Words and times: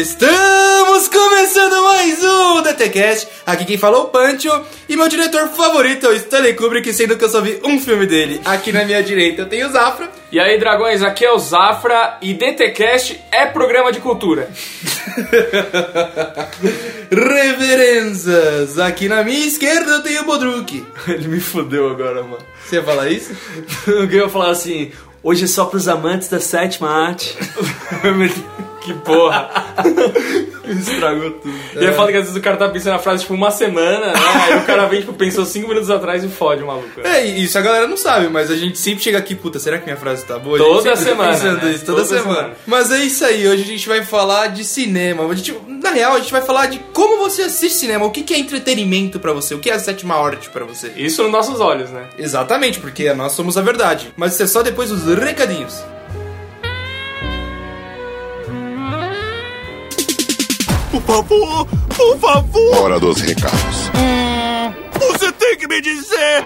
Estamos 0.00 1.08
começando 1.08 1.82
mais 1.84 2.22
um 2.22 2.60
DTCast. 2.60 3.28
Aqui 3.46 3.64
quem 3.64 3.78
falou 3.78 4.02
é 4.02 4.04
o 4.04 4.08
Pancho 4.08 4.50
e 4.86 4.94
meu 4.94 5.08
diretor 5.08 5.48
favorito 5.48 6.04
é 6.04 6.10
o 6.10 6.12
Stanley 6.12 6.52
Kubrick, 6.52 6.92
sendo 6.92 7.16
que 7.16 7.24
eu 7.24 7.30
só 7.30 7.40
vi 7.40 7.58
um 7.64 7.80
filme 7.80 8.04
dele. 8.04 8.38
Aqui 8.44 8.72
na 8.72 8.84
minha 8.84 9.02
direita 9.02 9.40
eu 9.40 9.48
tenho 9.48 9.66
o 9.66 9.72
Zafra. 9.72 10.10
E 10.30 10.38
aí, 10.38 10.58
dragões, 10.58 11.02
aqui 11.02 11.24
é 11.24 11.32
o 11.32 11.38
Zafra 11.38 12.18
e 12.20 12.34
DTCast 12.34 13.18
é 13.32 13.46
programa 13.46 13.90
de 13.90 14.00
cultura. 14.00 14.50
Reverenzas. 17.10 18.78
Aqui 18.78 19.08
na 19.08 19.24
minha 19.24 19.46
esquerda 19.46 19.92
eu 19.92 20.02
tenho 20.02 20.20
o 20.20 20.26
Bodruk. 20.26 20.84
Ele 21.08 21.28
me 21.28 21.40
fodeu 21.40 21.88
agora, 21.90 22.22
mano. 22.22 22.44
Você 22.66 22.76
ia 22.76 22.82
falar 22.82 23.08
isso? 23.08 23.34
Eu 23.88 24.10
ia 24.10 24.28
falar 24.28 24.50
assim, 24.50 24.92
hoje 25.22 25.44
é 25.44 25.46
só 25.46 25.64
pros 25.64 25.88
amantes 25.88 26.28
da 26.28 26.38
sétima 26.38 26.90
arte. 26.90 27.34
Que 28.86 28.94
porra. 28.94 29.50
Estragou 30.66 31.30
tudo. 31.32 31.54
E 31.80 31.84
é 31.84 31.92
foda 31.92 32.10
que 32.10 32.18
às 32.18 32.24
vezes 32.24 32.36
o 32.36 32.40
cara 32.40 32.56
tá 32.56 32.68
pensando 32.68 32.94
na 32.94 32.98
frase 32.98 33.22
tipo 33.22 33.34
uma 33.34 33.50
semana, 33.50 34.06
né? 34.06 34.12
Aí 34.46 34.58
o 34.58 34.62
cara 34.64 34.86
vem, 34.86 35.00
tipo, 35.00 35.12
pensou 35.12 35.44
cinco 35.44 35.68
minutos 35.68 35.90
atrás 35.90 36.24
e 36.24 36.28
fode 36.28 36.62
o 36.62 36.66
maluco. 36.66 37.00
É, 37.04 37.24
isso 37.24 37.56
a 37.56 37.60
galera 37.60 37.86
não 37.86 37.96
sabe, 37.96 38.28
mas 38.28 38.50
a 38.50 38.56
gente 38.56 38.76
sempre 38.78 39.02
chega 39.02 39.18
aqui, 39.18 39.34
puta, 39.34 39.58
será 39.60 39.78
que 39.78 39.84
minha 39.84 39.96
frase 39.96 40.24
tá 40.24 40.38
boa? 40.38 40.56
A 40.56 40.60
Toda 40.60 40.82
gente 40.90 40.98
sempre 40.98 41.10
semana, 41.10 41.32
Pensando 41.32 41.64
né? 41.64 41.72
isso, 41.72 41.84
toda, 41.84 42.02
Toda 42.04 42.18
semana. 42.18 42.34
semana. 42.40 42.54
Mas 42.66 42.90
é 42.90 42.98
isso 42.98 43.24
aí, 43.24 43.46
hoje 43.46 43.62
a 43.62 43.66
gente 43.66 43.88
vai 43.88 44.04
falar 44.04 44.48
de 44.48 44.64
cinema. 44.64 45.24
A 45.30 45.34
gente, 45.34 45.54
na 45.68 45.90
real, 45.90 46.14
a 46.14 46.18
gente 46.18 46.32
vai 46.32 46.42
falar 46.42 46.66
de 46.66 46.78
como 46.92 47.18
você 47.18 47.42
assiste 47.42 47.78
cinema, 47.78 48.04
o 48.04 48.10
que, 48.10 48.22
que 48.22 48.34
é 48.34 48.38
entretenimento 48.38 49.20
pra 49.20 49.32
você, 49.32 49.54
o 49.54 49.58
que 49.60 49.70
é 49.70 49.74
a 49.74 49.78
sétima 49.78 50.16
arte 50.16 50.50
pra 50.50 50.64
você. 50.64 50.92
Isso 50.96 51.22
nos 51.22 51.30
nossos 51.32 51.60
olhos, 51.60 51.90
né? 51.90 52.06
Exatamente, 52.18 52.80
porque 52.80 53.12
nós 53.14 53.32
somos 53.32 53.56
a 53.56 53.62
verdade. 53.62 54.12
Mas 54.16 54.34
isso 54.34 54.42
é 54.42 54.46
só 54.46 54.62
depois 54.62 54.90
dos 54.90 55.04
recadinhos. 55.18 55.80
Por 60.96 61.02
favor, 61.02 61.66
por 61.94 62.18
favor, 62.18 62.76
Hora 62.82 62.98
dos 62.98 63.20
recados. 63.20 63.90
você 64.98 65.30
tem 65.32 65.56
que 65.58 65.68
me 65.68 65.80
dizer. 65.82 66.42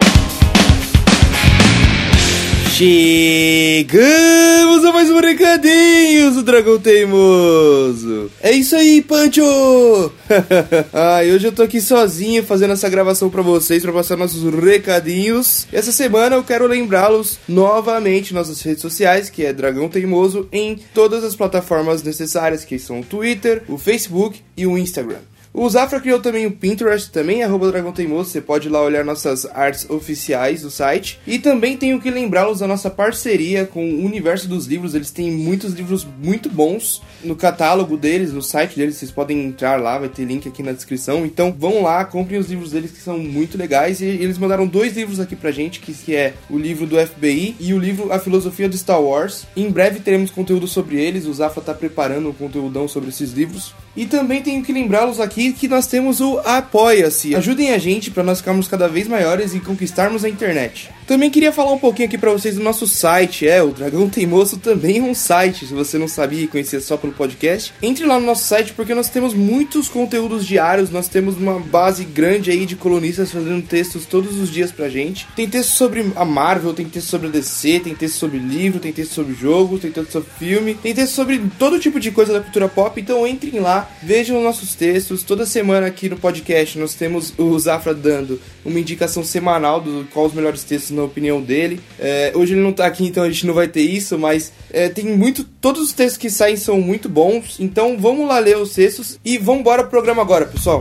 Chegamos 2.81 4.83
a 4.87 4.91
mais 4.91 5.11
um 5.11 5.21
Recadinhos 5.21 6.37
do 6.37 6.43
Dragão 6.43 6.81
Teimoso. 6.81 8.31
É 8.43 8.53
isso 8.53 8.75
aí, 8.75 9.03
Pancho! 9.03 10.11
Ai, 10.91 11.31
hoje 11.31 11.47
eu 11.47 11.53
tô 11.53 11.63
aqui 11.63 11.79
sozinho 11.79 12.43
fazendo 12.43 12.73
essa 12.73 12.89
gravação 12.89 13.29
pra 13.29 13.43
vocês, 13.43 13.83
pra 13.83 13.93
passar 13.93 14.17
nossos 14.17 14.43
recadinhos. 14.55 15.69
E 15.71 15.77
essa 15.77 15.93
semana 15.93 16.37
eu 16.37 16.43
quero 16.43 16.67
lembrá-los 16.67 17.39
novamente 17.47 18.33
nossas 18.33 18.63
redes 18.63 18.81
sociais, 18.81 19.29
que 19.29 19.45
é 19.45 19.53
Dragão 19.53 19.91
Teimoso, 19.91 20.49
em 20.51 20.81
todas 20.95 21.23
as 21.23 21.37
plataformas 21.37 22.03
necessárias, 22.03 22.65
que 22.65 22.79
são 22.79 23.01
o 23.01 23.05
Twitter, 23.05 23.63
o 23.69 23.77
Facebook 23.77 24.41
e 24.57 24.67
o 24.67 24.79
Instagram. 24.79 25.19
O 25.53 25.69
Zafra 25.69 26.01
criou 26.01 26.21
também 26.21 26.47
o 26.47 26.53
Pinterest, 26.53 27.11
também 27.11 27.43
é 27.43 27.45
arroba 27.45 27.73
Dragão 27.73 27.91
Teimoso, 27.91 28.31
você 28.31 28.41
pode 28.41 28.69
ir 28.69 28.71
lá 28.71 28.81
olhar 28.83 29.05
nossas 29.05 29.45
artes 29.47 29.89
oficiais 29.91 30.63
do 30.63 30.71
site. 30.71 31.19
E 31.27 31.41
também 31.41 31.77
tenho 31.77 32.01
que 32.01 32.09
lembrá-los 32.09 32.61
da 32.61 32.69
nossa 32.69 32.89
parceria 32.89 33.67
com 33.67 33.85
o 33.85 34.05
Universo 34.05 34.47
dos 34.47 34.67
Livros, 34.67 34.95
eles 34.95 35.11
têm 35.11 35.33
muitos 35.33 35.73
livros 35.73 36.07
muito 36.23 36.49
bons 36.49 37.03
no 37.25 37.35
catálogo 37.35 37.97
deles, 37.97 38.33
no 38.33 38.41
site 38.41 38.77
deles, 38.77 38.95
vocês 38.95 39.11
podem 39.11 39.45
entrar 39.45 39.81
lá, 39.81 39.99
vai 39.99 40.09
ter 40.09 40.25
link 40.25 40.49
aqui 40.49 40.63
na 40.63 40.71
descrição. 40.71 41.27
Então 41.27 41.53
vão 41.59 41.83
lá, 41.83 42.05
comprem 42.05 42.39
os 42.39 42.49
livros 42.49 42.71
deles 42.71 42.93
que 42.93 43.01
são 43.01 43.19
muito 43.19 43.59
legais. 43.59 44.01
E 44.01 44.05
eles 44.05 44.39
mandaram 44.39 44.69
dois 44.69 44.97
livros 44.97 45.19
aqui 45.19 45.35
pra 45.35 45.51
gente, 45.51 45.81
que, 45.81 46.15
é 46.15 46.35
o 46.49 46.59
livro 46.59 46.87
do 46.87 46.97
FBI 46.97 47.57
e 47.59 47.75
o 47.75 47.79
livro 47.79 48.13
A 48.13 48.21
Filosofia 48.21 48.69
do 48.69 48.79
Star 48.79 49.03
Wars. 49.03 49.47
Em 49.57 49.69
breve 49.69 49.99
teremos 49.99 50.31
conteúdo 50.31 50.69
sobre 50.69 51.01
eles, 51.01 51.27
o 51.27 51.35
Zafra 51.35 51.61
tá 51.61 51.75
preparando 51.75 52.29
um 52.29 52.33
conteúdão 52.33 52.87
sobre 52.87 53.09
esses 53.09 53.33
livros. 53.33 53.75
E 53.97 54.07
também 54.07 54.41
tenho 54.41 54.63
que 54.63 54.73
lembrá-los 54.73 55.19
aqui 55.19 55.40
que 55.49 55.67
nós 55.67 55.87
temos 55.87 56.21
o 56.21 56.39
Apoia-se. 56.45 57.35
Ajudem 57.35 57.73
a 57.73 57.79
gente 57.79 58.11
para 58.11 58.23
nós 58.23 58.39
ficarmos 58.39 58.69
cada 58.69 58.89
vez 58.89 59.09
maiores 59.09 59.55
e 59.55 59.61
conquistarmos 59.61 60.25
a 60.25 60.29
internet. 60.29 60.91
Também 61.07 61.31
queria 61.31 61.51
falar 61.51 61.73
um 61.73 61.79
pouquinho 61.79 62.07
aqui 62.07 62.17
para 62.17 62.31
vocês 62.31 62.55
do 62.55 62.63
nosso 62.63 62.87
site, 62.87 63.49
é, 63.49 63.61
o 63.61 63.73
Dragão 63.73 64.09
Teimoso 64.09 64.59
também 64.59 64.99
é 64.99 65.03
um 65.03 65.15
site, 65.15 65.67
se 65.67 65.75
você 65.75 65.99
não 65.99 66.07
sabia 66.07 66.45
e 66.45 66.47
conhecia 66.47 66.81
só 66.81 66.97
pelo 66.97 67.13
podcast. 67.13 67.73
Entre 67.83 68.05
lá 68.05 68.21
no 68.21 68.27
nosso 68.27 68.45
site 68.45 68.73
porque 68.75 68.95
nós 68.95 69.09
temos 69.09 69.35
muitos 69.35 69.89
conteúdos 69.89 70.47
diários, 70.47 70.91
nós 70.91 71.09
temos 71.09 71.37
uma 71.37 71.59
base 71.59 72.05
grande 72.05 72.51
aí 72.51 72.65
de 72.65 72.77
colunistas 72.77 73.33
fazendo 73.33 73.67
textos 73.67 74.07
todos 74.07 74.39
os 74.39 74.51
dias 74.51 74.71
pra 74.71 74.89
gente. 74.89 75.27
Tem 75.35 75.49
texto 75.49 75.71
sobre 75.71 76.13
a 76.15 76.25
Marvel, 76.25 76.73
tem 76.73 76.87
texto 76.87 77.09
sobre 77.09 77.27
a 77.27 77.31
DC, 77.31 77.81
tem 77.81 77.95
texto 77.95 78.17
sobre 78.17 78.39
livro, 78.39 78.79
tem 78.79 78.93
texto 78.93 79.15
sobre 79.15 79.35
jogo, 79.35 79.79
tem 79.79 79.91
texto 79.91 80.13
sobre 80.13 80.31
filme, 80.39 80.75
tem 80.75 80.95
texto 80.95 81.15
sobre 81.15 81.41
todo 81.59 81.81
tipo 81.81 81.99
de 81.99 82.11
coisa 82.11 82.33
da 82.33 82.41
cultura 82.41 82.69
pop, 82.69 83.01
então 83.01 83.27
entrem 83.27 83.59
lá, 83.59 83.91
vejam 84.03 84.43
nossos 84.43 84.75
textos. 84.75 85.25
Toda 85.31 85.47
semana 85.47 85.87
aqui 85.87 86.09
no 86.09 86.17
podcast 86.17 86.77
nós 86.77 86.95
temos 86.95 87.33
o 87.39 87.57
Zafra 87.57 87.95
dando 87.95 88.41
uma 88.65 88.81
indicação 88.81 89.23
semanal 89.23 89.81
do 89.81 90.05
qual 90.13 90.27
os 90.27 90.35
melhores 90.35 90.65
textos 90.65 90.91
na 90.91 91.05
opinião 91.05 91.41
dele. 91.41 91.79
É, 92.01 92.33
hoje 92.35 92.55
ele 92.55 92.61
não 92.61 92.73
tá 92.73 92.85
aqui, 92.85 93.07
então 93.07 93.23
a 93.23 93.31
gente 93.31 93.47
não 93.47 93.55
vai 93.55 93.69
ter 93.69 93.83
isso, 93.83 94.19
mas 94.19 94.53
é, 94.73 94.89
tem 94.89 95.05
muito. 95.05 95.45
Todos 95.45 95.83
os 95.83 95.93
textos 95.93 96.19
que 96.19 96.29
saem 96.29 96.57
são 96.57 96.81
muito 96.81 97.09
bons. 97.09 97.61
Então 97.61 97.97
vamos 97.97 98.27
lá 98.27 98.41
ler 98.41 98.57
os 98.57 98.75
textos 98.75 99.21
e 99.25 99.39
vamos 99.39 99.61
embora 99.61 99.83
pro 99.83 99.91
programa 99.93 100.21
agora, 100.21 100.47
pessoal. 100.47 100.81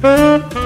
Zafra, 0.00 0.63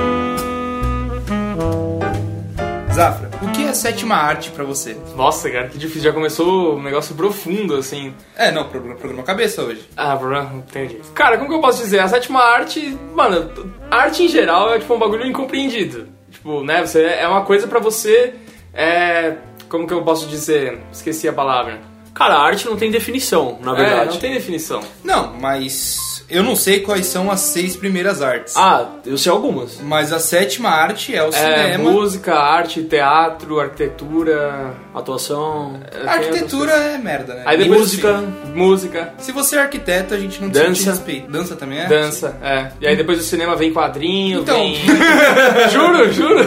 é 3.69 3.71
a 3.71 3.75
sétima 3.75 4.15
arte 4.17 4.51
pra 4.51 4.65
você? 4.65 4.97
Nossa, 5.17 5.51
cara, 5.51 5.69
que 5.69 5.79
difícil. 5.79 6.03
Já 6.03 6.13
começou 6.13 6.77
um 6.77 6.83
negócio 6.83 7.15
profundo, 7.15 7.75
assim. 7.77 8.13
É, 8.37 8.51
não, 8.51 8.65
programa, 8.69 8.97
programa 8.97 9.23
cabeça 9.23 9.63
hoje. 9.63 9.89
Ah, 9.97 10.17
problema, 10.17 10.45
não 10.51 10.63
tem 10.63 10.89
jeito. 10.89 11.11
Cara, 11.13 11.37
como 11.39 11.49
que 11.49 11.55
eu 11.55 11.61
posso 11.61 11.83
dizer? 11.83 12.01
A 12.01 12.09
sétima 12.09 12.41
arte, 12.43 12.97
mano, 13.15 13.51
arte 13.91 14.23
em 14.25 14.29
geral 14.29 14.75
é 14.75 14.79
tipo 14.79 14.95
um 14.95 14.99
bagulho 14.99 15.27
incompreendido. 15.27 16.09
Tipo, 16.31 16.63
né, 16.65 16.85
você, 16.85 17.03
é 17.05 17.27
uma 17.29 17.45
coisa 17.45 17.67
pra 17.67 17.79
você. 17.79 18.35
É. 18.73 19.35
Como 19.69 19.87
que 19.87 19.93
eu 19.93 20.03
posso 20.03 20.27
dizer? 20.27 20.79
Esqueci 20.91 21.29
a 21.29 21.33
palavra. 21.33 21.79
Cara, 22.15 22.35
a 22.35 22.43
arte 22.43 22.67
não 22.67 22.77
tem 22.77 22.91
definição, 22.91 23.59
na 23.63 23.73
É, 23.73 23.77
verdade. 23.77 24.11
não 24.15 24.17
tem 24.19 24.33
definição. 24.33 24.81
Não, 25.05 25.35
mas 25.35 26.18
eu 26.31 26.43
não 26.43 26.55
sei 26.55 26.81
quais 26.81 27.07
são 27.07 27.31
as 27.31 27.41
seis 27.41 27.75
primeiras 27.77 28.21
artes. 28.23 28.55
Ah, 28.57 28.87
eu 29.07 29.17
sei 29.17 29.33
algumas. 29.33 29.81
Mas 29.81 30.13
a 30.13 30.19
sétima 30.19 30.69
arte 30.69 31.15
é 31.15 31.23
o 31.23 31.29
É, 31.29 31.33
cinema. 31.33 31.91
música, 31.91 32.35
arte, 32.35 32.83
teatro, 32.83 33.59
arquitetura. 33.61 34.75
Atuação. 34.95 35.81
é, 35.93 36.07
A 36.09 36.13
arquitetura 36.15 36.73
é 36.73 36.99
merda, 36.99 37.35
né? 37.35 37.43
Aí 37.47 37.57
depois 37.57 37.81
música. 37.81 38.23
música, 38.55 39.15
Se 39.19 39.33
você 39.33 39.57
é 39.57 39.61
arquiteto, 39.61 40.15
a 40.15 40.19
gente 40.19 40.41
não 40.43 40.49
Dança. 40.49 40.83
te 40.83 40.87
respeita. 40.89 41.31
Dança 41.31 41.57
também 41.57 41.81
é? 41.81 41.87
dança, 41.87 42.37
é. 42.43 42.69
E 42.81 42.87
aí 42.87 42.97
depois 42.97 43.19
do 43.19 43.25
cinema 43.25 43.55
vem 43.57 43.73
quadrinho, 43.73 44.41
Então. 44.41 44.57
vem. 44.57 44.77
juro, 45.71 46.13
juro. 46.13 46.41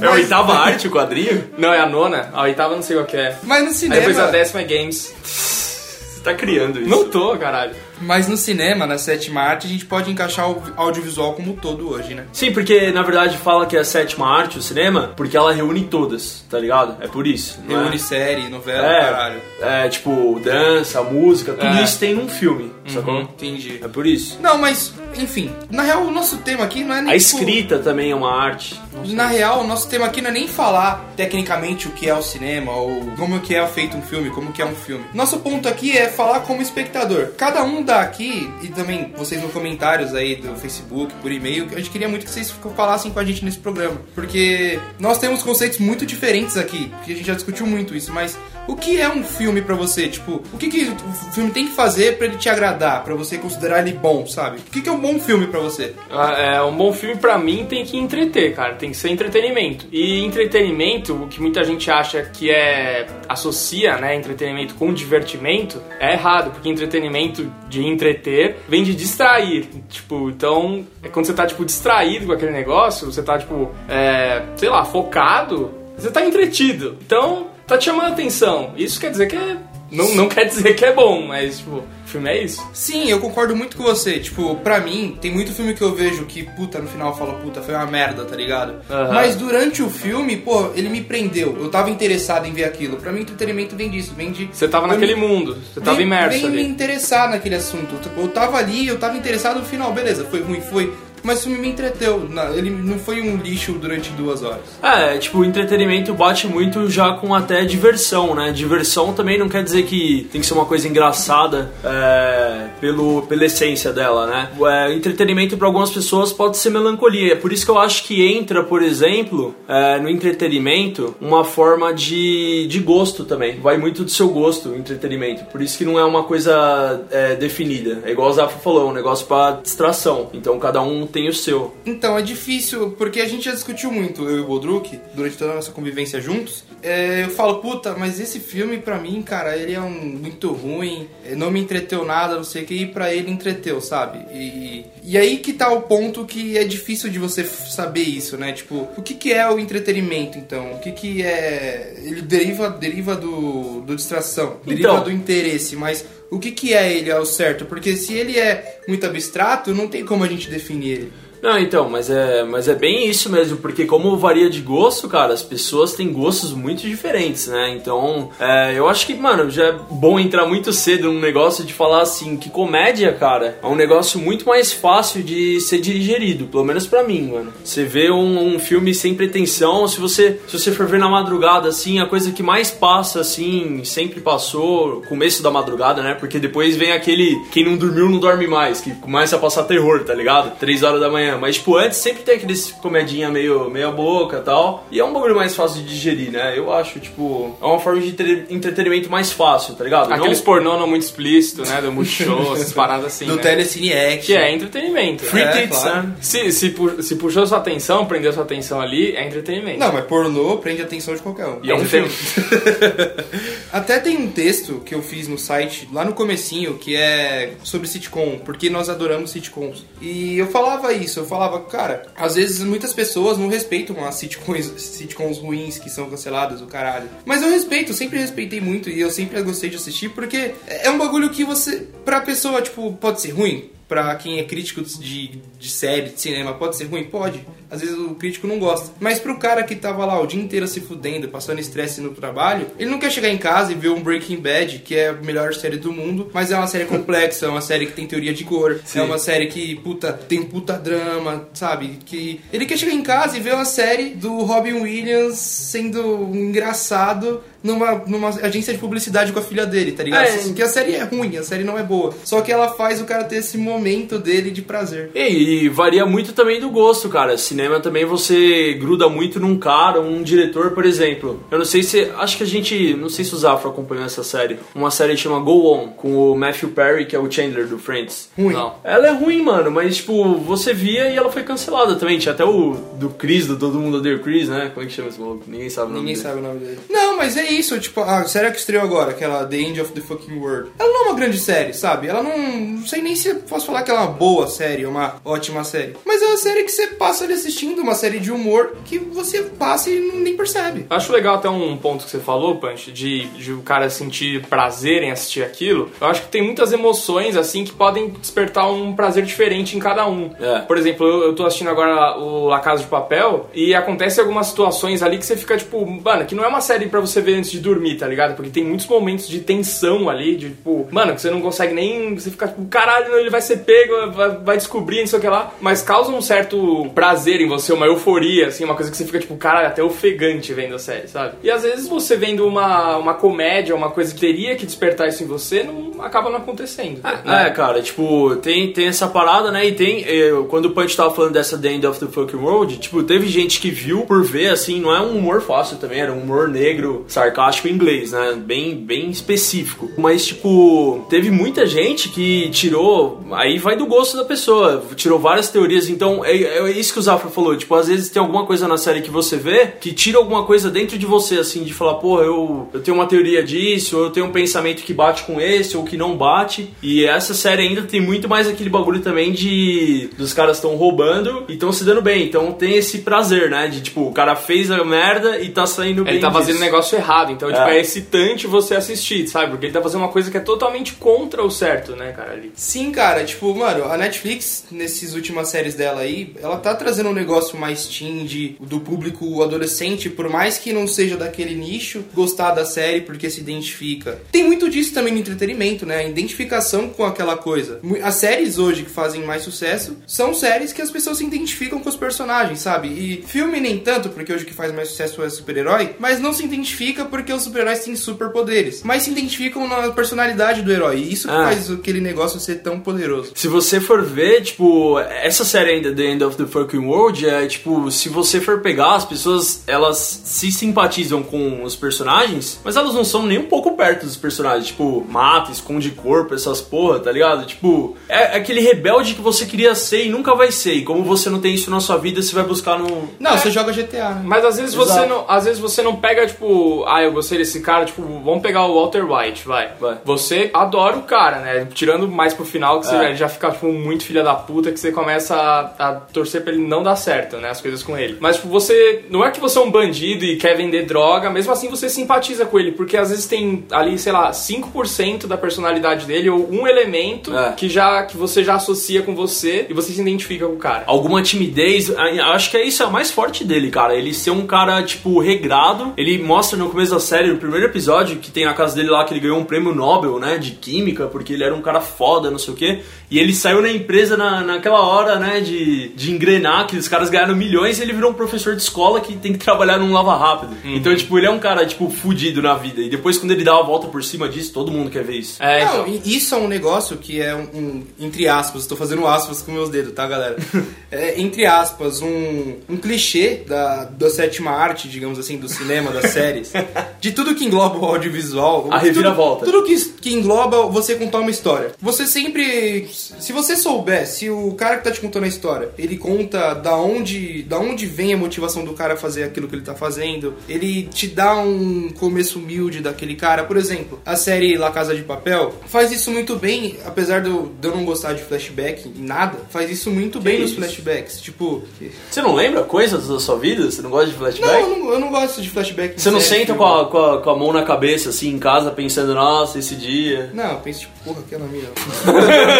É 0.00 0.06
a 0.06 0.10
oitava 0.12 0.54
arte, 0.54 0.88
o 0.88 0.90
quadrinho? 0.90 1.44
Não, 1.58 1.72
é 1.72 1.78
a 1.80 1.86
nona. 1.86 2.30
A 2.32 2.42
oitava 2.42 2.74
não 2.74 2.82
sei 2.82 2.96
qual 2.96 3.06
que 3.06 3.16
é. 3.16 3.36
Mas 3.42 3.62
no 3.62 3.68
Aí 3.68 3.74
cinema. 3.74 3.96
depois 4.00 4.18
a 4.18 4.26
décima 4.26 4.60
é 4.62 4.64
games. 4.64 5.14
Você 5.22 6.20
tá 6.24 6.34
criando 6.34 6.80
isso. 6.80 6.88
Não 6.88 7.04
tô, 7.08 7.36
caralho. 7.36 7.74
Mas 8.00 8.26
no 8.28 8.36
cinema, 8.36 8.86
na 8.86 8.98
sétima 8.98 9.42
arte, 9.42 9.66
a 9.66 9.70
gente 9.70 9.84
pode 9.84 10.10
encaixar 10.10 10.50
o 10.50 10.62
audiovisual 10.76 11.34
como 11.34 11.52
um 11.52 11.56
todo 11.56 11.88
hoje, 11.90 12.14
né? 12.14 12.24
Sim, 12.32 12.52
porque 12.52 12.90
na 12.92 13.02
verdade 13.02 13.36
fala 13.38 13.66
que 13.66 13.76
é 13.76 13.80
a 13.80 13.84
sétima 13.84 14.26
arte, 14.26 14.58
o 14.58 14.62
cinema, 14.62 15.12
porque 15.16 15.36
ela 15.36 15.52
reúne 15.52 15.84
todas, 15.84 16.44
tá 16.48 16.58
ligado? 16.58 16.96
É 17.02 17.08
por 17.08 17.26
isso. 17.26 17.60
não 17.66 17.76
é? 17.78 17.82
Reúne 17.82 17.98
série, 17.98 18.48
novela, 18.48 18.86
É, 18.86 19.00
caralho. 19.00 19.40
é, 19.60 19.88
tipo, 19.88 20.40
dança, 20.42 21.02
música, 21.02 21.52
tudo 21.52 21.66
É. 21.66 21.82
isso 21.82 21.98
tem 21.98 22.14
num 22.14 22.28
filme, 22.28 22.72
sacou? 22.86 23.20
Entendi. 23.20 23.80
É 23.82 23.88
por 23.88 24.06
isso. 24.06 24.38
Não, 24.40 24.56
mas, 24.58 24.92
enfim, 25.16 25.50
na 25.70 25.82
real, 25.82 26.02
o 26.04 26.10
nosso 26.10 26.38
tema 26.38 26.64
aqui 26.64 26.82
não 26.82 26.94
é 26.94 27.02
nem. 27.02 27.14
A 27.14 27.18
tipo, 27.18 27.36
escrita 27.38 27.78
também 27.78 28.10
é 28.10 28.14
uma 28.14 28.32
arte. 28.42 28.80
Na 29.06 29.26
real, 29.26 29.60
o 29.60 29.66
nosso 29.66 29.88
tema 29.88 30.06
aqui 30.06 30.20
não 30.20 30.30
é 30.30 30.32
nem 30.32 30.48
falar 30.48 31.04
tecnicamente 31.16 31.86
o 31.88 31.90
que 31.90 32.08
é 32.08 32.14
o 32.14 32.22
cinema 32.22 32.72
ou 32.72 33.12
como 33.16 33.40
que 33.40 33.54
é 33.54 33.66
feito 33.66 33.96
um 33.96 34.02
filme, 34.02 34.30
como 34.30 34.52
que 34.52 34.60
é 34.62 34.64
um 34.66 34.74
filme. 34.74 35.04
Nosso 35.14 35.38
ponto 35.40 35.68
aqui 35.68 35.96
é 35.96 36.08
falar 36.08 36.40
como 36.40 36.60
espectador. 36.62 37.28
Cada 37.36 37.62
um 37.62 37.82
daqui, 37.90 38.50
e 38.62 38.68
também 38.68 39.12
vocês 39.16 39.42
nos 39.42 39.52
comentários 39.52 40.14
aí 40.14 40.36
do 40.36 40.54
Facebook, 40.56 41.12
por 41.20 41.30
e-mail, 41.30 41.68
a 41.72 41.76
gente 41.76 41.90
queria 41.90 42.08
muito 42.08 42.24
que 42.24 42.30
vocês 42.30 42.52
falassem 42.76 43.10
com 43.10 43.18
a 43.18 43.24
gente 43.24 43.44
nesse 43.44 43.58
programa. 43.58 44.00
Porque 44.14 44.78
nós 44.98 45.18
temos 45.18 45.42
conceitos 45.42 45.78
muito 45.78 46.06
diferentes 46.06 46.56
aqui, 46.56 46.88
porque 46.96 47.12
a 47.12 47.16
gente 47.16 47.26
já 47.26 47.34
discutiu 47.34 47.66
muito 47.66 47.94
isso, 47.94 48.12
mas 48.12 48.38
o 48.66 48.76
que 48.76 49.00
é 49.00 49.08
um 49.08 49.22
filme 49.24 49.62
pra 49.62 49.74
você? 49.74 50.08
Tipo, 50.08 50.42
o 50.52 50.58
que, 50.58 50.68
que 50.68 50.84
o 50.84 51.32
filme 51.32 51.50
tem 51.50 51.66
que 51.66 51.72
fazer 51.72 52.16
pra 52.18 52.26
ele 52.26 52.36
te 52.36 52.48
agradar, 52.48 53.02
pra 53.04 53.14
você 53.14 53.36
considerar 53.38 53.80
ele 53.86 53.96
bom, 53.96 54.26
sabe? 54.26 54.58
O 54.58 54.62
que, 54.70 54.80
que 54.80 54.88
é 54.88 54.92
um 54.92 55.00
bom 55.00 55.18
filme 55.18 55.46
pra 55.46 55.60
você? 55.60 55.94
Ah, 56.10 56.32
É, 56.40 56.62
um 56.62 56.74
bom 56.76 56.92
filme 56.92 57.16
pra 57.16 57.36
mim 57.38 57.66
tem 57.68 57.84
que 57.84 57.96
entreter, 57.96 58.54
cara. 58.54 58.74
Tem 58.74 58.90
que 58.90 58.96
ser 58.96 59.08
entretenimento. 59.10 59.86
E 59.92 60.24
entretenimento, 60.24 61.14
o 61.14 61.26
que 61.28 61.40
muita 61.40 61.64
gente 61.64 61.90
acha 61.90 62.22
que 62.22 62.50
é 62.50 63.06
associa, 63.28 63.96
né, 63.96 64.14
entretenimento 64.16 64.74
com 64.74 64.92
divertimento, 64.92 65.82
é 65.98 66.12
errado, 66.12 66.50
porque 66.50 66.68
entretenimento 66.68 67.50
de 67.68 67.84
entreter 67.86 68.56
vem 68.68 68.82
de 68.82 68.94
distrair. 68.94 69.68
Tipo, 69.88 70.30
então, 70.30 70.86
é 71.02 71.08
quando 71.08 71.26
você 71.26 71.32
tá 71.34 71.46
tipo 71.46 71.64
distraído 71.64 72.26
com 72.26 72.32
aquele 72.32 72.52
negócio, 72.52 73.06
você 73.10 73.22
tá 73.22 73.38
tipo, 73.38 73.70
é, 73.88 74.42
sei 74.56 74.68
lá, 74.68 74.84
focado, 74.84 75.70
você 75.96 76.10
tá 76.10 76.24
entretido. 76.24 76.96
Então, 77.04 77.48
tá 77.70 77.78
te 77.78 77.84
chamando 77.86 78.06
a 78.06 78.12
atenção. 78.12 78.72
Isso 78.76 79.00
quer 79.00 79.10
dizer 79.10 79.26
que 79.26 79.36
é. 79.36 79.56
Não, 79.90 80.14
não 80.14 80.28
quer 80.28 80.44
dizer 80.44 80.74
que 80.74 80.84
é 80.84 80.92
bom, 80.92 81.26
mas, 81.26 81.58
tipo, 81.58 81.78
o 81.78 81.84
filme 82.06 82.30
é 82.30 82.44
isso. 82.44 82.64
Sim, 82.72 83.10
eu 83.10 83.18
concordo 83.18 83.56
muito 83.56 83.76
com 83.76 83.82
você. 83.82 84.20
Tipo, 84.20 84.54
pra 84.54 84.78
mim, 84.78 85.18
tem 85.20 85.32
muito 85.32 85.50
filme 85.50 85.74
que 85.74 85.82
eu 85.82 85.92
vejo 85.92 86.26
que, 86.26 86.44
puta, 86.44 86.78
no 86.78 86.86
final 86.86 87.08
eu 87.10 87.16
falo, 87.16 87.32
puta, 87.40 87.60
foi 87.60 87.74
uma 87.74 87.86
merda, 87.86 88.24
tá 88.24 88.36
ligado? 88.36 88.74
Mas 89.12 89.34
durante 89.34 89.82
o 89.82 89.90
filme, 89.90 90.36
pô, 90.36 90.70
ele 90.76 90.88
me 90.88 91.00
prendeu. 91.00 91.56
Eu 91.58 91.68
tava 91.70 91.90
interessado 91.90 92.46
em 92.46 92.52
ver 92.52 92.62
aquilo. 92.66 92.98
Pra 92.98 93.10
mim, 93.10 93.22
entretenimento 93.22 93.74
vem 93.74 93.90
disso, 93.90 94.14
vem 94.16 94.30
de. 94.30 94.48
Você 94.52 94.68
tava 94.68 94.86
eu 94.86 94.92
naquele 94.92 95.16
me- 95.16 95.26
mundo, 95.26 95.56
você 95.74 95.80
tava 95.80 95.96
vem, 95.96 96.06
imerso 96.06 96.38
vem 96.38 96.50
me 96.50 96.58
ali. 96.60 96.68
interessar 96.68 97.28
naquele 97.28 97.56
assunto. 97.56 97.96
Tipo, 98.00 98.20
Eu 98.20 98.28
tava 98.28 98.58
ali, 98.58 98.86
eu 98.86 98.96
tava 98.96 99.16
interessado 99.16 99.58
no 99.58 99.64
final, 99.66 99.92
beleza, 99.92 100.24
foi 100.30 100.40
ruim, 100.40 100.60
foi. 100.60 100.92
Mas 101.22 101.40
o 101.40 101.42
filme 101.44 101.58
me 101.58 101.68
entreteu. 101.68 102.28
Ele 102.54 102.70
não 102.70 102.98
foi 102.98 103.20
um 103.20 103.36
lixo 103.36 103.72
durante 103.72 104.10
duas 104.10 104.42
horas. 104.42 104.62
É, 104.82 105.18
tipo, 105.18 105.44
entretenimento 105.44 106.14
bate 106.14 106.46
muito 106.46 106.88
já 106.88 107.12
com 107.12 107.34
até 107.34 107.64
diversão, 107.64 108.34
né? 108.34 108.52
Diversão 108.52 109.12
também 109.12 109.38
não 109.38 109.48
quer 109.48 109.62
dizer 109.62 109.84
que 109.84 110.28
tem 110.32 110.40
que 110.40 110.46
ser 110.46 110.54
uma 110.54 110.64
coisa 110.64 110.88
engraçada 110.88 111.70
é, 111.84 112.68
pelo, 112.80 113.22
pela 113.22 113.44
essência 113.44 113.92
dela, 113.92 114.26
né? 114.26 114.50
É, 114.66 114.92
entretenimento 114.92 115.56
para 115.56 115.66
algumas 115.66 115.90
pessoas 115.90 116.32
pode 116.32 116.56
ser 116.56 116.70
melancolia. 116.70 117.32
É 117.32 117.36
por 117.36 117.52
isso 117.52 117.64
que 117.64 117.70
eu 117.70 117.78
acho 117.78 118.04
que 118.04 118.26
entra, 118.26 118.62
por 118.62 118.82
exemplo, 118.82 119.54
é, 119.68 119.98
no 119.98 120.08
entretenimento 120.08 121.14
uma 121.20 121.44
forma 121.44 121.92
de, 121.92 122.66
de 122.68 122.80
gosto 122.80 123.24
também. 123.24 123.60
Vai 123.60 123.76
muito 123.76 124.04
do 124.04 124.10
seu 124.10 124.28
gosto 124.28 124.70
o 124.70 124.76
entretenimento. 124.76 125.44
Por 125.46 125.60
isso 125.60 125.76
que 125.76 125.84
não 125.84 125.98
é 125.98 126.04
uma 126.04 126.24
coisa 126.24 127.02
é, 127.10 127.34
definida. 127.34 127.98
É 128.04 128.10
igual 128.10 128.30
o 128.30 128.32
Zafra 128.32 128.58
falou, 128.58 128.90
um 128.90 128.92
negócio 128.92 129.26
pra 129.26 129.52
distração. 129.62 130.30
Então 130.32 130.58
cada 130.58 130.80
um 130.80 131.06
tem 131.10 131.28
o 131.28 131.34
seu. 131.34 131.74
Então, 131.84 132.16
é 132.16 132.22
difícil, 132.22 132.92
porque 132.92 133.20
a 133.20 133.28
gente 133.28 133.44
já 133.44 133.52
discutiu 133.52 133.90
muito, 133.92 134.28
eu 134.28 134.38
e 134.38 134.40
o 134.40 134.46
Bodruk, 134.46 134.98
durante 135.14 135.36
toda 135.36 135.52
a 135.52 135.54
nossa 135.56 135.70
convivência 135.72 136.20
juntos. 136.20 136.64
É, 136.82 137.24
eu 137.24 137.30
falo, 137.30 137.56
puta, 137.58 137.94
mas 137.94 138.18
esse 138.18 138.40
filme 138.40 138.78
pra 138.78 138.98
mim, 138.98 139.20
cara, 139.22 139.56
ele 139.56 139.74
é 139.74 139.80
um 139.80 139.90
muito 139.90 140.50
ruim, 140.52 141.08
é, 141.26 141.34
não 141.34 141.50
me 141.50 141.60
entreteu 141.60 142.04
nada, 142.04 142.36
não 142.36 142.44
sei 142.44 142.62
o 142.62 142.66
que, 142.66 142.74
e 142.74 142.86
pra 142.86 143.12
ele 143.12 143.30
entreteu, 143.30 143.80
sabe? 143.80 144.18
E, 144.32 144.86
e 145.04 145.18
aí 145.18 145.36
que 145.38 145.52
tá 145.52 145.70
o 145.70 145.82
ponto 145.82 146.24
que 146.24 146.56
é 146.56 146.64
difícil 146.64 147.10
de 147.10 147.18
você 147.18 147.44
saber 147.44 148.02
isso, 148.02 148.36
né? 148.38 148.52
Tipo, 148.52 148.88
o 148.96 149.02
que, 149.02 149.14
que 149.14 149.32
é 149.32 149.48
o 149.50 149.58
entretenimento, 149.58 150.38
então? 150.38 150.72
O 150.72 150.78
que, 150.78 150.92
que 150.92 151.22
é. 151.22 151.94
Ele 152.02 152.22
deriva, 152.22 152.70
deriva 152.70 153.14
do, 153.14 153.82
do 153.82 153.94
distração, 153.94 154.56
deriva 154.64 154.88
Então. 154.88 155.04
do 155.04 155.10
interesse, 155.12 155.76
mas 155.76 156.04
o 156.30 156.38
que, 156.38 156.52
que 156.52 156.72
é 156.72 156.92
ele 156.96 157.10
ao 157.10 157.26
certo? 157.26 157.64
Porque 157.64 157.96
se 157.96 158.14
ele 158.14 158.38
é 158.38 158.80
muito 158.86 159.04
abstrato, 159.04 159.74
não 159.74 159.88
tem 159.88 160.04
como 160.04 160.24
a 160.24 160.28
gente 160.28 160.48
definir 160.48 160.92
ele. 160.92 161.12
Não, 161.42 161.58
então, 161.58 161.88
mas 161.88 162.10
é, 162.10 162.44
mas 162.44 162.68
é 162.68 162.74
bem 162.74 163.08
isso 163.08 163.30
mesmo, 163.30 163.56
porque 163.58 163.86
como 163.86 164.16
varia 164.16 164.50
de 164.50 164.60
gosto, 164.60 165.08
cara, 165.08 165.32
as 165.32 165.42
pessoas 165.42 165.94
têm 165.94 166.12
gostos 166.12 166.52
muito 166.52 166.82
diferentes, 166.82 167.46
né? 167.46 167.74
Então, 167.74 168.30
é, 168.38 168.74
eu 168.76 168.88
acho 168.88 169.06
que, 169.06 169.14
mano, 169.14 169.50
já 169.50 169.66
é 169.66 169.78
bom 169.90 170.20
entrar 170.20 170.46
muito 170.46 170.72
cedo 170.72 171.10
num 171.10 171.20
negócio 171.20 171.64
de 171.64 171.72
falar 171.72 172.02
assim, 172.02 172.36
que 172.36 172.50
comédia, 172.50 173.12
cara, 173.12 173.58
é 173.62 173.66
um 173.66 173.74
negócio 173.74 174.20
muito 174.20 174.46
mais 174.46 174.72
fácil 174.72 175.22
de 175.22 175.60
ser 175.60 175.80
digerido, 175.80 176.46
pelo 176.46 176.64
menos 176.64 176.86
pra 176.86 177.02
mim, 177.02 177.30
mano. 177.32 177.52
Você 177.64 177.84
vê 177.84 178.10
um, 178.10 178.54
um 178.54 178.58
filme 178.58 178.94
sem 178.94 179.14
pretensão, 179.14 179.88
se 179.88 179.98
você, 179.98 180.40
se 180.46 180.58
você 180.58 180.70
for 180.72 180.86
ver 180.86 180.98
na 180.98 181.08
madrugada, 181.08 181.68
assim, 181.68 182.00
a 182.00 182.06
coisa 182.06 182.32
que 182.32 182.42
mais 182.42 182.70
passa, 182.70 183.20
assim, 183.20 183.82
sempre 183.84 184.20
passou, 184.20 185.02
começo 185.08 185.42
da 185.42 185.50
madrugada, 185.50 186.02
né? 186.02 186.14
Porque 186.14 186.38
depois 186.38 186.76
vem 186.76 186.92
aquele, 186.92 187.34
quem 187.50 187.64
não 187.64 187.76
dormiu 187.76 188.08
não 188.10 188.18
dorme 188.18 188.46
mais, 188.46 188.80
que 188.80 188.90
começa 188.96 189.36
a 189.36 189.38
passar 189.38 189.64
terror, 189.64 190.04
tá 190.04 190.14
ligado? 190.14 190.58
Três 190.58 190.82
horas 190.82 191.00
da 191.00 191.08
manhã. 191.08 191.29
Mas, 191.38 191.56
tipo, 191.56 191.76
antes 191.76 191.98
sempre 191.98 192.22
tem 192.22 192.36
aqueles 192.36 192.70
comedinha 192.72 193.28
meio 193.30 193.70
meia 193.70 193.90
boca 193.90 194.38
e 194.38 194.42
tal. 194.42 194.86
E 194.90 194.98
é 195.00 195.04
um 195.04 195.12
bagulho 195.12 195.34
mais 195.36 195.54
fácil 195.54 195.82
de 195.82 195.88
digerir, 195.88 196.30
né? 196.32 196.56
Eu 196.56 196.72
acho, 196.72 196.98
tipo, 197.00 197.56
é 197.60 197.64
uma 197.64 197.78
forma 197.78 198.00
de 198.00 198.08
entre- 198.08 198.46
entretenimento 198.50 199.10
mais 199.10 199.30
fácil, 199.32 199.74
tá 199.74 199.84
ligado? 199.84 200.12
Aqueles 200.12 200.38
Não- 200.38 200.44
pornô 200.44 200.76
não 200.78 200.86
muito 200.86 201.02
explícito, 201.02 201.62
né? 201.68 201.80
Do 201.80 201.92
Multishow, 201.92 202.54
essas 202.56 202.72
paradas 202.72 203.06
assim. 203.06 203.26
do 203.26 203.36
né? 203.36 203.42
Telecine 203.42 203.92
Action. 203.92 204.20
Que 204.26 204.34
é 204.36 204.52
entretenimento. 204.54 205.24
Free 205.24 205.42
É, 205.42 205.62
tits, 205.62 205.78
claro. 205.78 206.06
né? 206.08 206.14
Se, 206.20 206.52
se, 206.52 206.70
pu- 206.70 207.02
se 207.02 207.16
puxou 207.16 207.46
sua 207.46 207.58
atenção, 207.58 208.06
prendeu 208.06 208.32
sua 208.32 208.42
atenção 208.44 208.80
ali, 208.80 209.14
é 209.16 209.26
entretenimento. 209.26 209.78
Não, 209.78 209.92
mas 209.92 210.04
pornô 210.04 210.56
prende 210.58 210.82
a 210.82 210.84
atenção 210.84 211.14
de 211.14 211.20
qualquer 211.22 211.46
um. 211.46 211.60
E 211.62 211.70
é 211.70 211.74
um 211.74 211.84
filme. 211.84 212.08
Até 213.72 213.98
tem 214.00 214.16
um 214.16 214.30
texto 214.30 214.80
que 214.84 214.94
eu 214.94 215.02
fiz 215.02 215.28
no 215.28 215.38
site, 215.38 215.88
lá 215.92 216.04
no 216.04 216.12
comecinho, 216.12 216.74
que 216.74 216.96
é 216.96 217.52
sobre 217.62 217.86
sitcom, 217.88 218.38
porque 218.44 218.68
nós 218.68 218.88
adoramos 218.88 219.30
sitcoms. 219.30 219.84
E 220.00 220.38
eu 220.38 220.46
falava 220.48 220.92
isso, 220.92 221.19
eu 221.20 221.26
falava, 221.26 221.60
cara, 221.60 222.06
às 222.16 222.34
vezes 222.34 222.60
muitas 222.60 222.92
pessoas 222.92 223.38
não 223.38 223.48
respeitam 223.48 224.04
as 224.04 224.16
sitcoms, 224.16 224.72
sitcoms 224.76 225.38
ruins 225.38 225.78
que 225.78 225.90
são 225.90 226.08
canceladas, 226.08 226.60
o 226.60 226.66
caralho. 226.66 227.08
Mas 227.24 227.42
eu 227.42 227.50
respeito, 227.50 227.92
eu 227.92 227.96
sempre 227.96 228.18
respeitei 228.18 228.60
muito 228.60 228.90
e 228.90 229.00
eu 229.00 229.10
sempre 229.10 229.40
gostei 229.42 229.70
de 229.70 229.76
assistir, 229.76 230.10
porque 230.10 230.54
é 230.66 230.90
um 230.90 230.98
bagulho 230.98 231.30
que 231.30 231.44
você, 231.44 231.86
pra 232.04 232.20
pessoa, 232.20 232.62
tipo, 232.62 232.92
pode 232.94 233.20
ser 233.20 233.30
ruim. 233.30 233.70
Pra 233.88 234.14
quem 234.14 234.38
é 234.38 234.44
crítico 234.44 234.82
de, 234.82 235.40
de 235.58 235.68
série, 235.68 236.10
de 236.10 236.20
cinema, 236.20 236.54
pode 236.54 236.76
ser 236.76 236.84
ruim? 236.84 237.02
Pode. 237.02 237.44
Às 237.70 237.80
vezes 237.80 237.96
o 237.96 238.14
crítico 238.14 238.46
não 238.46 238.58
gosta. 238.58 238.90
Mas 238.98 239.18
pro 239.18 239.38
cara 239.38 239.62
que 239.62 239.74
tava 239.74 240.04
lá 240.04 240.20
o 240.20 240.26
dia 240.26 240.40
inteiro 240.40 240.66
se 240.66 240.80
fudendo, 240.80 241.28
passando 241.28 241.60
estresse 241.60 242.00
no 242.00 242.10
trabalho, 242.10 242.66
ele 242.78 242.90
não 242.90 242.98
quer 242.98 243.10
chegar 243.10 243.28
em 243.28 243.38
casa 243.38 243.72
e 243.72 243.74
ver 243.74 243.90
um 243.90 244.02
Breaking 244.02 244.40
Bad, 244.40 244.80
que 244.80 244.96
é 244.96 245.08
a 245.08 245.12
melhor 245.12 245.54
série 245.54 245.76
do 245.76 245.92
mundo, 245.92 246.30
mas 246.32 246.50
é 246.50 246.56
uma 246.56 246.66
série 246.66 246.84
complexa, 246.86 247.46
é 247.46 247.48
uma 247.48 247.60
série 247.60 247.86
que 247.86 247.92
tem 247.92 248.06
teoria 248.06 248.34
de 248.34 248.44
cor, 248.44 248.80
é 248.94 249.02
uma 249.02 249.18
série 249.18 249.46
que, 249.46 249.76
puta, 249.76 250.12
tem 250.12 250.42
puta 250.42 250.74
drama, 250.74 251.48
sabe? 251.54 251.98
Que 252.04 252.40
ele 252.52 252.66
quer 252.66 252.76
chegar 252.76 252.92
em 252.92 253.02
casa 253.02 253.36
e 253.36 253.40
ver 253.40 253.54
uma 253.54 253.64
série 253.64 254.10
do 254.10 254.42
Robin 254.42 254.74
Williams 254.74 255.38
sendo 255.38 256.02
um 256.26 256.34
engraçado 256.34 257.42
numa, 257.62 257.94
numa 258.06 258.28
agência 258.28 258.72
de 258.72 258.78
publicidade 258.78 259.32
com 259.32 259.38
a 259.38 259.42
filha 259.42 259.66
dele, 259.66 259.92
tá 259.92 260.02
ligado? 260.02 260.26
É. 260.26 260.38
Porque 260.38 260.62
a 260.62 260.68
série 260.68 260.94
é 260.94 261.04
ruim, 261.04 261.36
a 261.36 261.42
série 261.42 261.62
não 261.62 261.78
é 261.78 261.82
boa. 261.82 262.14
Só 262.24 262.40
que 262.40 262.50
ela 262.50 262.68
faz 262.68 263.00
o 263.00 263.04
cara 263.04 263.24
ter 263.24 263.36
esse 263.36 263.58
momento 263.58 264.18
dele 264.18 264.50
de 264.50 264.62
prazer. 264.62 265.10
E, 265.14 265.64
e 265.64 265.68
varia 265.68 266.06
muito 266.06 266.32
também 266.32 266.60
do 266.60 266.70
gosto, 266.70 267.08
cara. 267.08 267.36
Cinema 267.36 267.59
também 267.80 268.04
você 268.04 268.74
gruda 268.74 269.08
muito 269.08 269.38
num 269.40 269.58
cara, 269.58 270.00
um 270.00 270.22
diretor, 270.22 270.70
por 270.72 270.84
exemplo. 270.84 271.40
Eu 271.50 271.58
não 271.58 271.64
sei 271.64 271.82
se. 271.82 272.10
Acho 272.16 272.36
que 272.36 272.42
a 272.44 272.46
gente. 272.46 272.94
Não 272.94 273.08
sei 273.08 273.24
se 273.24 273.34
o 273.34 273.38
Zafra 273.38 273.70
acompanhou 273.70 274.04
essa 274.04 274.22
série. 274.22 274.58
Uma 274.74 274.90
série 274.90 275.14
que 275.14 275.20
chama 275.20 275.40
Go 275.40 275.72
On, 275.72 275.88
com 275.88 276.32
o 276.32 276.36
Matthew 276.36 276.70
Perry, 276.70 277.06
que 277.06 277.16
é 277.16 277.18
o 277.18 277.30
Chandler 277.30 277.66
do 277.66 277.78
Friends. 277.78 278.30
Ruim. 278.36 278.52
Não. 278.54 278.74
Ela 278.84 279.08
é 279.08 279.12
ruim, 279.12 279.42
mano, 279.42 279.70
mas 279.70 279.96
tipo, 279.96 280.34
você 280.38 280.72
via 280.72 281.10
e 281.10 281.16
ela 281.16 281.30
foi 281.30 281.42
cancelada 281.42 281.96
também. 281.96 282.18
Tinha 282.18 282.32
até 282.34 282.44
o 282.44 282.76
do 282.94 283.10
Chris, 283.10 283.46
do 283.46 283.56
Todo 283.58 283.78
Mundo 283.78 283.98
Odeia 283.98 284.16
o 284.16 284.20
Chris, 284.20 284.48
né? 284.48 284.70
Como 284.74 284.84
é 284.84 284.88
que 284.88 284.94
chama 284.94 285.08
esse 285.08 285.20
maluco? 285.20 285.44
Ninguém 285.46 285.70
sabe 285.70 285.90
o 285.90 285.94
nome 285.94 286.00
Ninguém 286.06 286.14
dele. 286.22 286.28
sabe 286.28 286.40
o 286.40 286.42
nome 286.42 286.60
dele. 286.60 286.78
Não, 286.88 287.16
mas 287.16 287.36
é 287.36 287.50
isso, 287.50 287.78
tipo, 287.78 288.00
a 288.00 288.24
série 288.24 288.50
que 288.50 288.58
estreou 288.58 288.82
agora, 288.82 289.10
aquela 289.10 289.44
The 289.46 289.56
End 289.56 289.80
of 289.80 289.92
the 289.92 290.00
Fucking 290.00 290.38
World. 290.38 290.70
Ela 290.78 290.88
não 290.92 291.04
é 291.06 291.08
uma 291.10 291.14
grande 291.18 291.38
série, 291.38 291.72
sabe? 291.72 292.08
Ela 292.08 292.22
não. 292.22 292.38
Não 292.80 292.86
sei 292.86 293.02
nem 293.02 293.14
se 293.16 293.28
eu 293.28 293.36
posso 293.36 293.66
falar 293.66 293.82
que 293.82 293.90
ela 293.90 294.00
é 294.00 294.04
uma 294.04 294.12
boa 294.12 294.46
série, 294.46 294.86
uma 294.86 295.16
ótima 295.24 295.64
série. 295.64 295.94
Mas 296.04 296.22
é 296.22 296.26
uma 296.26 296.36
série 296.36 296.64
que 296.64 296.72
você 296.72 296.86
passa 296.88 297.24
ali 297.24 297.34
assistindo, 297.50 297.82
uma 297.82 297.94
série 297.94 298.20
de 298.20 298.30
humor 298.30 298.76
que 298.84 298.98
você 298.98 299.42
passa 299.42 299.90
e 299.90 300.12
nem 300.14 300.36
percebe. 300.36 300.86
Acho 300.88 301.12
legal 301.12 301.34
até 301.34 301.48
um 301.48 301.76
ponto 301.76 302.04
que 302.04 302.10
você 302.10 302.20
falou, 302.20 302.56
Punch, 302.56 302.92
de, 302.92 303.26
de 303.26 303.52
o 303.52 303.62
cara 303.62 303.90
sentir 303.90 304.42
prazer 304.46 305.02
em 305.02 305.10
assistir 305.10 305.42
aquilo. 305.42 305.90
Eu 306.00 306.06
acho 306.06 306.22
que 306.22 306.28
tem 306.28 306.42
muitas 306.42 306.72
emoções, 306.72 307.36
assim, 307.36 307.64
que 307.64 307.72
podem 307.72 308.08
despertar 308.08 308.70
um 308.70 308.94
prazer 308.94 309.24
diferente 309.24 309.76
em 309.76 309.80
cada 309.80 310.08
um. 310.08 310.30
É. 310.40 310.60
Por 310.60 310.78
exemplo, 310.78 311.06
eu, 311.06 311.22
eu 311.24 311.34
tô 311.34 311.44
assistindo 311.44 311.70
agora 311.70 312.16
o 312.18 312.46
La 312.46 312.60
Casa 312.60 312.82
de 312.82 312.88
Papel 312.88 313.50
e 313.52 313.74
acontece 313.74 314.20
algumas 314.20 314.46
situações 314.46 315.02
ali 315.02 315.18
que 315.18 315.26
você 315.26 315.36
fica, 315.36 315.56
tipo, 315.56 315.84
mano, 315.84 316.24
que 316.24 316.34
não 316.34 316.44
é 316.44 316.48
uma 316.48 316.60
série 316.60 316.86
pra 316.86 317.00
você 317.00 317.20
ver 317.20 317.34
antes 317.34 317.50
de 317.50 317.58
dormir, 317.58 317.96
tá 317.96 318.06
ligado? 318.06 318.36
Porque 318.36 318.50
tem 318.50 318.64
muitos 318.64 318.86
momentos 318.86 319.28
de 319.28 319.40
tensão 319.40 320.08
ali, 320.08 320.36
de, 320.36 320.50
tipo, 320.50 320.86
mano, 320.90 321.14
que 321.14 321.20
você 321.20 321.30
não 321.30 321.40
consegue 321.40 321.74
nem... 321.74 322.14
Você 322.14 322.30
fica, 322.30 322.46
tipo, 322.46 322.64
caralho, 322.66 323.16
ele 323.16 323.30
vai 323.30 323.40
ser 323.40 323.58
pego, 323.58 324.12
vai, 324.12 324.30
vai 324.36 324.56
descobrir, 324.56 325.00
não 325.00 325.06
sei 325.06 325.18
o 325.18 325.22
que 325.22 325.28
lá. 325.28 325.52
Mas 325.60 325.82
causa 325.82 326.12
um 326.12 326.22
certo 326.22 326.88
prazer 326.94 327.39
em 327.42 327.48
você, 327.48 327.72
uma 327.72 327.86
euforia, 327.86 328.48
assim, 328.48 328.64
uma 328.64 328.74
coisa 328.74 328.90
que 328.90 328.96
você 328.96 329.04
fica, 329.04 329.18
tipo, 329.18 329.36
caralho, 329.36 329.66
até 329.68 329.82
ofegante 329.82 330.52
vendo 330.52 330.74
a 330.74 330.78
série, 330.78 331.08
sabe? 331.08 331.34
E 331.42 331.50
às 331.50 331.62
vezes 331.62 331.88
você 331.88 332.16
vendo 332.16 332.46
uma, 332.46 332.96
uma 332.96 333.14
comédia, 333.14 333.74
uma 333.74 333.90
coisa 333.90 334.14
que 334.14 334.20
teria 334.20 334.54
que 334.56 334.66
despertar 334.66 335.08
isso 335.08 335.22
em 335.22 335.26
você, 335.26 335.62
não 335.62 336.02
acaba 336.02 336.30
não 336.30 336.38
acontecendo. 336.38 337.00
né? 337.02 337.46
É, 337.46 337.50
cara, 337.50 337.82
tipo, 337.82 338.36
tem, 338.36 338.72
tem 338.72 338.86
essa 338.86 339.06
parada, 339.08 339.50
né? 339.50 339.66
E 339.66 339.72
tem. 339.72 340.00
eu- 340.08 340.44
quando 340.46 340.66
o 340.66 340.70
Punch 340.70 340.96
tava 340.96 341.14
falando 341.14 341.32
dessa 341.32 341.58
The 341.58 341.72
End 341.72 341.86
of 341.86 342.00
the 342.00 342.06
Fucking 342.06 342.36
World, 342.38 342.78
tipo, 342.78 343.02
teve 343.02 343.26
gente 343.28 343.60
que 343.60 343.70
viu 343.70 344.02
por 344.02 344.22
ver, 344.24 344.48
assim, 344.48 344.80
não 344.80 344.94
é 344.94 345.00
um 345.00 345.16
humor 345.16 345.40
fácil 345.42 345.76
também, 345.78 346.00
era 346.00 346.12
um 346.12 346.20
humor 346.22 346.48
negro, 346.48 347.04
sarcástico 347.08 347.68
em 347.68 347.72
inglês, 347.72 348.12
né? 348.12 348.34
Bem, 348.44 348.74
bem 348.76 349.10
específico. 349.10 349.90
Mas, 349.96 350.26
tipo, 350.26 351.04
teve 351.08 351.30
muita 351.30 351.66
gente 351.66 352.08
que 352.08 352.48
tirou. 352.50 353.20
Aí 353.32 353.58
vai 353.58 353.76
do 353.76 353.86
gosto 353.86 354.16
da 354.16 354.24
pessoa, 354.24 354.82
tirou 354.96 355.18
várias 355.18 355.48
teorias. 355.50 355.88
Então, 355.88 356.24
é, 356.24 356.32
é 356.36 356.70
isso 356.72 356.92
que 356.92 356.98
o 356.98 357.02
Zafra 357.02 357.29
falou, 357.30 357.56
tipo, 357.56 357.74
às 357.74 357.88
vezes 357.88 358.08
tem 358.10 358.20
alguma 358.20 358.44
coisa 358.46 358.66
na 358.68 358.76
série 358.76 359.00
que 359.00 359.10
você 359.10 359.36
vê 359.36 359.68
que 359.80 359.92
tira 359.92 360.18
alguma 360.18 360.44
coisa 360.44 360.70
dentro 360.70 360.98
de 360.98 361.06
você, 361.06 361.36
assim, 361.38 361.62
de 361.64 361.72
falar, 361.72 361.94
pô, 361.94 362.20
eu, 362.22 362.68
eu 362.72 362.80
tenho 362.80 362.96
uma 362.96 363.06
teoria 363.06 363.42
disso, 363.42 363.96
ou 363.96 364.04
eu 364.04 364.10
tenho 364.10 364.26
um 364.26 364.32
pensamento 364.32 364.82
que 364.82 364.92
bate 364.92 365.22
com 365.24 365.40
esse, 365.40 365.76
ou 365.76 365.84
que 365.84 365.96
não 365.96 366.16
bate. 366.16 366.70
E 366.82 367.04
essa 367.04 367.34
série 367.34 367.62
ainda 367.62 367.82
tem 367.82 368.00
muito 368.00 368.28
mais 368.28 368.48
aquele 368.48 368.70
bagulho 368.70 369.00
também 369.00 369.32
de. 369.32 370.10
dos 370.16 370.32
caras 370.32 370.56
estão 370.56 370.76
roubando 370.76 371.44
e 371.48 371.54
estão 371.54 371.72
se 371.72 371.84
dando 371.84 372.02
bem. 372.02 372.24
Então 372.24 372.52
tem 372.52 372.76
esse 372.76 372.98
prazer, 372.98 373.50
né? 373.50 373.68
De 373.68 373.80
tipo, 373.80 374.02
o 374.02 374.12
cara 374.12 374.34
fez 374.36 374.70
a 374.70 374.84
merda 374.84 375.38
e 375.40 375.48
tá 375.48 375.66
saindo 375.66 376.04
bem. 376.04 376.14
Ele 376.14 376.20
tá 376.22 376.30
fazendo 376.30 376.52
disso. 376.54 376.64
negócio 376.64 376.96
errado, 376.98 377.32
então, 377.32 377.48
tipo, 377.50 377.60
É. 377.62 377.76
é 377.76 377.80
excitante 377.80 378.46
você 378.46 378.74
assistir, 378.74 379.26
sabe? 379.28 379.50
Porque 379.50 379.66
ele 379.66 379.72
tá 379.72 379.82
fazendo 379.82 380.00
uma 380.00 380.08
coisa 380.08 380.30
que 380.30 380.36
é 380.36 380.40
totalmente 380.40 380.94
contra 380.94 381.42
o 381.44 381.50
certo, 381.50 381.92
né, 381.96 382.12
cara, 382.12 382.32
ali. 382.32 382.52
Sim, 382.54 382.90
cara, 382.90 383.24
tipo, 383.24 383.54
mano, 383.54 383.84
a 383.84 383.96
Netflix, 383.96 384.64
nessas 384.70 385.14
últimas 385.14 385.48
séries 385.48 385.74
dela 385.74 386.00
aí, 386.00 386.34
ela 386.42 386.56
tá 386.56 386.74
trazendo 386.74 387.08
um 387.08 387.12
negócio 387.20 387.58
mais 387.58 387.86
teen 387.86 388.24
de, 388.24 388.56
do 388.60 388.80
público 388.80 389.42
adolescente, 389.42 390.08
por 390.08 390.28
mais 390.28 390.58
que 390.58 390.72
não 390.72 390.86
seja 390.86 391.16
daquele 391.16 391.54
nicho, 391.54 392.04
gostar 392.14 392.52
da 392.52 392.64
série 392.64 393.02
porque 393.02 393.28
se 393.30 393.40
identifica. 393.40 394.20
Tem 394.32 394.44
muito 394.44 394.68
disso 394.68 394.92
também 394.92 395.12
no 395.12 395.18
entretenimento, 395.20 395.84
né? 395.86 395.96
A 395.98 396.04
identificação 396.04 396.88
com 396.88 397.04
aquela 397.04 397.36
coisa. 397.36 397.80
As 398.02 398.16
séries 398.16 398.58
hoje 398.58 398.82
que 398.84 398.90
fazem 398.90 399.22
mais 399.24 399.42
sucesso 399.42 399.96
são 400.06 400.34
séries 400.34 400.72
que 400.72 400.82
as 400.82 400.90
pessoas 400.90 401.18
se 401.18 401.24
identificam 401.24 401.78
com 401.80 401.88
os 401.88 401.96
personagens, 401.96 402.60
sabe? 402.60 402.88
E 402.88 403.22
filme 403.26 403.60
nem 403.60 403.78
tanto, 403.78 404.08
porque 404.10 404.32
hoje 404.32 404.44
o 404.44 404.46
que 404.46 404.54
faz 404.54 404.72
mais 404.74 404.88
sucesso 404.88 405.22
é 405.22 405.28
super-herói, 405.30 405.94
mas 405.98 406.20
não 406.20 406.32
se 406.32 406.44
identifica 406.44 407.04
porque 407.04 407.32
os 407.32 407.42
super-heróis 407.42 407.80
têm 407.84 407.94
superpoderes, 407.96 408.82
mas 408.84 409.02
se 409.02 409.10
identificam 409.10 409.66
na 409.68 409.90
personalidade 409.90 410.62
do 410.62 410.72
herói. 410.72 410.98
E 410.98 411.12
isso 411.12 411.30
Ah. 411.30 411.44
faz 411.44 411.70
aquele 411.70 412.00
negócio 412.00 412.40
ser 412.40 412.56
tão 412.56 412.80
poderoso. 412.80 413.32
Se 413.34 413.48
você 413.48 413.80
for 413.80 414.02
ver, 414.02 414.42
tipo, 414.42 414.98
essa 414.98 415.44
série 415.44 415.70
ainda, 415.74 415.94
The 415.94 416.02
End 416.04 416.24
of 416.24 416.36
the 416.36 416.46
Fucking 416.46 416.78
World, 416.86 416.90
é 417.08 417.46
tipo, 417.46 417.90
se 417.90 418.08
você 418.08 418.40
for 418.40 418.60
pegar, 418.60 418.94
as 418.94 419.04
pessoas, 419.04 419.62
elas 419.66 419.96
se 420.24 420.50
simpatizam 420.52 421.22
com 421.22 421.62
os 421.64 421.74
personagens, 421.74 422.60
mas 422.64 422.76
elas 422.76 422.94
não 422.94 423.04
são 423.04 423.24
nem 423.24 423.38
um 423.38 423.46
pouco 423.46 423.76
perto 423.76 424.04
dos 424.06 424.16
personagens. 424.16 424.66
Tipo, 424.68 425.04
mata, 425.08 425.50
esconde 425.50 425.90
corpo, 425.90 426.34
essas 426.34 426.60
porra, 426.60 426.98
tá 427.00 427.10
ligado? 427.10 427.46
Tipo, 427.46 427.96
é 428.08 428.36
aquele 428.36 428.60
rebelde 428.60 429.14
que 429.14 429.20
você 429.20 429.46
queria 429.46 429.74
ser 429.74 430.06
e 430.06 430.08
nunca 430.10 430.34
vai 430.34 430.50
ser. 430.52 430.74
E 430.74 430.84
como 430.84 431.02
você 431.02 431.30
não 431.30 431.40
tem 431.40 431.54
isso 431.54 431.70
na 431.70 431.80
sua 431.80 431.96
vida, 431.96 432.20
você 432.22 432.34
vai 432.34 432.44
buscar 432.44 432.78
no. 432.78 433.08
Não, 433.18 433.36
você 433.38 433.50
joga 433.50 433.72
GTA, 433.72 434.10
né? 434.10 434.22
Mas 434.24 434.44
às 434.44 434.56
vezes 434.58 434.74
Exato. 434.74 434.90
você 435.00 435.06
não, 435.06 435.24
às 435.28 435.44
vezes 435.44 435.60
você 435.60 435.82
não 435.82 435.96
pega 435.96 436.26
tipo, 436.26 436.84
ah, 436.86 437.02
eu 437.02 437.12
gostei 437.12 437.38
desse 437.38 437.60
cara, 437.60 437.84
tipo, 437.84 438.02
vamos 438.02 438.42
pegar 438.42 438.66
o 438.66 438.74
Walter 438.74 439.04
White, 439.10 439.46
vai. 439.46 439.70
Vai. 439.80 439.98
Você 440.04 440.50
adora 440.52 440.96
o 440.96 441.02
cara, 441.02 441.38
né? 441.40 441.66
Tirando 441.72 442.08
mais 442.08 442.34
pro 442.34 442.44
final 442.44 442.80
que 442.80 442.86
você 442.86 442.96
É. 442.96 443.06
ele 443.06 443.16
já 443.16 443.28
fica 443.28 443.50
tipo 443.50 443.66
muito 443.72 444.04
filha 444.04 444.22
da 444.22 444.34
puta 444.34 444.70
que 444.72 444.78
você 444.80 444.92
começa 444.92 445.34
a, 445.36 445.88
a 445.88 445.92
torcer 445.94 446.42
pra 446.42 446.52
ele 446.52 446.66
não 446.66 446.82
dar 446.82 446.89
certo, 446.96 447.36
né, 447.38 447.50
as 447.50 447.60
coisas 447.60 447.82
com 447.82 447.96
ele. 447.96 448.16
Mas 448.20 448.36
tipo, 448.36 448.48
você 448.48 449.04
não 449.10 449.24
é 449.24 449.30
que 449.30 449.40
você 449.40 449.58
é 449.58 449.62
um 449.62 449.70
bandido 449.70 450.24
e 450.24 450.36
quer 450.36 450.56
vender 450.56 450.84
droga, 450.84 451.30
mesmo 451.30 451.52
assim 451.52 451.68
você 451.68 451.88
simpatiza 451.88 452.46
com 452.46 452.58
ele, 452.58 452.72
porque 452.72 452.96
às 452.96 453.10
vezes 453.10 453.26
tem 453.26 453.64
ali, 453.70 453.98
sei 453.98 454.12
lá, 454.12 454.30
5% 454.30 455.26
da 455.26 455.36
personalidade 455.36 456.06
dele 456.06 456.30
ou 456.30 456.48
um 456.50 456.66
elemento 456.66 457.36
É. 457.36 457.52
que 457.52 457.68
já 457.68 458.02
que 458.04 458.16
você 458.16 458.42
já 458.44 458.54
associa 458.54 459.02
com 459.02 459.14
você 459.14 459.66
e 459.68 459.74
você 459.74 459.92
se 459.92 460.00
identifica 460.00 460.46
com 460.46 460.54
o 460.54 460.58
cara. 460.58 460.84
alguma 460.86 461.22
timidez. 461.22 461.90
Acho 461.96 462.50
que 462.50 462.56
é 462.56 462.64
isso 462.64 462.82
é 462.82 462.86
o 462.86 462.92
mais 462.92 463.10
forte 463.10 463.44
dele, 463.44 463.70
cara. 463.70 463.94
Ele 463.94 464.12
ser 464.14 464.30
um 464.30 464.46
cara, 464.46 464.82
tipo, 464.82 465.18
regrado. 465.20 465.92
Ele 465.96 466.18
mostra 466.22 466.58
no 466.58 466.68
começo 466.70 466.92
da 466.92 467.00
série, 467.00 467.28
no 467.30 467.36
primeiro 467.38 467.66
episódio, 467.66 468.16
que 468.18 468.30
tem 468.30 468.44
na 468.44 468.54
casa 468.54 468.74
dele 468.76 468.88
lá 468.90 469.04
que 469.04 469.12
ele 469.12 469.20
ganhou 469.20 469.38
um 469.38 469.44
prêmio 469.44 469.74
Nobel, 469.74 470.18
né? 470.18 470.38
De 470.38 470.52
química, 470.52 471.06
porque 471.06 471.32
ele 471.32 471.44
era 471.44 471.54
um 471.54 471.62
cara 471.62 471.80
foda, 471.80 472.30
não 472.30 472.38
sei 472.38 472.54
o 472.54 472.56
quê. 472.56 472.80
E 473.10 473.18
ele 473.18 473.32
saiu 473.34 473.60
na 473.62 473.70
empresa 473.70 474.16
na, 474.16 474.40
naquela 474.42 474.80
hora, 474.80 475.18
né? 475.18 475.40
De, 475.40 475.88
de 475.88 476.10
engrenar, 476.12 476.66
que 476.66 476.76
os 476.80 476.88
caras 476.88 477.10
ganharam 477.10 477.34
milhões 477.36 477.78
e 477.78 477.82
ele 477.82 477.92
virou 477.92 478.10
um 478.10 478.14
professor 478.14 478.54
de 478.56 478.62
escola 478.62 479.00
que 479.00 479.16
tem 479.16 479.32
que 479.32 479.38
trabalhar 479.38 479.78
num 479.78 479.92
lava 479.92 480.16
rápido. 480.16 480.56
Então, 480.64 480.94
tipo, 480.94 481.16
ele 481.18 481.26
é 481.26 481.30
um 481.30 481.38
cara, 481.38 481.64
tipo, 481.66 481.88
fudido 481.90 482.40
na 482.42 482.54
vida. 482.54 482.80
E 482.80 482.88
depois, 482.90 483.18
quando 483.18 483.30
ele 483.32 483.44
dá 483.44 483.56
a 483.56 483.62
volta 483.62 483.86
por 483.88 484.02
cima 484.02 484.28
disso, 484.28 484.52
todo 484.52 484.70
mundo 484.70 484.90
quer 484.90 485.04
ver 485.04 485.16
isso. 485.16 485.42
É, 485.42 485.64
não, 485.64 485.86
então. 485.88 486.02
isso 486.04 486.34
é 486.34 486.38
um 486.38 486.48
negócio 486.48 486.96
que 486.96 487.20
é 487.20 487.34
um, 487.34 487.42
um- 487.54 487.82
entre 487.98 488.26
aspas, 488.28 488.62
estou 488.62 488.76
fazendo 488.76 489.06
aspas 489.06 489.42
com 489.42 489.52
meus 489.52 489.68
dedos, 489.70 489.92
tá, 489.92 490.06
galera? 490.06 490.36
É, 490.92 491.20
entre 491.20 491.46
aspas, 491.46 492.02
um, 492.02 492.56
um 492.68 492.76
clichê 492.76 493.44
da, 493.46 493.84
da 493.84 494.10
sétima 494.10 494.50
arte, 494.50 494.88
digamos 494.88 495.20
assim, 495.20 495.36
do 495.38 495.48
cinema, 495.48 495.92
das 495.92 496.10
séries, 496.10 496.52
de 497.00 497.12
tudo 497.12 497.32
que 497.36 497.44
engloba 497.44 497.78
o 497.78 497.84
audiovisual. 497.84 498.66
A 498.72 498.80
tudo- 498.80 498.86
reviravolta. 498.86 499.44
Tudo, 499.44 499.62
que, 499.62 499.76
que 500.00 500.12
engloba 500.12 500.66
você 500.66 500.96
contar 500.96 501.18
uma 501.20 501.30
história. 501.30 501.70
Você 501.80 502.06
sempre, 502.08 502.88
se 502.90 503.32
você 503.32 503.54
souber, 503.54 504.04
se 504.06 504.28
o 504.30 504.52
cara 504.54 504.78
que 504.78 504.84
tá 504.84 504.90
te 504.90 505.00
contando 505.00 505.24
a 505.24 505.28
história, 505.28 505.68
ele 505.78 505.96
conta 505.96 506.54
da 506.54 506.69
onde, 506.76 507.42
da 507.42 507.58
onde 507.58 507.86
vem 507.86 508.12
a 508.12 508.16
motivação 508.16 508.64
do 508.64 508.72
cara 508.72 508.94
a 508.94 508.96
fazer 508.96 509.24
aquilo 509.24 509.48
que 509.48 509.54
ele 509.54 509.62
tá 509.62 509.74
fazendo, 509.74 510.34
ele 510.48 510.84
te 510.84 511.06
dá 511.08 511.36
um 511.36 511.88
começo 511.98 512.38
humilde 512.38 512.80
daquele 512.80 513.14
cara. 513.14 513.44
Por 513.44 513.56
exemplo, 513.56 514.00
a 514.04 514.16
série 514.16 514.56
La 514.56 514.70
Casa 514.70 514.94
de 514.94 515.02
Papel 515.02 515.54
faz 515.66 515.90
isso 515.92 516.10
muito 516.10 516.36
bem, 516.36 516.76
apesar 516.84 517.20
de 517.20 517.28
eu, 517.28 517.52
de 517.60 517.68
eu 517.68 517.74
não 517.74 517.84
gostar 517.84 518.12
de 518.14 518.22
flashback 518.22 518.88
em 518.88 519.02
nada, 519.04 519.38
faz 519.50 519.70
isso 519.70 519.90
muito 519.90 520.20
bem 520.20 520.40
nos 520.40 520.50
isso? 520.50 520.60
flashbacks. 520.60 521.20
Tipo, 521.20 521.62
Você 522.10 522.22
não 522.22 522.34
lembra 522.34 522.62
coisas 522.62 523.08
da 523.08 523.18
sua 523.20 523.38
vida? 523.38 523.70
Você 523.70 523.82
não 523.82 523.90
gosta 523.90 524.08
de 524.10 524.14
flashback? 524.14 524.52
não, 524.52 524.70
eu 524.70 524.78
não, 524.78 524.92
eu 524.92 525.00
não 525.00 525.10
gosto 525.10 525.40
de 525.42 525.48
flashback. 525.50 525.94
em 525.94 525.98
Você 525.98 526.10
não 526.10 526.20
série, 526.20 526.40
senta 526.40 526.54
com 526.54 526.64
a, 526.64 526.86
com, 526.88 526.98
a, 526.98 527.20
com 527.22 527.30
a 527.30 527.36
mão 527.36 527.52
na 527.52 527.62
cabeça, 527.62 528.10
assim, 528.10 528.28
em 528.28 528.38
casa, 528.38 528.70
pensando, 528.70 529.14
nossa, 529.14 529.58
esse 529.58 529.74
dia. 529.76 530.30
Não, 530.34 530.52
eu 530.52 530.56
penso, 530.58 530.80
tipo, 530.80 530.92
porra, 531.04 531.20
aquela 531.20 531.46
mina. 531.46 531.68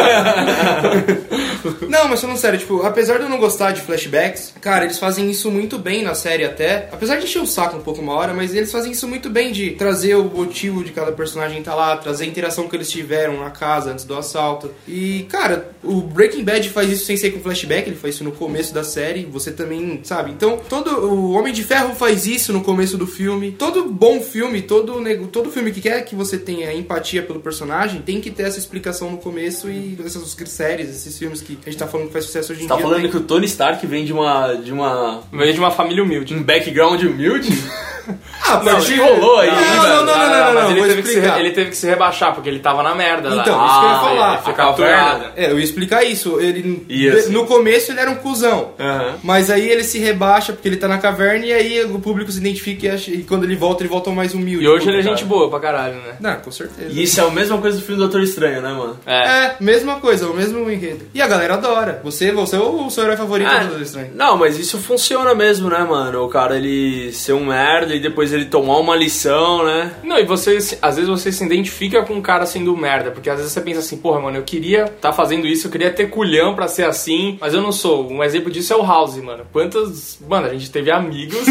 não, 1.89 2.09
mas 2.09 2.21
falando 2.21 2.37
sério, 2.37 2.59
tipo, 2.59 2.83
apesar 2.83 3.19
de 3.19 3.25
eu 3.25 3.29
não 3.29 3.39
gostar 3.39 3.73
de 3.73 3.81
flashbacks, 4.01 4.55
cara, 4.61 4.85
eles 4.85 4.99
fazem 4.99 5.31
isso 5.31 5.51
muito 5.51 5.79
bem 5.79 6.03
na 6.03 6.15
série 6.15 6.45
até. 6.45 6.89
Apesar 6.93 7.17
de 7.17 7.25
encher 7.25 7.43
o 7.43 7.47
saco 7.47 7.77
um 7.77 7.83
pouco 7.83 8.01
uma 8.01 8.15
hora, 8.15 8.33
mas 8.33 8.55
eles 8.55 8.73
fazem 8.73 8.93
isso 8.93 9.07
muito 9.07 9.29
bem 9.29 9.53
de 9.53 9.73
trazer 9.73 10.15
o 10.15 10.25
motivo 10.25 10.83
de 10.83 10.93
cada 10.93 11.13
personagem 11.13 11.63
tá 11.63 11.75
lá, 11.75 11.97
trazer 11.97 12.25
a 12.25 12.27
interação 12.27 12.69
que 12.69 12.77
eles 12.77 12.91
tiveram 12.91 13.39
na 13.41 13.51
casa 13.51 13.93
antes 13.93 14.05
do 14.05 14.17
assalto. 14.17 14.71
E, 14.87 15.27
cara, 15.29 15.71
o 15.83 16.01
Breaking 16.01 16.45
Bad 16.45 16.69
faz 16.71 16.91
isso 16.91 17.05
sem 17.05 17.17
ser 17.17 17.31
com 17.31 17.41
flashback, 17.41 17.89
ele 17.89 17.97
faz 17.97 18.15
isso 18.15 18.25
no 18.25 18.33
começo 18.33 18.73
da 18.73 18.85
série, 18.85 19.25
você 19.25 19.51
também, 19.51 20.01
sabe? 20.03 20.31
Então, 20.31 20.59
todo 20.69 20.91
o 21.07 21.33
Homem 21.33 21.53
de 21.53 21.65
Ferro 21.65 21.95
faz 21.95 22.27
isso 22.27 22.53
no 22.53 22.63
começo 22.63 22.97
do 22.97 23.07
filme. 23.07 23.53
Todo 23.53 23.91
bom 23.91 24.21
filme, 24.21 24.63
todo 24.63 25.01
todo 25.31 25.51
filme 25.51 25.73
que 25.73 25.81
quer 25.81 26.05
que 26.05 26.15
você 26.15 26.39
tenha 26.39 26.73
empatia 26.73 27.23
pelo 27.23 27.41
personagem, 27.41 28.03
tem 28.03 28.21
que 28.21 28.31
ter 28.31 28.45
essa 28.45 28.59
explicação 28.59 29.11
no 29.11 29.19
começo 29.19 29.69
e 29.69 29.97
essas 30.05 30.37
séries, 30.47 30.89
esses 30.89 31.19
filmes 31.19 31.41
que 31.41 31.59
a 31.63 31.71
gente 31.71 31.79
tá 31.79 31.87
falando 31.87 32.07
que 32.07 32.13
faz 32.13 32.25
sucesso 32.25 32.53
hoje 32.53 32.63
em 32.63 32.65
Você 32.65 32.69
tá 32.69 32.77
dia. 32.77 32.85
falando 32.85 33.03
tem. 33.03 33.11
que 33.11 33.17
o 33.17 33.21
Tony 33.21 33.47
Stark 33.47 33.87
vem 33.91 34.05
de 34.05 34.13
uma. 34.13 34.55
de 34.55 34.73
uma. 34.73 35.21
Veio 35.33 35.53
de 35.53 35.59
uma 35.59 35.71
família 35.71 36.03
humilde. 36.03 36.35
um 36.35 36.43
background 36.43 37.03
humilde? 37.03 37.51
Ah, 38.43 38.57
Não, 38.65 38.73
mas- 38.73 38.87
te 38.87 38.95
enrolou 38.95 39.39
aí, 39.39 39.49
Não, 39.51 39.57
não, 39.61 39.85
não, 39.85 40.05
não, 40.05 40.05
não, 40.05 40.05
não, 40.07 40.55
mas 40.55 40.65
não, 40.65 40.71
ele, 40.73 40.83
teve 40.89 41.03
que 41.03 41.09
se, 41.09 41.19
ele 41.19 41.51
teve 41.53 41.71
que 41.71 41.77
se 41.77 41.87
rebaixar, 41.87 42.35
porque 42.35 42.49
ele 42.49 42.59
tava 42.59 42.83
na 42.83 42.93
merda 42.93 43.29
lá. 43.33 43.43
Então, 43.43 43.65
isso 43.65 43.79
que 43.79 43.85
eu 43.85 43.89
ia 43.91 43.95
Ah, 43.95 44.01
falar. 44.01 44.33
ele 44.33 44.43
foi 44.43 44.53
A 44.53 44.57
caverna. 44.57 44.97
capturado. 44.97 45.33
É, 45.37 45.53
eu 45.53 45.59
ia 45.59 45.65
explicar 45.65 46.03
isso. 46.03 46.41
Ele, 46.41 46.85
Isso. 46.89 47.31
No 47.31 47.47
começo 47.47 47.93
ele 47.93 48.01
era 48.01 48.11
um 48.11 48.17
cuzão. 48.17 48.71
Mas 49.23 49.51
aí 49.51 49.69
ele 49.69 49.85
se 49.85 50.01
rebaixa 50.01 50.53
porque 50.53 50.67
ele 50.67 50.77
tá 50.79 50.89
na 50.89 50.99
caverna 50.99 51.47
e 51.47 51.53
aí 51.53 51.85
o 51.85 52.01
público 52.01 52.33
se 52.33 52.39
identifica 52.39 52.87
e, 52.87 52.91
acha- 52.91 53.11
e 53.13 53.23
quando 53.23 53.45
ele 53.45 53.55
volta, 53.55 53.83
ele 53.83 53.91
volta 53.91 54.11
mais 54.11 54.35
humilde. 54.35 54.65
E 54.65 54.69
hoje 54.69 54.89
ele 54.89 54.99
é 54.99 55.03
gente 55.03 55.25
boa 55.25 55.49
pra 55.49 55.61
caralho, 55.61 55.95
né? 55.97 56.15
Não, 56.19 56.35
com 56.37 56.51
certeza. 56.51 56.91
E 56.91 57.03
isso 57.05 57.21
é 57.21 57.25
a 57.25 57.31
mesma 57.31 57.59
coisa 57.59 57.79
do 57.79 57.85
filme 57.85 58.01
do 58.01 58.09
Doutor 58.09 58.23
Estranho, 58.23 58.61
né, 58.63 58.73
mano? 58.73 58.99
É. 59.07 59.15
É, 59.45 59.57
mesma 59.61 60.01
coisa, 60.01 60.27
o 60.29 60.35
mesmo 60.35 60.69
enredo. 60.69 61.05
E 61.15 61.23
a 61.23 61.29
galera 61.29 61.55
adora. 61.55 62.01
Você, 62.03 62.33
você 62.33 62.57
é 62.57 62.59
o 62.59 62.91
seu 62.91 63.05
herói 63.05 63.17
favorito 63.17 63.53
É, 63.53 63.65
do 63.65 63.80
Doutor 63.81 63.83
Estranho. 63.83 64.11
Não, 64.15 64.37
mas 64.37 64.59
isso 64.59 64.79
funciona 64.79 65.35
mesmo, 65.35 65.69
né, 65.69 65.79
mano? 65.79 66.25
O 66.25 66.29
cara 66.29 66.57
ele 66.57 67.13
ser 67.13 67.33
um 67.33 67.47
merda 67.47 67.95
e 67.95 68.01
depois 68.01 68.33
ele 68.33 68.45
tomar 68.45 68.79
uma 68.79 68.95
lição, 68.95 69.65
né? 69.65 69.93
Não, 70.03 70.19
e 70.19 70.25
você, 70.25 70.59
às 70.81 70.97
vezes 70.97 71.09
você 71.09 71.33
se 71.33 71.45
identifica 71.45 72.05
com 72.05 72.15
um 72.15 72.23
cara 72.23 72.47
sendo 72.47 72.77
merda, 72.77 73.11
porque 73.11 73.31
às 73.31 73.39
vezes 73.39 73.53
você 73.53 73.61
pensa 73.61 73.81
assim, 73.81 73.97
porra, 73.97 74.21
mano, 74.21 74.37
eu 74.37 74.43
queria 74.43 74.87
tá 75.01 75.13
fazendo 75.13 75.47
isso, 75.47 75.67
eu 75.67 75.71
queria 75.71 75.91
ter 75.91 76.11
culhão 76.11 76.55
pra 76.55 76.69
ser 76.69 76.85
assim, 76.85 77.39
mas 77.41 77.55
eu 77.55 77.63
não 77.63 77.73
sou. 77.73 78.11
Um 78.11 78.23
exemplo 78.23 78.51
disso 78.51 78.73
é 78.73 78.77
o 78.77 78.85
House, 78.85 79.17
mano. 79.17 79.45
Quantas. 79.53 80.19
Mano, 80.29 80.47
a 80.47 80.51
gente 80.51 80.71
teve 80.71 80.91
amigos 80.91 81.47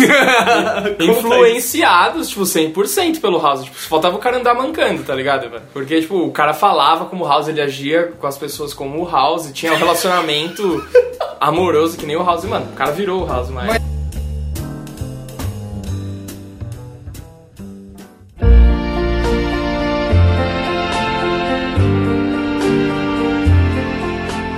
influenciados, 1.00 2.30
tipo, 2.30 2.42
100% 2.42 3.20
pelo 3.20 3.42
House. 3.42 3.64
Tipo, 3.64 3.76
faltava 3.76 4.16
o 4.16 4.20
cara 4.20 4.38
andar 4.38 4.54
mancando, 4.54 5.04
tá 5.04 5.16
ligado, 5.16 5.50
mano? 5.50 5.64
Porque, 5.74 6.02
tipo, 6.02 6.18
o 6.18 6.32
cara 6.32 6.54
falava 6.54 7.06
como 7.06 7.26
o 7.26 7.28
House 7.28 7.48
ele 7.48 7.62
agia 7.62 8.14
com 8.20 8.28
as 8.28 8.38
pessoas 8.38 8.74
como 8.74 9.02
o 9.02 9.10
House, 9.10 9.52
tinha 9.54 9.74
um 9.74 9.78
relacionamento 9.78 10.86
amoroso 11.40 11.98
que 11.98 12.06
nem 12.06 12.16
o 12.16 12.24
House, 12.24 12.44
mano. 12.46 12.68
O 12.72 12.76
cara 12.76 12.92
virou 12.92 13.24
o 13.24 13.28
House, 13.28 13.50
mas. 13.50 13.68
Mas- 13.68 13.80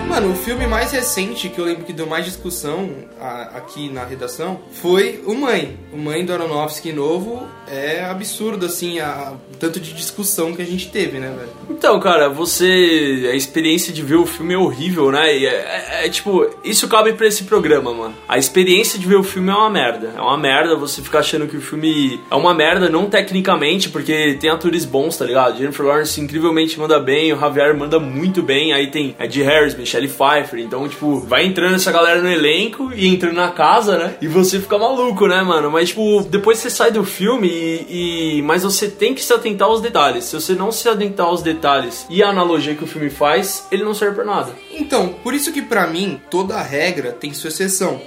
Mano, 0.09 0.31
o 0.33 0.35
filme 0.35 0.67
mais 0.67 0.91
recente 0.91 1.47
que 1.47 1.57
eu 1.59 1.63
lembro 1.65 1.85
que 1.85 1.93
deu 1.93 2.05
mais 2.05 2.25
discussão 2.25 2.89
a- 3.19 3.43
aqui 3.55 3.89
na 3.89 4.03
redação 4.03 4.59
foi 4.73 5.23
o 5.25 5.33
Mãe. 5.33 5.77
O 5.93 5.97
Mãe 5.97 6.25
do 6.25 6.33
Aronofsky 6.33 6.91
novo 6.91 7.47
é 7.67 8.03
absurdo, 8.03 8.65
assim, 8.65 8.99
a, 8.99 9.33
o 9.53 9.55
tanto 9.57 9.79
de 9.79 9.93
discussão 9.93 10.53
que 10.53 10.61
a 10.61 10.65
gente 10.65 10.89
teve, 10.91 11.17
né, 11.17 11.33
velho? 11.37 11.70
Então, 11.81 11.99
cara, 11.99 12.29
você. 12.29 13.27
A 13.31 13.35
experiência 13.35 13.91
de 13.91 14.03
ver 14.03 14.17
o 14.17 14.25
filme 14.27 14.53
é 14.53 14.57
horrível, 14.57 15.11
né? 15.11 15.35
E 15.35 15.47
é, 15.47 15.49
é- 15.49 16.05
é, 16.05 16.09
tipo, 16.09 16.45
isso 16.63 16.87
cabe 16.87 17.13
pra 17.13 17.25
esse 17.25 17.45
programa, 17.45 17.91
mano. 17.91 18.13
A 18.29 18.37
experiência 18.37 18.99
de 18.99 19.07
ver 19.07 19.15
o 19.15 19.23
filme 19.23 19.49
é 19.49 19.53
uma 19.55 19.67
merda. 19.67 20.13
É 20.15 20.21
uma 20.21 20.37
merda 20.37 20.75
você 20.75 21.01
ficar 21.01 21.19
achando 21.21 21.47
que 21.47 21.57
o 21.57 21.61
filme 21.61 22.19
é 22.29 22.35
uma 22.35 22.53
merda, 22.53 22.87
não 22.87 23.07
tecnicamente, 23.07 23.89
porque 23.89 24.37
tem 24.39 24.51
atores 24.51 24.85
bons, 24.85 25.17
tá 25.17 25.25
ligado? 25.25 25.57
Jennifer 25.57 25.83
Lawrence 25.83 26.21
incrivelmente 26.21 26.79
manda 26.79 26.99
bem, 26.99 27.33
o 27.33 27.39
Javier 27.39 27.75
manda 27.75 27.99
muito 27.99 28.43
bem, 28.43 28.71
aí 28.73 28.85
tem 28.91 29.15
Ed 29.19 29.41
Harris, 29.41 29.73
Michelle 29.75 30.07
Pfeiffer, 30.07 30.59
então, 30.59 30.87
tipo, 30.87 31.19
vai 31.21 31.47
entrando 31.47 31.73
essa 31.73 31.91
galera 31.91 32.21
no 32.21 32.29
elenco 32.29 32.91
e 32.93 33.07
entrando 33.07 33.33
na 33.37 33.49
casa, 33.49 33.97
né? 33.97 34.13
E 34.21 34.27
você 34.27 34.59
fica 34.59 34.77
maluco, 34.77 35.25
né, 35.25 35.41
mano? 35.41 35.71
Mas, 35.71 35.89
tipo, 35.89 36.21
depois 36.29 36.59
você 36.59 36.69
sai 36.69 36.91
do 36.91 37.03
filme 37.03 37.47
e, 37.47 38.37
e- 38.37 38.41
Mas 38.43 38.61
você 38.61 38.87
tem 38.87 39.15
que 39.15 39.23
se 39.23 39.33
atentar 39.33 39.67
aos 39.67 39.81
detalhes. 39.81 40.25
Se 40.25 40.35
você 40.39 40.53
não 40.53 40.71
se 40.71 40.87
atentar 40.87 41.25
aos 41.25 41.41
detalhes 41.41 41.70
e 42.09 42.21
a 42.21 42.29
analogia 42.29 42.75
que 42.75 42.83
o 42.83 42.87
filme 42.87 43.09
faz, 43.09 43.67
ele 43.71 43.83
não 43.83 43.93
serve 43.93 44.15
pra 44.15 44.25
nada. 44.25 44.53
Então, 44.71 45.09
por 45.23 45.33
isso 45.33 45.51
que 45.51 45.61
pra 45.61 45.87
mim, 45.87 46.19
toda 46.29 46.61
regra 46.61 47.11
tem 47.11 47.33
sua 47.33 47.49
exceção. 47.49 48.01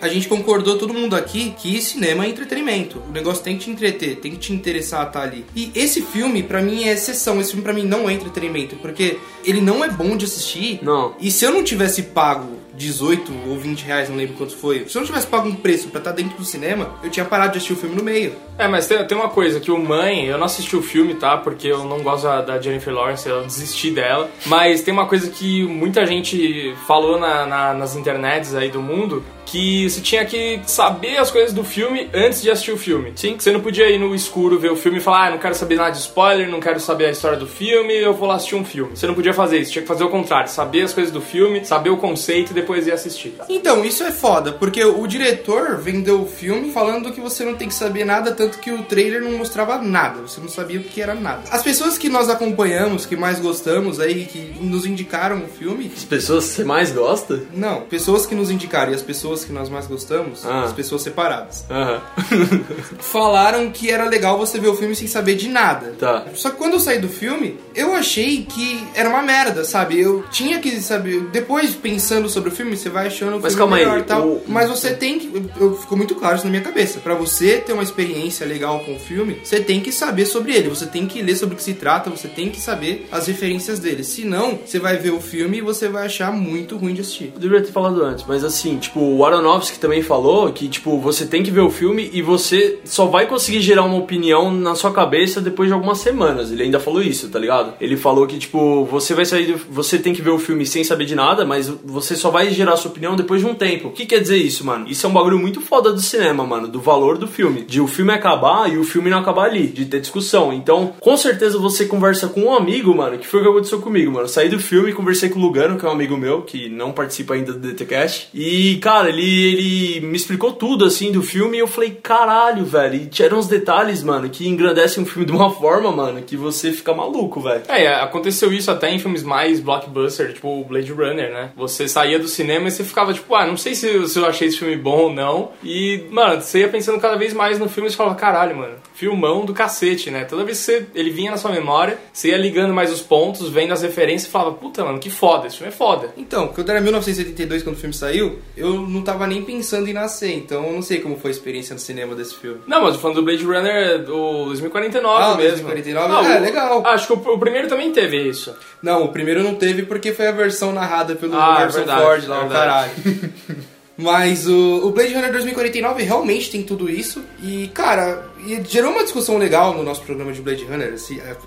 A 0.00 0.08
gente 0.08 0.28
concordou, 0.28 0.78
todo 0.78 0.94
mundo 0.94 1.16
aqui, 1.16 1.54
que 1.58 1.80
cinema 1.80 2.24
é 2.24 2.28
entretenimento. 2.28 3.02
O 3.08 3.12
negócio 3.12 3.42
tem 3.42 3.56
que 3.56 3.64
te 3.64 3.70
entreter, 3.70 4.16
tem 4.16 4.32
que 4.32 4.38
te 4.38 4.52
interessar 4.52 5.02
a 5.02 5.08
estar 5.08 5.22
ali. 5.22 5.44
E 5.54 5.70
esse 5.74 6.02
filme, 6.02 6.42
pra 6.42 6.62
mim, 6.62 6.84
é 6.84 6.92
exceção. 6.92 7.40
Esse 7.40 7.50
filme, 7.50 7.62
pra 7.62 7.72
mim, 7.72 7.84
não 7.84 8.08
é 8.08 8.12
entretenimento. 8.12 8.76
Porque 8.76 9.18
ele 9.44 9.60
não 9.60 9.84
é 9.84 9.88
bom 9.88 10.16
de 10.16 10.24
assistir. 10.24 10.80
Não. 10.82 11.14
E 11.20 11.30
se 11.30 11.44
eu 11.44 11.52
não 11.52 11.62
tivesse 11.62 12.02
pago 12.02 12.57
18 12.78 13.32
ou 13.48 13.58
20 13.58 13.82
reais, 13.82 14.08
não 14.08 14.16
lembro 14.16 14.34
quanto 14.36 14.56
foi. 14.56 14.86
Se 14.88 14.96
eu 14.96 15.00
não 15.00 15.06
tivesse 15.06 15.26
pago 15.26 15.48
um 15.48 15.54
preço 15.54 15.88
pra 15.88 15.98
estar 15.98 16.12
dentro 16.12 16.38
do 16.38 16.44
cinema, 16.44 16.94
eu 17.02 17.10
tinha 17.10 17.26
parado 17.26 17.52
de 17.52 17.58
assistir 17.58 17.74
o 17.74 17.76
filme 17.76 17.94
no 17.96 18.02
meio. 18.02 18.34
É, 18.56 18.66
mas 18.68 18.86
tem, 18.86 19.04
tem 19.06 19.16
uma 19.18 19.28
coisa, 19.28 19.60
que 19.60 19.70
o 19.70 19.78
Mãe, 19.78 20.26
eu 20.26 20.38
não 20.38 20.46
assisti 20.46 20.76
o 20.76 20.82
filme, 20.82 21.14
tá? 21.14 21.36
Porque 21.36 21.68
eu 21.68 21.84
não 21.84 22.00
gosto 22.02 22.24
da, 22.24 22.40
da 22.42 22.60
Jennifer 22.60 22.92
Lawrence, 22.94 23.28
eu 23.28 23.42
desisti 23.44 23.90
dela. 23.90 24.30
Mas 24.46 24.82
tem 24.82 24.92
uma 24.94 25.06
coisa 25.06 25.28
que 25.30 25.64
muita 25.64 26.06
gente 26.06 26.74
falou 26.86 27.18
na- 27.18 27.44
na- 27.46 27.74
nas 27.74 27.94
internets 27.96 28.54
aí 28.54 28.70
do 28.70 28.80
mundo, 28.80 29.22
que 29.50 29.88
você 29.88 30.00
tinha 30.00 30.24
que 30.24 30.60
saber 30.66 31.16
as 31.16 31.30
coisas 31.30 31.52
do 31.52 31.64
filme 31.64 32.08
antes 32.12 32.42
de 32.42 32.50
assistir 32.50 32.72
o 32.72 32.76
filme. 32.78 33.12
Sim. 33.16 33.36
Você 33.38 33.50
não 33.50 33.60
podia 33.60 33.88
ir 33.90 33.98
no 33.98 34.14
escuro 34.14 34.58
ver 34.58 34.70
o 34.70 34.76
filme 34.76 34.98
e 34.98 35.00
falar, 35.00 35.28
ah, 35.28 35.30
não 35.32 35.38
quero 35.38 35.54
saber 35.54 35.76
nada 35.76 35.90
de 35.90 35.98
spoiler, 35.98 36.48
não 36.48 36.60
quero 36.60 36.78
saber 36.80 37.06
a 37.06 37.10
história 37.10 37.38
do 37.38 37.46
filme, 37.46 37.94
eu 37.94 38.12
vou 38.14 38.28
lá 38.28 38.36
assistir 38.36 38.54
um 38.56 38.64
filme. 38.64 38.96
Você 38.96 39.06
não 39.06 39.14
podia 39.14 39.32
fazer 39.32 39.58
isso, 39.58 39.72
tinha 39.72 39.82
que 39.82 39.88
fazer 39.88 40.04
o 40.04 40.10
contrário, 40.10 40.50
saber 40.50 40.82
as 40.82 40.92
coisas 40.92 41.12
do 41.12 41.20
filme, 41.20 41.64
saber 41.64 41.90
o 41.90 41.96
conceito 41.96 42.50
e 42.50 42.54
depois 42.54 42.86
ir 42.86 42.92
assistir. 42.92 43.34
Então, 43.48 43.84
isso 43.84 44.02
é 44.04 44.10
foda, 44.12 44.52
porque 44.52 44.84
o 44.84 45.06
diretor 45.06 45.78
vendeu 45.78 46.22
o 46.22 46.26
filme 46.26 46.70
falando 46.70 47.10
que 47.12 47.20
você 47.20 47.44
não 47.44 47.54
tem 47.54 47.68
que 47.68 47.74
saber 47.74 48.04
nada, 48.04 48.32
tanto 48.32 48.58
que 48.58 48.70
o 48.70 48.82
trailer 48.82 49.22
não 49.22 49.32
mostrava 49.32 49.78
nada, 49.78 50.20
você 50.20 50.40
não 50.40 50.48
sabia 50.48 50.78
o 50.80 50.82
que 50.84 51.00
era 51.00 51.14
nada. 51.14 51.42
As 51.50 51.62
pessoas 51.62 51.96
que 51.96 52.08
nós 52.08 52.28
acompanhamos, 52.28 53.06
que 53.06 53.16
mais 53.16 53.40
gostamos 53.40 53.98
aí, 54.00 54.26
que 54.26 54.54
nos 54.60 54.84
indicaram 54.86 55.42
o 55.44 55.48
filme, 55.48 55.90
As 55.96 56.04
pessoas 56.04 56.46
que 56.48 56.52
você 56.56 56.64
mais 56.64 56.90
gosta? 56.92 57.42
não, 57.54 57.82
pessoas 57.82 58.26
que 58.26 58.34
nos 58.34 58.50
indicaram 58.50 58.92
e 58.92 58.94
as 58.94 59.02
pessoas 59.02 59.37
que 59.44 59.52
nós 59.52 59.68
mais 59.68 59.86
gostamos, 59.86 60.44
Ah. 60.46 60.64
as 60.64 60.72
pessoas 60.72 61.02
separadas, 61.02 61.64
Aham. 61.70 62.00
falaram 62.98 63.70
que 63.70 63.90
era 63.90 64.04
legal 64.08 64.38
você 64.38 64.58
ver 64.58 64.68
o 64.68 64.74
filme 64.76 64.94
sem 64.94 65.06
saber 65.06 65.34
de 65.36 65.48
nada. 65.48 65.94
Tá. 65.98 66.24
Só 66.34 66.50
que 66.50 66.56
quando 66.56 66.74
eu 66.74 66.80
saí 66.80 66.98
do 66.98 67.08
filme, 67.08 67.58
eu 67.74 67.94
achei 67.94 68.44
que 68.44 68.82
era 68.94 69.08
uma 69.08 69.22
merda, 69.22 69.64
sabe? 69.64 70.00
Eu 70.00 70.24
tinha 70.30 70.58
que 70.58 70.70
saber. 70.80 71.22
Depois, 71.32 71.74
pensando 71.74 72.28
sobre 72.28 72.50
o 72.50 72.52
filme, 72.52 72.76
você 72.76 72.88
vai 72.88 73.06
achando 73.06 73.36
o 73.36 73.40
Mas 73.40 73.54
filme 73.54 73.58
calma 73.58 73.76
aí, 73.76 73.84
melhor 73.84 73.98
e 74.00 74.02
tal. 74.04 74.26
o- 74.26 74.42
Mas 74.46 74.68
você 74.68 74.94
tem 74.94 75.18
que. 75.18 75.50
Eu, 75.58 75.76
ficou 75.76 75.96
muito 75.96 76.14
claro 76.14 76.36
isso 76.36 76.44
na 76.44 76.50
minha 76.50 76.62
cabeça. 76.62 77.00
Pra 77.00 77.14
você 77.14 77.58
ter 77.58 77.72
uma 77.72 77.82
experiência 77.82 78.46
legal 78.46 78.80
com 78.80 78.94
o 78.94 78.98
filme, 78.98 79.40
você 79.42 79.60
tem 79.60 79.80
que 79.80 79.92
saber 79.92 80.26
sobre 80.26 80.52
ele. 80.54 80.68
Você 80.68 80.86
tem 80.86 81.06
que 81.06 81.22
ler 81.22 81.36
sobre 81.36 81.54
o 81.54 81.58
que 81.58 81.62
se 81.64 81.74
trata, 81.74 82.10
você 82.10 82.28
tem 82.28 82.50
que 82.50 82.60
saber 82.60 83.06
as 83.10 83.26
referências 83.26 83.78
dele. 83.78 84.04
Senão, 84.04 84.58
você 84.64 84.78
vai 84.78 84.96
ver 84.96 85.10
o 85.10 85.20
filme 85.20 85.58
e 85.58 85.60
você 85.60 85.88
vai 85.88 86.06
achar 86.06 86.32
muito 86.32 86.76
ruim 86.76 86.94
de 86.94 87.00
assistir. 87.00 87.32
Eu 87.34 87.40
deveria 87.40 87.64
ter 87.64 87.72
falado 87.72 88.02
antes, 88.02 88.24
mas 88.26 88.44
assim, 88.44 88.78
tipo, 88.78 89.00
o 89.00 89.18
Aronofsky 89.28 89.78
também 89.78 90.02
falou 90.02 90.52
que, 90.52 90.68
tipo, 90.68 90.98
você 90.98 91.26
tem 91.26 91.42
que 91.42 91.50
ver 91.50 91.60
o 91.60 91.70
filme 91.70 92.10
e 92.12 92.20
você 92.20 92.78
só 92.84 93.06
vai 93.06 93.26
conseguir 93.26 93.60
gerar 93.60 93.84
uma 93.84 93.96
opinião 93.96 94.52
na 94.52 94.74
sua 94.74 94.92
cabeça 94.92 95.40
depois 95.40 95.68
de 95.68 95.72
algumas 95.72 95.98
semanas. 95.98 96.52
Ele 96.52 96.64
ainda 96.64 96.78
falou 96.78 97.00
isso, 97.02 97.28
tá 97.28 97.38
ligado? 97.38 97.74
Ele 97.80 97.96
falou 97.96 98.26
que, 98.26 98.38
tipo, 98.38 98.84
você 98.84 99.14
vai 99.14 99.24
sair 99.24 99.56
Você 99.70 99.98
tem 99.98 100.12
que 100.12 100.22
ver 100.22 100.30
o 100.30 100.38
filme 100.38 100.66
sem 100.66 100.84
saber 100.84 101.04
de 101.04 101.14
nada, 101.14 101.44
mas 101.44 101.68
você 101.84 102.14
só 102.14 102.30
vai 102.30 102.50
gerar 102.50 102.76
sua 102.76 102.90
opinião 102.90 103.16
depois 103.16 103.40
de 103.40 103.46
um 103.46 103.54
tempo. 103.54 103.88
O 103.88 103.92
que 103.92 104.06
quer 104.06 104.20
dizer 104.20 104.36
isso, 104.36 104.64
mano? 104.64 104.86
Isso 104.88 105.06
é 105.06 105.08
um 105.08 105.12
bagulho 105.12 105.38
muito 105.38 105.60
foda 105.60 105.92
do 105.92 106.00
cinema, 106.00 106.44
mano, 106.44 106.68
do 106.68 106.80
valor 106.80 107.18
do 107.18 107.26
filme. 107.26 107.62
De 107.62 107.80
o 107.80 107.86
filme 107.86 108.12
acabar 108.12 108.70
e 108.70 108.76
o 108.76 108.84
filme 108.84 109.10
não 109.10 109.18
acabar 109.18 109.44
ali, 109.44 109.66
de 109.66 109.86
ter 109.86 110.00
discussão. 110.00 110.52
Então, 110.52 110.94
com 111.00 111.16
certeza 111.16 111.58
você 111.58 111.86
conversa 111.86 112.28
com 112.28 112.42
um 112.42 112.54
amigo, 112.54 112.94
mano, 112.94 113.18
que 113.18 113.26
foi 113.26 113.40
o 113.40 113.42
que 113.42 113.48
aconteceu 113.48 113.80
comigo, 113.80 114.12
mano. 114.12 114.24
Eu 114.24 114.28
saí 114.28 114.48
do 114.48 114.58
filme 114.58 114.92
conversei 114.98 115.28
com 115.28 115.38
o 115.38 115.42
Lugano, 115.42 115.78
que 115.78 115.86
é 115.86 115.88
um 115.88 115.92
amigo 115.92 116.16
meu, 116.16 116.42
que 116.42 116.68
não 116.68 116.90
participa 116.90 117.34
ainda 117.34 117.52
do 117.52 117.60
DTCast. 117.60 118.30
E, 118.34 118.76
cara, 118.78 119.08
ele, 119.08 119.17
ele 119.20 120.00
me 120.00 120.16
explicou 120.16 120.52
tudo, 120.52 120.84
assim, 120.84 121.12
do 121.12 121.22
filme 121.22 121.56
e 121.56 121.60
eu 121.60 121.66
falei, 121.66 121.90
caralho, 121.90 122.64
velho. 122.64 122.94
E 122.94 123.06
tinham 123.06 123.38
uns 123.38 123.46
detalhes, 123.46 124.02
mano, 124.02 124.28
que 124.28 124.48
engrandecem 124.48 125.02
o 125.02 125.06
filme 125.06 125.26
de 125.26 125.32
uma 125.32 125.50
forma, 125.54 125.90
mano, 125.92 126.22
que 126.22 126.36
você 126.36 126.72
fica 126.72 126.94
maluco, 126.94 127.40
velho. 127.40 127.62
É, 127.68 127.94
aconteceu 127.94 128.52
isso 128.52 128.70
até 128.70 128.90
em 128.90 128.98
filmes 128.98 129.22
mais 129.22 129.60
blockbuster, 129.60 130.32
tipo 130.32 130.48
o 130.48 130.64
Blade 130.64 130.92
Runner, 130.92 131.32
né? 131.32 131.50
Você 131.56 131.88
saía 131.88 132.18
do 132.18 132.28
cinema 132.28 132.68
e 132.68 132.70
você 132.70 132.84
ficava 132.84 133.12
tipo, 133.12 133.34
ah, 133.34 133.46
não 133.46 133.56
sei 133.56 133.74
se, 133.74 134.08
se 134.08 134.18
eu 134.18 134.26
achei 134.26 134.48
esse 134.48 134.58
filme 134.58 134.76
bom 134.76 135.02
ou 135.02 135.12
não. 135.12 135.52
E, 135.62 136.04
mano, 136.10 136.40
você 136.40 136.60
ia 136.60 136.68
pensando 136.68 137.00
cada 137.00 137.16
vez 137.16 137.32
mais 137.32 137.58
no 137.58 137.68
filme 137.68 137.88
e 137.88 137.90
você 137.90 137.96
falava, 137.96 138.16
caralho, 138.16 138.56
mano, 138.56 138.74
filmão 138.94 139.44
do 139.44 139.54
cacete, 139.54 140.10
né? 140.10 140.24
Toda 140.24 140.44
vez 140.44 140.58
que 140.58 140.64
você, 140.64 140.86
ele 140.94 141.10
vinha 141.10 141.30
na 141.30 141.36
sua 141.36 141.52
memória, 141.52 141.98
você 142.12 142.28
ia 142.28 142.36
ligando 142.36 142.74
mais 142.74 142.92
os 142.92 143.00
pontos, 143.00 143.48
vendo 143.48 143.72
as 143.72 143.82
referências 143.82 144.28
e 144.28 144.30
falava, 144.30 144.52
puta, 144.52 144.84
mano, 144.84 144.98
que 144.98 145.10
foda, 145.10 145.46
esse 145.46 145.56
filme 145.56 145.72
é 145.72 145.76
foda. 145.76 146.12
Então, 146.16 146.48
quando 146.48 146.70
era 146.70 146.80
1982, 146.80 147.62
quando 147.62 147.76
o 147.76 147.78
filme 147.78 147.94
saiu, 147.94 148.38
eu 148.56 148.74
não 148.74 149.02
tava 149.12 149.26
nem 149.26 149.42
pensando 149.42 149.88
em 149.88 149.92
nascer, 149.92 150.32
então 150.34 150.66
eu 150.66 150.72
não 150.72 150.82
sei 150.82 151.00
como 151.00 151.16
foi 151.18 151.30
a 151.30 151.34
experiência 151.34 151.72
no 151.74 151.80
cinema 151.80 152.14
desse 152.14 152.34
filme. 152.34 152.60
Não, 152.66 152.82
mas 152.82 152.96
falando 152.96 153.16
do 153.16 153.22
Blade 153.22 153.44
Runner 153.44 154.04
do 154.04 154.44
2049 154.46 155.22
Ah, 155.22 155.32
o 155.32 155.36
mesmo. 155.36 155.66
2049, 155.68 156.08
Não, 156.12 156.24
é, 156.24 156.38
o- 156.38 156.42
legal. 156.42 156.86
Acho 156.86 157.06
que 157.06 157.12
o, 157.14 157.34
o 157.34 157.38
primeiro 157.38 157.68
também 157.68 157.90
teve 157.92 158.16
isso. 158.28 158.54
Não, 158.82 159.04
o 159.04 159.08
primeiro 159.08 159.42
não 159.42 159.54
teve 159.54 159.84
porque 159.84 160.12
foi 160.12 160.26
a 160.26 160.32
versão 160.32 160.72
narrada 160.72 161.14
pelo 161.14 161.34
Ah, 161.34 161.54
é 161.56 161.58
Harrison 161.60 161.78
verdade, 161.78 162.02
Ford 162.02 162.26
lá, 162.28 162.42
é 162.42 162.44
o 162.44 162.48
caralho. 162.50 162.90
Mas 164.00 164.46
o, 164.46 164.86
o 164.86 164.90
Blade 164.92 165.12
Runner 165.12 165.32
2049 165.32 166.04
realmente 166.04 166.52
tem 166.52 166.62
tudo 166.62 166.88
isso. 166.88 167.20
E, 167.42 167.68
cara, 167.74 168.28
e 168.46 168.62
gerou 168.68 168.92
uma 168.92 169.02
discussão 169.02 169.36
legal 169.38 169.74
no 169.74 169.82
nosso 169.82 170.02
programa 170.02 170.32
de 170.32 170.40
Blade 170.40 170.64
Runner. 170.64 170.94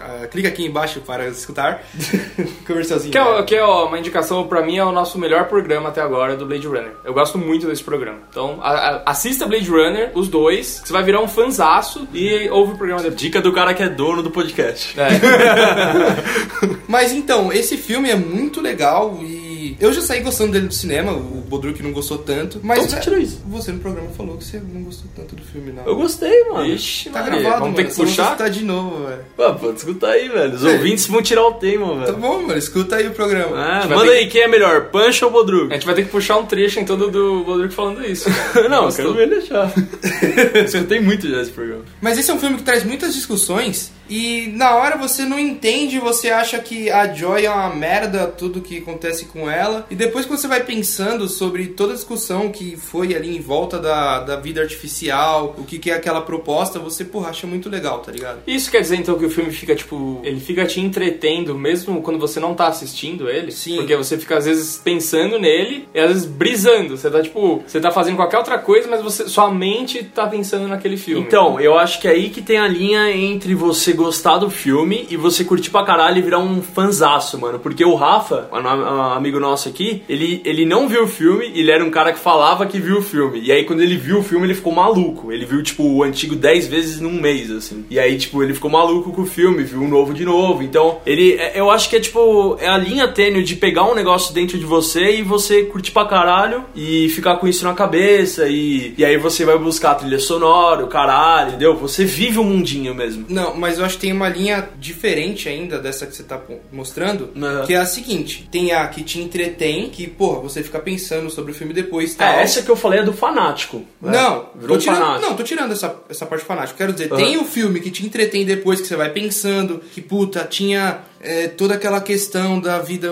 A- 0.02 0.24
a- 0.24 0.28
clica 0.28 0.50
aqui 0.50 0.66
embaixo 0.66 1.00
para 1.00 1.30
escutar. 1.30 1.82
Comercialzinho. 2.68 3.12
Que 3.12 3.18
é, 3.18 3.24
né? 3.24 3.40
o- 3.40 3.46
que 3.46 3.56
é 3.56 3.64
ó, 3.64 3.88
uma 3.88 3.98
indicação 3.98 4.46
pra 4.48 4.62
mim, 4.66 4.78
é 4.78 4.84
o 4.84 4.92
nosso 4.92 5.18
melhor 5.18 5.46
programa 5.48 5.88
até 5.88 6.02
agora 6.02 6.36
do 6.36 6.46
Blade 6.46 6.68
Runner. 6.68 6.92
Eu 7.06 7.14
gosto 7.14 7.38
muito 7.38 7.68
desse 7.68 7.84
programa. 7.84 8.20
Então, 8.30 8.60
a- 8.62 8.70
a- 8.72 9.04
assista 9.12 9.48
Blade 9.48 9.70
Runner, 9.70 10.12
os 10.14 10.28
dois, 10.28 10.82
que 10.82 10.88
você 10.88 10.94
vai 10.94 11.04
virar 11.04 11.22
um 11.22 11.30
fanzaço 11.30 12.06
e 12.14 12.50
ouve 12.50 12.74
o 12.74 12.78
programa 12.78 13.02
depois. 13.02 13.22
Dica 13.22 13.40
do 13.42 13.54
cara 13.54 13.74
que 13.74 13.82
é 13.84 13.88
dono 13.88 14.22
do 14.22 14.30
podcast. 14.30 15.00
É. 15.00 15.08
Mas 16.88 17.12
então, 17.14 17.52
esse 17.54 17.78
filme 17.78 18.10
é 18.10 18.16
muito 18.16 18.60
legal 18.62 19.18
e 19.22 19.76
eu 19.80 19.94
já 19.94 20.02
saí 20.02 20.20
gostando 20.22 20.52
dele 20.52 20.68
do 20.68 20.74
cinema, 20.74 21.14
o 21.14 21.41
Bodruk 21.52 21.84
não 21.84 21.92
gostou 21.92 22.18
tanto. 22.18 22.60
Mas 22.64 22.80
Então 22.80 22.90
você 22.92 23.00
tirou 23.02 23.20
isso? 23.20 23.42
Você 23.48 23.72
no 23.74 23.80
programa 23.80 24.10
falou 24.10 24.38
que 24.38 24.44
você 24.46 24.60
não 24.74 24.84
gostou 24.84 25.12
tanto 25.16 25.36
do 25.36 25.42
filme, 25.44 25.72
não. 25.74 25.86
Eu 25.86 25.96
gostei, 25.98 26.46
mano. 26.46 26.66
Ixi, 26.66 27.10
Tá 27.10 27.22
Maria, 27.22 27.40
gravado, 27.42 27.60
Vamos 27.62 27.76
ter 27.76 27.82
mano, 27.84 27.90
que 27.90 27.96
só 27.96 28.04
vou 28.04 28.12
puxar? 28.12 28.32
citar 28.32 28.50
de 28.50 28.64
novo, 28.64 29.06
velho. 29.08 29.22
Pô, 29.36 29.54
pode 29.56 29.78
escutar 29.78 30.12
aí, 30.12 30.30
velho. 30.30 30.56
Os 30.56 30.66
É. 30.66 30.70
ouvintes 30.72 31.06
vão 31.08 31.22
tirar 31.22 31.46
o 31.46 31.54
tema, 31.54 31.88
Tá 32.00 32.06
velho. 32.06 32.18
bom, 32.18 32.42
mano, 32.42 32.58
escuta 32.58 32.96
aí 32.96 33.08
o 33.08 33.12
programa. 33.12 33.56
Ah, 33.58 33.86
manda 33.88 34.04
ter 34.04 34.18
aí, 34.18 34.28
quem 34.28 34.42
é 34.42 34.48
melhor, 34.48 34.86
Pancho 34.86 35.26
ou 35.26 35.32
Bodrug? 35.32 35.70
A 35.72 35.76
gente 35.76 35.86
vai 35.86 35.94
ter 35.96 36.06
que 36.06 36.10
puxar 36.10 36.38
um 36.38 36.46
trecho 36.46 36.80
em 36.80 36.86
todo 36.86 37.12
do 37.12 37.44
Bodruk 37.44 37.74
falando 37.74 38.04
isso. 38.06 38.30
Não, 38.70 38.88
eu 38.88 38.94
quero 38.96 39.14
ver 39.14 39.24
ele 39.24 39.36
achar. 39.36 39.72
Escutei 40.66 41.00
muito 41.00 41.28
já 41.30 41.42
esse 41.42 41.52
programa. 41.52 41.84
Mas 42.02 42.18
esse 42.18 42.32
é 42.32 42.34
um 42.34 42.40
filme 42.40 42.58
que 42.58 42.64
traz 42.64 42.84
muitas 42.84 43.14
discussões 43.14 43.92
e 44.12 44.48
na 44.48 44.76
hora 44.76 44.98
você 44.98 45.24
não 45.24 45.40
entende, 45.40 45.98
você 45.98 46.30
acha 46.30 46.60
que 46.60 46.92
a 46.92 47.14
Joy 47.14 47.46
é 47.46 47.50
uma 47.50 47.74
merda, 47.74 48.28
tudo 48.28 48.60
que 48.60 48.80
acontece 48.80 49.24
com 49.24 49.50
ela. 49.50 49.88
E 49.90 49.96
depois 49.96 50.26
que 50.26 50.32
você 50.32 50.50
vai 50.50 50.66
pensando 50.66 51.30
sobre 51.30 51.68
toda 51.68 51.94
a 51.94 51.96
discussão 51.96 52.52
que 52.52 52.76
foi 52.76 53.16
ali 53.16 53.34
em 53.34 53.40
volta 53.40 53.80
da, 53.80 54.20
da 54.20 54.36
vida 54.36 54.60
artificial, 54.60 55.56
o 55.58 55.64
que, 55.64 55.80
que 55.80 55.90
é 55.90 55.94
aquela 55.94 56.20
proposta, 56.20 56.78
você, 56.78 57.06
porra, 57.06 57.30
acha 57.30 57.48
muito 57.48 57.70
legal, 57.70 58.00
tá 58.00 58.12
ligado? 58.12 58.40
Isso 58.46 58.70
quer 58.70 58.82
dizer 58.82 58.98
então 58.98 59.18
que 59.18 59.24
o 59.24 59.30
filme 59.30 59.50
fica, 59.50 59.74
tipo, 59.74 60.20
ele 60.26 60.42
fica 60.42 60.66
te 60.66 60.82
entretendo 60.82 61.56
mesmo 61.56 62.02
quando 62.02 62.20
você 62.20 62.38
não 62.38 62.54
tá 62.54 62.68
assistindo 62.68 63.30
ele? 63.30 63.54
Sim. 63.54 63.78
Porque 63.78 63.96
você 63.96 64.18
fica 64.18 64.38
às 64.38 64.46
vezes 64.46 64.76
pensando 64.84 65.40
nele 65.40 65.88
e 65.96 66.00
às 66.02 66.10
vezes 66.10 66.26
brisando. 66.26 66.98
Você 66.98 67.10
tá, 67.10 67.22
tipo, 67.22 67.64
você 67.66 67.80
tá 67.80 67.92
fazendo 67.92 68.18
qualquer 68.18 68.40
outra 68.40 68.58
coisa, 68.58 68.90
mas 68.90 69.02
você, 69.02 69.30
sua 69.30 69.50
mente 69.50 70.04
tá 70.04 70.28
pensando 70.28 70.68
naquele 70.68 70.98
filme. 70.98 71.26
Então, 71.26 71.62
eu 71.62 71.80
acho 71.80 72.02
que 72.02 72.10
é 72.10 72.12
aí 72.12 72.30
que 72.30 72.42
tem 72.42 72.58
a 72.58 72.68
linha 72.68 73.10
entre 73.10 73.56
você 73.56 74.01
gostar 74.02 74.38
do 74.38 74.50
filme 74.50 75.06
e 75.10 75.18
você 75.18 75.44
curtir 75.44 75.70
pra 75.70 75.84
caralho 75.84 76.18
e 76.18 76.22
virar 76.22 76.40
um 76.40 76.62
fanzaço, 76.62 77.38
mano. 77.40 77.60
Porque 77.60 77.84
o 77.86 77.96
Rafa, 77.96 78.50
um 78.52 78.58
um 78.62 79.02
amigo 79.14 79.40
nosso 79.40 79.70
aqui, 79.70 80.04
ele, 80.10 80.42
ele 80.46 80.66
não 80.66 80.88
viu 80.88 81.04
o 81.04 81.08
filme, 81.08 81.52
ele 81.54 81.72
era 81.72 81.84
um 81.84 81.90
cara 81.92 82.12
que 82.14 82.20
falava 82.20 82.66
que 82.66 82.80
viu 82.80 82.98
o 82.98 83.02
filme. 83.02 83.42
E 83.42 83.52
aí 83.52 83.64
quando 83.66 83.82
ele 83.82 83.96
viu 83.96 84.20
o 84.20 84.24
filme, 84.24 84.46
ele 84.46 84.54
ficou 84.56 84.74
maluco. 84.74 85.32
Ele 85.32 85.46
viu, 85.46 85.62
tipo, 85.64 85.84
o 85.84 86.04
antigo 86.04 86.36
10 86.36 86.68
vezes 86.68 87.00
num 87.00 87.14
mês, 87.22 87.52
assim. 87.52 87.86
E 87.90 88.00
aí, 88.00 88.18
tipo, 88.18 88.42
ele 88.44 88.54
ficou 88.54 88.70
maluco 88.70 89.12
com 89.12 89.22
o 89.22 89.26
filme, 89.26 89.64
viu 89.64 89.82
o 89.82 89.88
novo 89.88 90.14
de 90.14 90.26
novo. 90.26 90.64
Então, 90.64 91.00
ele, 91.06 91.34
é- 91.34 91.54
eu 91.60 91.70
acho 91.70 91.90
que 91.90 91.96
é, 91.96 92.00
tipo, 92.00 92.58
é 92.60 92.68
a 92.68 92.78
linha 92.78 93.08
tênue 93.08 93.44
de 93.44 93.56
pegar 93.56 93.84
um 93.84 93.96
negócio 93.96 94.34
dentro 94.34 94.58
de 94.58 94.66
você 94.66 95.18
e 95.18 95.22
você 95.24 95.64
curtir 95.64 95.92
pra 95.92 96.06
caralho 96.06 96.64
e 96.76 97.10
ficar 97.10 97.36
com 97.38 97.48
isso 97.48 97.64
na 97.64 97.74
cabeça. 97.74 98.48
E, 98.48 98.94
e 98.98 99.06
aí 99.06 99.18
você 99.18 99.46
vai 99.46 99.58
buscar 99.58 99.92
a 99.92 99.96
trilha 99.96 100.20
sonora, 100.20 100.84
o 100.84 100.88
caralho, 100.88 101.50
entendeu? 101.50 101.76
Você 101.78 102.06
vive 102.06 102.40
o 102.40 102.44
mundinho 102.44 102.94
mesmo. 102.96 103.26
Não, 103.30 103.56
mas 103.56 103.78
eu 103.82 103.86
acho 103.86 103.96
que 103.96 104.02
tem 104.02 104.14
uma 104.14 104.30
linha 104.30 104.70
diferente 104.80 105.50
ainda 105.50 105.78
dessa 105.80 106.06
que 106.06 106.16
você 106.16 106.24
tá 106.24 106.40
mostrando, 106.72 107.30
Uhum. 107.36 107.66
que 107.66 107.74
é 107.74 107.78
a 107.78 107.86
seguinte: 107.86 108.48
tem 108.52 108.72
a 108.72 108.88
que 108.88 109.04
te 109.04 109.20
entretém, 109.20 109.90
que, 109.90 110.08
porra, 110.08 110.40
você 110.40 110.64
fica 110.64 110.80
pensando 110.80 111.30
sobre 111.30 111.52
o 111.52 111.56
filme 111.56 111.74
depois 111.74 112.14
e 112.14 112.18
tal. 112.18 112.28
É, 112.34 112.42
essa 112.44 112.62
que 112.62 112.70
eu 112.70 112.76
falei 112.76 113.00
é 113.00 113.04
do 113.04 113.14
fanático. 113.14 113.84
né? 114.02 114.12
Não, 114.12 114.50
virou 114.56 114.78
tô 114.78 114.84
tirando, 114.84 114.98
fanático. 115.00 115.30
não, 115.30 115.36
tô 115.36 115.44
tirando 115.44 115.72
essa, 115.72 115.96
essa 116.10 116.26
parte 116.26 116.46
fanática. 116.46 116.78
Quero 116.78 116.94
dizer, 116.94 117.12
Aham. 117.12 117.18
tem 117.24 117.38
o 117.38 117.44
filme 117.46 117.80
que 117.80 117.92
te 117.92 118.06
entretém 118.06 118.46
depois, 118.46 118.80
que 118.82 118.88
você 118.88 118.96
vai 118.96 119.10
pensando, 119.10 119.82
que 119.94 120.02
puta, 120.02 120.44
tinha 120.50 121.00
é, 121.22 121.48
toda 121.48 121.76
aquela 121.76 122.02
questão 122.02 122.60
da 122.60 122.80
vida 122.80 123.12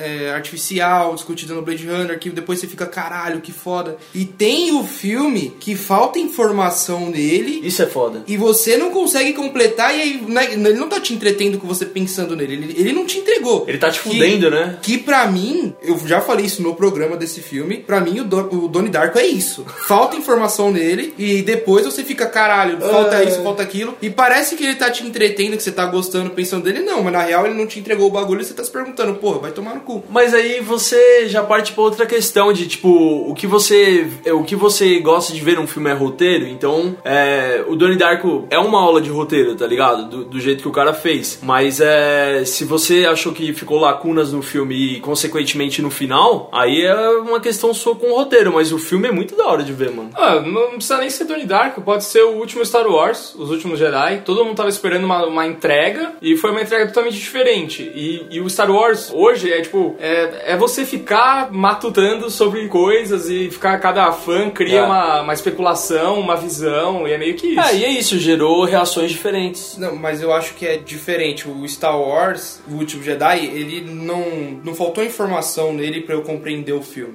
é, 0.00 0.30
artificial 0.32 1.14
discutida 1.14 1.54
no 1.54 1.62
Blade 1.62 1.86
Runner, 1.86 2.18
que 2.18 2.30
depois 2.30 2.58
você 2.58 2.66
fica, 2.66 2.86
caralho, 2.86 3.40
que 3.40 3.52
foda. 3.52 3.96
E 4.14 4.24
tem 4.24 4.72
o 4.72 4.84
filme 4.84 5.54
que 5.60 5.74
falta 5.76 6.18
informação 6.18 7.10
nele. 7.10 7.60
Isso 7.62 7.82
é 7.82 7.86
foda. 7.86 8.22
E 8.26 8.36
você 8.36 8.76
não 8.76 8.90
consegue 8.90 9.32
completar, 9.32 9.96
e 9.96 10.00
aí 10.00 10.24
né, 10.26 10.52
ele 10.52 10.74
não 10.78 10.88
tá 10.88 11.00
te 11.00 11.12
entretendo 11.14 11.58
com 11.58 11.66
você 11.66 11.84
pensando 11.86 12.34
nele, 12.36 12.54
ele, 12.54 12.74
ele 12.78 12.92
não 12.92 13.06
te 13.06 13.18
entregou. 13.18 13.64
Ele 13.68 13.78
tá 13.78 13.90
te 13.90 14.00
Que- 14.00 14.08
fudendo, 14.10 14.50
né? 14.50 14.78
Que 14.82 14.98
pra 14.98 15.26
mim, 15.26 15.74
eu 15.82 15.98
já 16.06 16.20
falei 16.20 16.46
isso 16.46 16.62
no 16.62 16.74
programa 16.74 17.16
desse 17.16 17.40
filme, 17.40 17.78
pra 17.78 18.00
mim 18.00 18.20
o, 18.20 18.24
Don, 18.24 18.48
o 18.50 18.68
Donnie 18.68 18.90
Darko 18.90 19.18
é 19.18 19.26
isso. 19.26 19.64
Falta 19.86 20.16
informação 20.16 20.70
nele 20.70 21.14
e 21.18 21.42
depois 21.42 21.84
você 21.84 22.02
fica, 22.04 22.26
caralho, 22.26 22.78
falta 22.80 23.16
É. 23.22 23.28
isso, 23.28 23.42
falta 23.42 23.62
aquilo. 23.62 23.96
E 24.00 24.08
parece 24.10 24.56
que 24.56 24.64
ele 24.64 24.74
tá 24.76 24.90
te 24.90 25.04
entretendo, 25.04 25.56
que 25.56 25.62
você 25.62 25.72
tá 25.72 25.86
gostando, 25.86 26.30
pensando 26.30 26.64
dele. 26.64 26.80
Não, 26.80 27.02
mas 27.02 27.12
na 27.12 27.22
real 27.22 27.46
ele 27.50 27.58
não 27.58 27.66
te 27.66 27.78
entregou 27.78 28.08
o 28.08 28.10
bagulho 28.10 28.40
e 28.40 28.44
você 28.44 28.54
tá 28.54 28.64
se 28.64 28.70
perguntando, 28.70 29.14
porra, 29.14 29.38
vai 29.38 29.52
tomar 29.52 29.74
no 29.74 29.80
cu. 29.80 30.04
Mas 30.08 30.34
aí 30.34 30.60
você 30.60 31.28
já 31.28 31.42
parte 31.42 31.72
pra 31.72 31.82
outra 31.82 32.06
questão 32.06 32.52
de 32.52 32.66
tipo, 32.66 32.88
o 32.88 33.34
que 33.34 33.46
você 33.46 34.06
o 34.32 34.44
que 34.44 34.56
você 34.56 34.98
gosta 35.00 35.32
de 35.32 35.40
ver 35.40 35.56
num 35.56 35.66
filme 35.66 35.90
é 35.90 35.92
roteiro, 35.92 36.46
então 36.46 36.96
é, 37.04 37.64
o 37.68 37.76
Donnie 37.76 37.96
Darko 37.96 38.46
é 38.50 38.58
uma 38.58 38.80
aula 38.80 39.00
de 39.00 39.10
roteiro, 39.10 39.54
tá 39.54 39.66
ligado? 39.66 40.08
Do, 40.08 40.24
do 40.24 40.40
jeito 40.40 40.62
que 40.62 40.68
o 40.68 40.72
cara 40.72 40.92
fez. 40.92 41.38
Mas 41.42 41.80
é, 41.80 42.44
se 42.44 42.64
você 42.64 43.06
achou 43.06 43.32
que 43.32 43.52
ficou 43.52 43.78
lacunas 43.78 44.32
no 44.32 44.42
filme 44.42 44.74
e 44.74 45.00
consequentemente 45.00 45.82
no 45.82 45.90
final, 45.90 46.48
aí 46.52 46.82
é 46.82 47.08
uma 47.18 47.40
questão 47.40 47.72
sua 47.74 47.94
com 47.94 48.12
o 48.12 48.16
roteiro, 48.16 48.52
mas 48.52 48.72
o 48.72 48.78
filme 48.78 49.08
é 49.08 49.12
muito 49.12 49.36
da 49.36 49.46
hora 49.46 49.62
de 49.62 49.72
ver, 49.72 49.90
mano. 49.90 50.10
Ah, 50.14 50.40
não 50.40 50.70
precisa 50.72 50.98
nem 50.98 51.10
ser 51.10 51.24
Donnie 51.24 51.46
Darko, 51.46 51.82
pode 51.82 52.04
ser 52.04 52.22
o 52.22 52.36
último 52.36 52.64
Star 52.64 52.86
Wars, 52.86 53.34
os 53.34 53.50
últimos 53.50 53.78
Jedi. 53.78 54.22
Todo 54.24 54.44
mundo 54.44 54.56
tava 54.56 54.68
esperando 54.68 55.04
uma, 55.04 55.26
uma 55.26 55.46
entrega 55.46 56.12
e 56.20 56.36
foi 56.36 56.50
uma 56.50 56.62
entrega 56.62 56.86
totalmente 56.86 57.14
diferente. 57.14 57.39
E, 57.82 58.26
e 58.30 58.40
o 58.40 58.48
Star 58.48 58.70
Wars 58.70 59.10
hoje 59.12 59.52
é 59.52 59.60
tipo, 59.62 59.96
é, 60.00 60.52
é 60.52 60.56
você 60.56 60.84
ficar 60.84 61.52
matutando 61.52 62.30
sobre 62.30 62.66
coisas 62.68 63.28
e 63.28 63.50
ficar 63.50 63.78
cada 63.78 64.10
fã 64.12 64.50
cria 64.50 64.80
É. 64.80 64.82
uma, 64.82 65.22
uma 65.22 65.32
especulação, 65.34 66.18
uma 66.18 66.36
visão, 66.36 67.06
e 67.06 67.12
é 67.12 67.18
meio 67.18 67.34
que 67.34 67.48
isso. 67.48 67.60
É, 67.60 67.74
e 67.76 67.84
é 67.84 67.88
isso, 67.90 68.18
gerou 68.18 68.64
reações 68.64 69.10
diferentes. 69.10 69.76
Não, 69.78 69.94
mas 69.96 70.22
eu 70.22 70.32
acho 70.32 70.54
que 70.54 70.66
é 70.66 70.76
diferente. 70.76 71.48
O 71.48 71.66
Star 71.68 71.98
Wars, 71.98 72.60
o 72.68 72.74
último 72.74 73.02
Jedi, 73.02 73.44
ele 73.46 73.80
não. 73.90 74.20
Não 74.64 74.74
faltou 74.74 75.02
informação 75.04 75.72
nele 75.72 76.00
pra 76.02 76.14
eu 76.14 76.22
compreender 76.22 76.72
o 76.72 76.82
filme. 76.82 77.14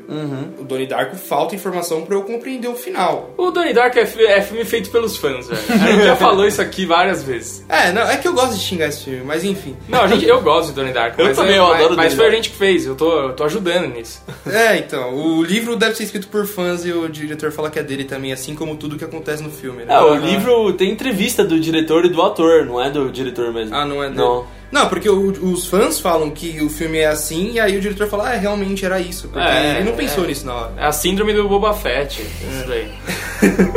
O 0.59 0.63
Donnie 0.63 0.87
Darko 0.87 1.15
falta 1.15 1.55
informação 1.55 2.01
pra 2.03 2.15
eu 2.15 2.23
compreender 2.23 2.67
o 2.67 2.75
final. 2.75 3.31
O 3.37 3.51
Donnie 3.51 3.73
Darko 3.73 3.99
é, 3.99 4.03
é 4.03 4.41
filme 4.41 4.65
feito 4.65 4.89
pelos 4.89 5.17
fãs, 5.17 5.47
velho. 5.47 5.61
A 5.69 5.91
gente 5.91 6.03
já 6.05 6.15
falou 6.17 6.45
isso 6.47 6.61
aqui 6.61 6.85
várias 6.85 7.23
vezes. 7.23 7.63
É, 7.69 7.91
não, 7.91 8.01
é 8.03 8.17
que 8.17 8.27
eu 8.27 8.33
gosto 8.33 8.53
de 8.55 8.61
xingar 8.61 8.87
esse 8.87 9.03
filme, 9.05 9.21
mas 9.23 9.43
enfim. 9.43 9.75
Não, 9.87 10.01
a 10.01 10.07
gente, 10.07 10.14
eu 10.23 10.41
gosto 10.41 10.69
de 10.69 10.73
Donnie 10.75 10.93
Darko. 10.93 11.19
Eu 11.19 11.27
mas 11.27 11.35
também, 11.35 11.55
é- 11.55 11.59
eu 11.59 11.63
mas, 11.67 11.75
adoro 11.75 11.95
Mas 11.95 12.13
Donnie 12.13 12.15
foi 12.17 12.27
a 12.27 12.31
gente 12.31 12.49
que 12.51 12.55
fez, 12.57 12.85
eu 12.85 12.95
tô, 12.95 13.11
eu 13.21 13.33
tô 13.33 13.43
ajudando 13.43 13.87
nisso. 13.93 14.21
É, 14.45 14.77
então, 14.77 15.13
o 15.15 15.43
livro 15.43 15.75
deve 15.75 15.95
ser 15.95 16.03
escrito 16.03 16.27
por 16.27 16.45
fãs 16.45 16.85
e 16.85 16.91
o 16.91 17.09
diretor 17.09 17.51
fala 17.51 17.69
que 17.69 17.79
é 17.79 17.83
dele 17.83 18.03
também, 18.05 18.31
assim 18.31 18.55
como 18.55 18.75
tudo 18.75 18.97
que 18.97 19.03
acontece 19.03 19.41
no 19.43 19.49
filme, 19.51 19.83
né? 19.85 19.93
É, 19.93 19.99
o 19.99 20.15
livro 20.15 20.71
tem 20.73 20.91
entrevista 20.91 21.43
do 21.43 21.59
diretor 21.59 22.05
e 22.05 22.09
do 22.09 22.21
ator, 22.21 22.65
não 22.65 22.81
é 22.81 22.89
do 22.89 23.11
diretor 23.11 23.51
mesmo. 23.53 23.75
Ah, 23.75 23.85
não 23.85 24.01
é 24.03 24.07
dele? 24.07 24.19
Não. 24.21 24.45
Não, 24.71 24.89
porque 24.89 25.07
o- 25.09 25.29
os 25.53 25.67
fãs 25.67 25.99
falam 25.99 26.29
que 26.31 26.59
o 26.61 26.69
filme 26.69 26.97
é 26.97 27.05
assim 27.07 27.53
e 27.53 27.59
aí 27.59 27.77
o 27.77 27.79
diretor 27.81 28.07
fala, 28.07 28.29
ah, 28.31 28.35
realmente 28.35 28.83
era 28.83 28.99
isso. 28.99 29.29
Porque 29.29 29.47
É, 29.47 29.75
ele 29.79 29.89
não 29.89 29.95
pensou 29.95 30.23
é. 30.25 30.27
nisso 30.27 30.45
na 30.45 30.53
hora. 30.53 30.73
É 30.77 30.85
a 30.85 30.91
síndrome 30.91 31.33
do 31.33 31.47
Boba 31.47 31.73
Fett. 31.73 32.21
Isso 32.21 32.67
daí. 32.67 32.91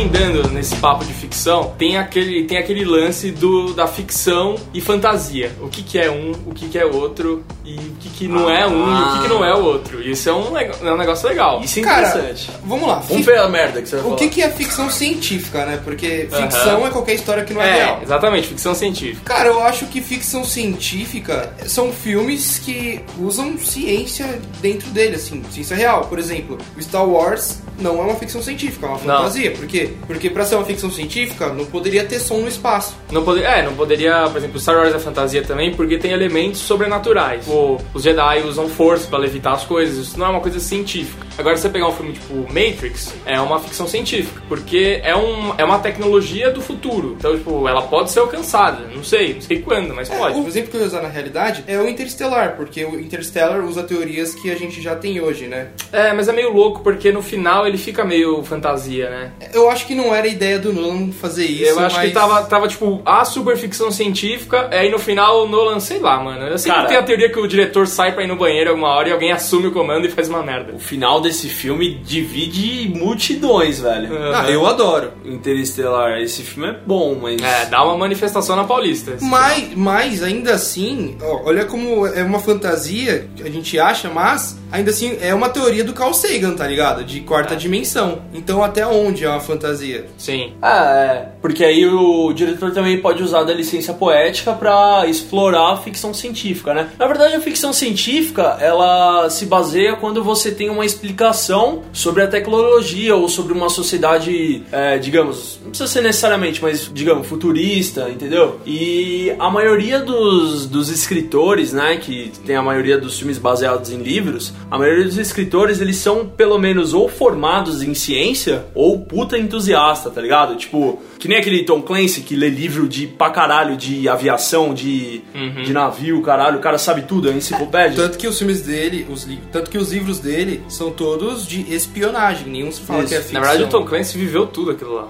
Emendando 0.00 0.48
nesse 0.48 0.74
papo 0.76 1.04
de 1.04 1.12
ficção, 1.12 1.74
tem 1.76 1.98
aquele, 1.98 2.44
tem 2.44 2.56
aquele 2.56 2.84
lance 2.86 3.30
do, 3.30 3.74
da 3.74 3.86
ficção 3.86 4.56
e 4.72 4.80
fantasia. 4.80 5.52
O 5.60 5.68
que, 5.68 5.82
que 5.82 5.98
é 5.98 6.10
um, 6.10 6.32
o 6.46 6.54
que, 6.54 6.68
que 6.68 6.78
é 6.78 6.86
outro, 6.86 7.44
e 7.64 7.74
o 7.74 7.96
que, 8.00 8.08
que 8.08 8.26
não 8.28 8.48
é 8.48 8.66
um 8.66 8.88
e 8.88 9.02
o 9.02 9.12
que, 9.12 9.22
que 9.22 9.28
não 9.28 9.44
é 9.44 9.54
o 9.54 9.62
outro. 9.62 10.02
Isso 10.02 10.28
é 10.28 10.32
um, 10.32 10.56
é 10.56 10.92
um 10.92 10.96
negócio 10.96 11.28
legal. 11.28 11.60
Isso 11.62 11.80
é 11.80 11.82
Cara, 11.82 12.08
interessante. 12.08 12.50
vamos 12.64 12.88
lá. 12.88 13.00
Vamos 13.00 13.26
ver 13.26 13.38
a 13.38 13.48
merda 13.48 13.82
que 13.82 13.88
você 13.88 13.96
vai 13.96 14.04
O 14.04 14.08
falar. 14.08 14.16
que, 14.18 14.28
que 14.30 14.42
é 14.42 14.48
ficção 14.50 14.88
científica, 14.90 15.66
né? 15.66 15.78
Porque 15.84 16.28
ficção 16.30 16.86
é 16.86 16.90
qualquer 16.90 17.14
história 17.14 17.44
que 17.44 17.52
não 17.52 17.60
é, 17.62 17.68
É, 17.70 17.84
real. 17.84 18.00
exatamente, 18.02 18.48
ficção 18.48 18.74
científica. 18.74 19.34
Cara, 19.34 19.48
eu 19.50 19.62
acho 19.62 19.84
que 19.86 20.00
ficção 20.00 20.44
científica 20.44 21.52
são 21.66 21.92
filmes 21.92 22.58
que 22.58 23.00
usam 23.18 23.58
ciência 23.58 24.40
dentro 24.62 24.88
dele, 24.90 25.16
assim, 25.16 25.42
ciência 25.50 25.76
real. 25.76 26.06
Por 26.06 26.18
exemplo, 26.18 26.56
o 26.76 26.82
Star 26.82 27.06
Wars 27.06 27.58
não 27.78 27.98
é 28.00 28.02
uma 28.04 28.14
ficção 28.16 28.42
científica, 28.42 28.86
é 28.86 28.88
uma 28.88 28.98
Não. 28.98 29.16
fantasia. 29.18 29.50
Por 29.52 29.66
quê? 29.66 29.89
Porque 30.06 30.30
pra 30.30 30.44
ser 30.44 30.56
uma 30.56 30.64
ficção 30.64 30.90
científica, 30.90 31.48
não 31.52 31.64
poderia 31.66 32.04
ter 32.04 32.18
som 32.20 32.38
no 32.38 32.48
espaço. 32.48 32.96
Não 33.10 33.22
poder, 33.24 33.44
é, 33.44 33.62
não 33.62 33.74
poderia, 33.74 34.28
por 34.28 34.36
exemplo, 34.38 34.58
Star 34.60 34.76
Wars 34.76 34.94
é 34.94 34.98
fantasia 34.98 35.42
também, 35.42 35.74
porque 35.74 35.98
tem 35.98 36.12
elementos 36.12 36.60
sobrenaturais. 36.60 37.46
O, 37.48 37.78
os 37.94 38.02
Jedi 38.02 38.42
usam 38.42 38.68
força 38.68 39.06
pra 39.08 39.18
levitar 39.18 39.54
as 39.54 39.64
coisas, 39.64 39.96
isso 40.08 40.18
não 40.18 40.26
é 40.26 40.28
uma 40.30 40.40
coisa 40.40 40.58
científica. 40.60 41.26
Agora, 41.38 41.56
se 41.56 41.62
você 41.62 41.68
pegar 41.70 41.88
um 41.88 41.92
filme 41.92 42.12
tipo 42.12 42.34
Matrix, 42.52 43.14
é 43.24 43.40
uma 43.40 43.58
ficção 43.60 43.86
científica, 43.88 44.42
porque 44.48 45.00
é, 45.02 45.16
um, 45.16 45.54
é 45.56 45.64
uma 45.64 45.78
tecnologia 45.78 46.50
do 46.50 46.60
futuro. 46.60 47.16
Então, 47.18 47.36
tipo, 47.36 47.66
ela 47.68 47.82
pode 47.82 48.10
ser 48.10 48.20
alcançada, 48.20 48.84
não 48.94 49.02
sei, 49.02 49.34
não 49.34 49.40
sei 49.40 49.60
quando, 49.60 49.94
mas 49.94 50.10
É, 50.10 50.16
pode. 50.18 50.38
o 50.40 50.46
exemplo 50.46 50.70
que 50.70 50.76
eu 50.76 50.80
ia 50.82 50.86
usar 50.86 51.00
na 51.02 51.08
realidade 51.08 51.64
é 51.66 51.78
o 51.78 51.88
Interstellar, 51.88 52.56
porque 52.56 52.84
o 52.84 52.98
Interstellar 53.00 53.64
usa 53.64 53.82
teorias 53.82 54.34
que 54.34 54.50
a 54.50 54.54
gente 54.56 54.82
já 54.82 54.94
tem 54.94 55.20
hoje, 55.20 55.46
né? 55.46 55.68
É, 55.92 56.12
mas 56.12 56.28
é 56.28 56.32
meio 56.32 56.52
louco, 56.52 56.80
porque 56.80 57.10
no 57.10 57.22
final 57.22 57.66
ele 57.66 57.78
fica 57.78 58.04
meio 58.04 58.42
fantasia, 58.42 59.08
né? 59.08 59.32
Eu 59.54 59.70
acho 59.70 59.79
que 59.86 59.94
não 59.94 60.14
era 60.14 60.26
a 60.26 60.30
ideia 60.30 60.58
do 60.58 60.72
Nolan 60.72 61.12
fazer 61.12 61.46
isso. 61.46 61.70
Eu 61.70 61.80
acho 61.80 61.96
mas... 61.96 62.08
que 62.08 62.14
tava, 62.14 62.42
tava, 62.44 62.68
tipo, 62.68 63.00
a 63.04 63.24
super 63.24 63.56
ficção 63.56 63.90
científica, 63.90 64.68
aí 64.70 64.90
no 64.90 64.98
final 64.98 65.44
o 65.44 65.48
Nolan, 65.48 65.80
sei 65.80 65.98
lá, 65.98 66.22
mano. 66.22 66.46
Eu 66.46 66.58
sempre 66.58 66.76
Cara- 66.78 66.88
tenho 66.88 67.00
a 67.00 67.02
teoria 67.02 67.30
que 67.30 67.38
o 67.38 67.46
diretor 67.46 67.86
sai 67.86 68.12
pra 68.12 68.24
ir 68.24 68.26
no 68.26 68.36
banheiro 68.36 68.70
alguma 68.70 68.88
hora 68.88 69.08
e 69.08 69.12
alguém 69.12 69.32
assume 69.32 69.68
o 69.68 69.72
comando 69.72 70.06
e 70.06 70.10
faz 70.10 70.28
uma 70.28 70.42
merda. 70.42 70.72
O 70.74 70.78
final 70.78 71.20
desse 71.20 71.48
filme 71.48 71.94
divide 71.96 72.92
multidões, 72.96 73.80
velho. 73.80 74.08
Ah, 74.34 74.50
eu 74.50 74.66
adoro. 74.66 75.12
Interestelar, 75.24 76.20
esse 76.20 76.42
filme 76.42 76.70
é 76.70 76.76
bom, 76.86 77.18
mas. 77.20 77.40
É, 77.42 77.66
dá 77.66 77.84
uma 77.84 77.96
manifestação 77.96 78.56
na 78.56 78.64
Paulista. 78.64 79.16
Mas, 79.20 79.74
mas 79.74 80.22
ainda 80.22 80.54
assim, 80.54 81.16
ó, 81.22 81.42
olha 81.44 81.64
como 81.64 82.06
é 82.06 82.22
uma 82.22 82.38
fantasia 82.38 83.28
que 83.36 83.42
a 83.42 83.50
gente 83.50 83.78
acha, 83.78 84.08
mas 84.08 84.58
ainda 84.70 84.90
assim 84.90 85.18
é 85.20 85.34
uma 85.34 85.48
teoria 85.48 85.84
do 85.84 85.92
Carl 85.92 86.12
Sagan, 86.12 86.54
tá 86.54 86.66
ligado? 86.66 87.04
De 87.04 87.20
quarta 87.20 87.56
dimensão. 87.56 88.22
Então 88.32 88.62
até 88.62 88.86
onde 88.86 89.24
é 89.24 89.28
uma 89.28 89.40
fantasia? 89.40 89.69
Final. 89.78 90.04
Sim. 90.18 90.52
Ah, 90.60 90.94
é. 90.94 91.28
Porque 91.40 91.64
aí 91.64 91.86
o 91.86 92.32
diretor 92.32 92.72
também 92.72 93.00
pode 93.00 93.22
usar 93.22 93.44
da 93.44 93.52
licença 93.52 93.92
poética 93.92 94.52
pra 94.52 95.06
explorar 95.06 95.72
a 95.72 95.76
ficção 95.76 96.12
científica, 96.12 96.74
né? 96.74 96.90
Na 96.98 97.06
verdade, 97.06 97.34
a 97.34 97.40
ficção 97.40 97.72
científica, 97.72 98.56
ela 98.60 99.28
se 99.30 99.46
baseia 99.46 99.96
quando 99.96 100.22
você 100.22 100.50
tem 100.50 100.70
uma 100.70 100.84
explicação 100.84 101.82
sobre 101.92 102.22
a 102.22 102.26
tecnologia 102.26 103.14
ou 103.14 103.28
sobre 103.28 103.52
uma 103.52 103.68
sociedade, 103.68 104.62
é, 104.70 104.98
digamos, 104.98 105.58
não 105.62 105.70
precisa 105.70 105.88
ser 105.88 106.02
necessariamente, 106.02 106.62
mas 106.62 106.90
digamos, 106.92 107.26
futurista, 107.26 108.08
entendeu? 108.10 108.60
E 108.66 109.34
a 109.38 109.50
maioria 109.50 110.00
dos, 110.00 110.66
dos 110.66 110.88
escritores, 110.88 111.72
né, 111.72 111.96
que 111.96 112.32
tem 112.44 112.56
a 112.56 112.62
maioria 112.62 112.98
dos 112.98 113.18
filmes 113.18 113.38
baseados 113.38 113.90
em 113.90 113.98
livros, 113.98 114.52
a 114.70 114.78
maioria 114.78 115.04
dos 115.04 115.18
escritores, 115.18 115.80
eles 115.80 115.96
são 115.96 116.26
pelo 116.26 116.58
menos 116.58 116.94
ou 116.94 117.08
formados 117.08 117.82
em 117.82 117.94
ciência 117.94 118.64
ou 118.74 119.00
puta 119.00 119.38
entusiasta, 119.60 120.10
tá 120.10 120.20
ligado? 120.20 120.56
Tipo, 120.56 120.98
que 121.18 121.28
nem 121.28 121.38
aquele 121.38 121.64
Tom 121.64 121.82
Clancy 121.82 122.22
que 122.22 122.34
lê 122.34 122.48
livro 122.48 122.88
de 122.88 123.06
pra 123.06 123.30
caralho 123.30 123.76
de 123.76 124.08
aviação, 124.08 124.72
de, 124.72 125.22
de 125.64 125.72
navio, 125.72 126.20
caralho, 126.22 126.58
o 126.58 126.60
cara 126.60 126.78
sabe 126.78 127.02
tudo, 127.02 127.30
é 127.30 127.32
enciclopédia. 127.32 127.96
Tanto 128.02 128.18
que 128.18 128.26
os 128.26 128.38
filmes 128.38 128.62
dele, 128.62 129.06
os 129.10 129.24
li... 129.24 129.38
tanto 129.52 129.70
que 129.70 129.78
os 129.78 129.92
livros 129.92 130.18
dele 130.18 130.62
são 130.68 130.90
todos 130.90 131.46
de 131.46 131.72
espionagem, 131.72 132.48
nenhum 132.48 132.72
se 132.72 132.80
fala 132.80 133.00
Isso. 133.00 133.08
que 133.08 133.14
é 133.14 133.18
Na 133.18 133.22
ficção. 133.24 133.40
verdade, 133.42 133.62
o 133.64 133.66
Tom 133.68 133.84
Clancy 133.84 134.18
viveu 134.18 134.46
tudo 134.46 134.70
aquilo 134.70 134.94
lá. 134.94 135.08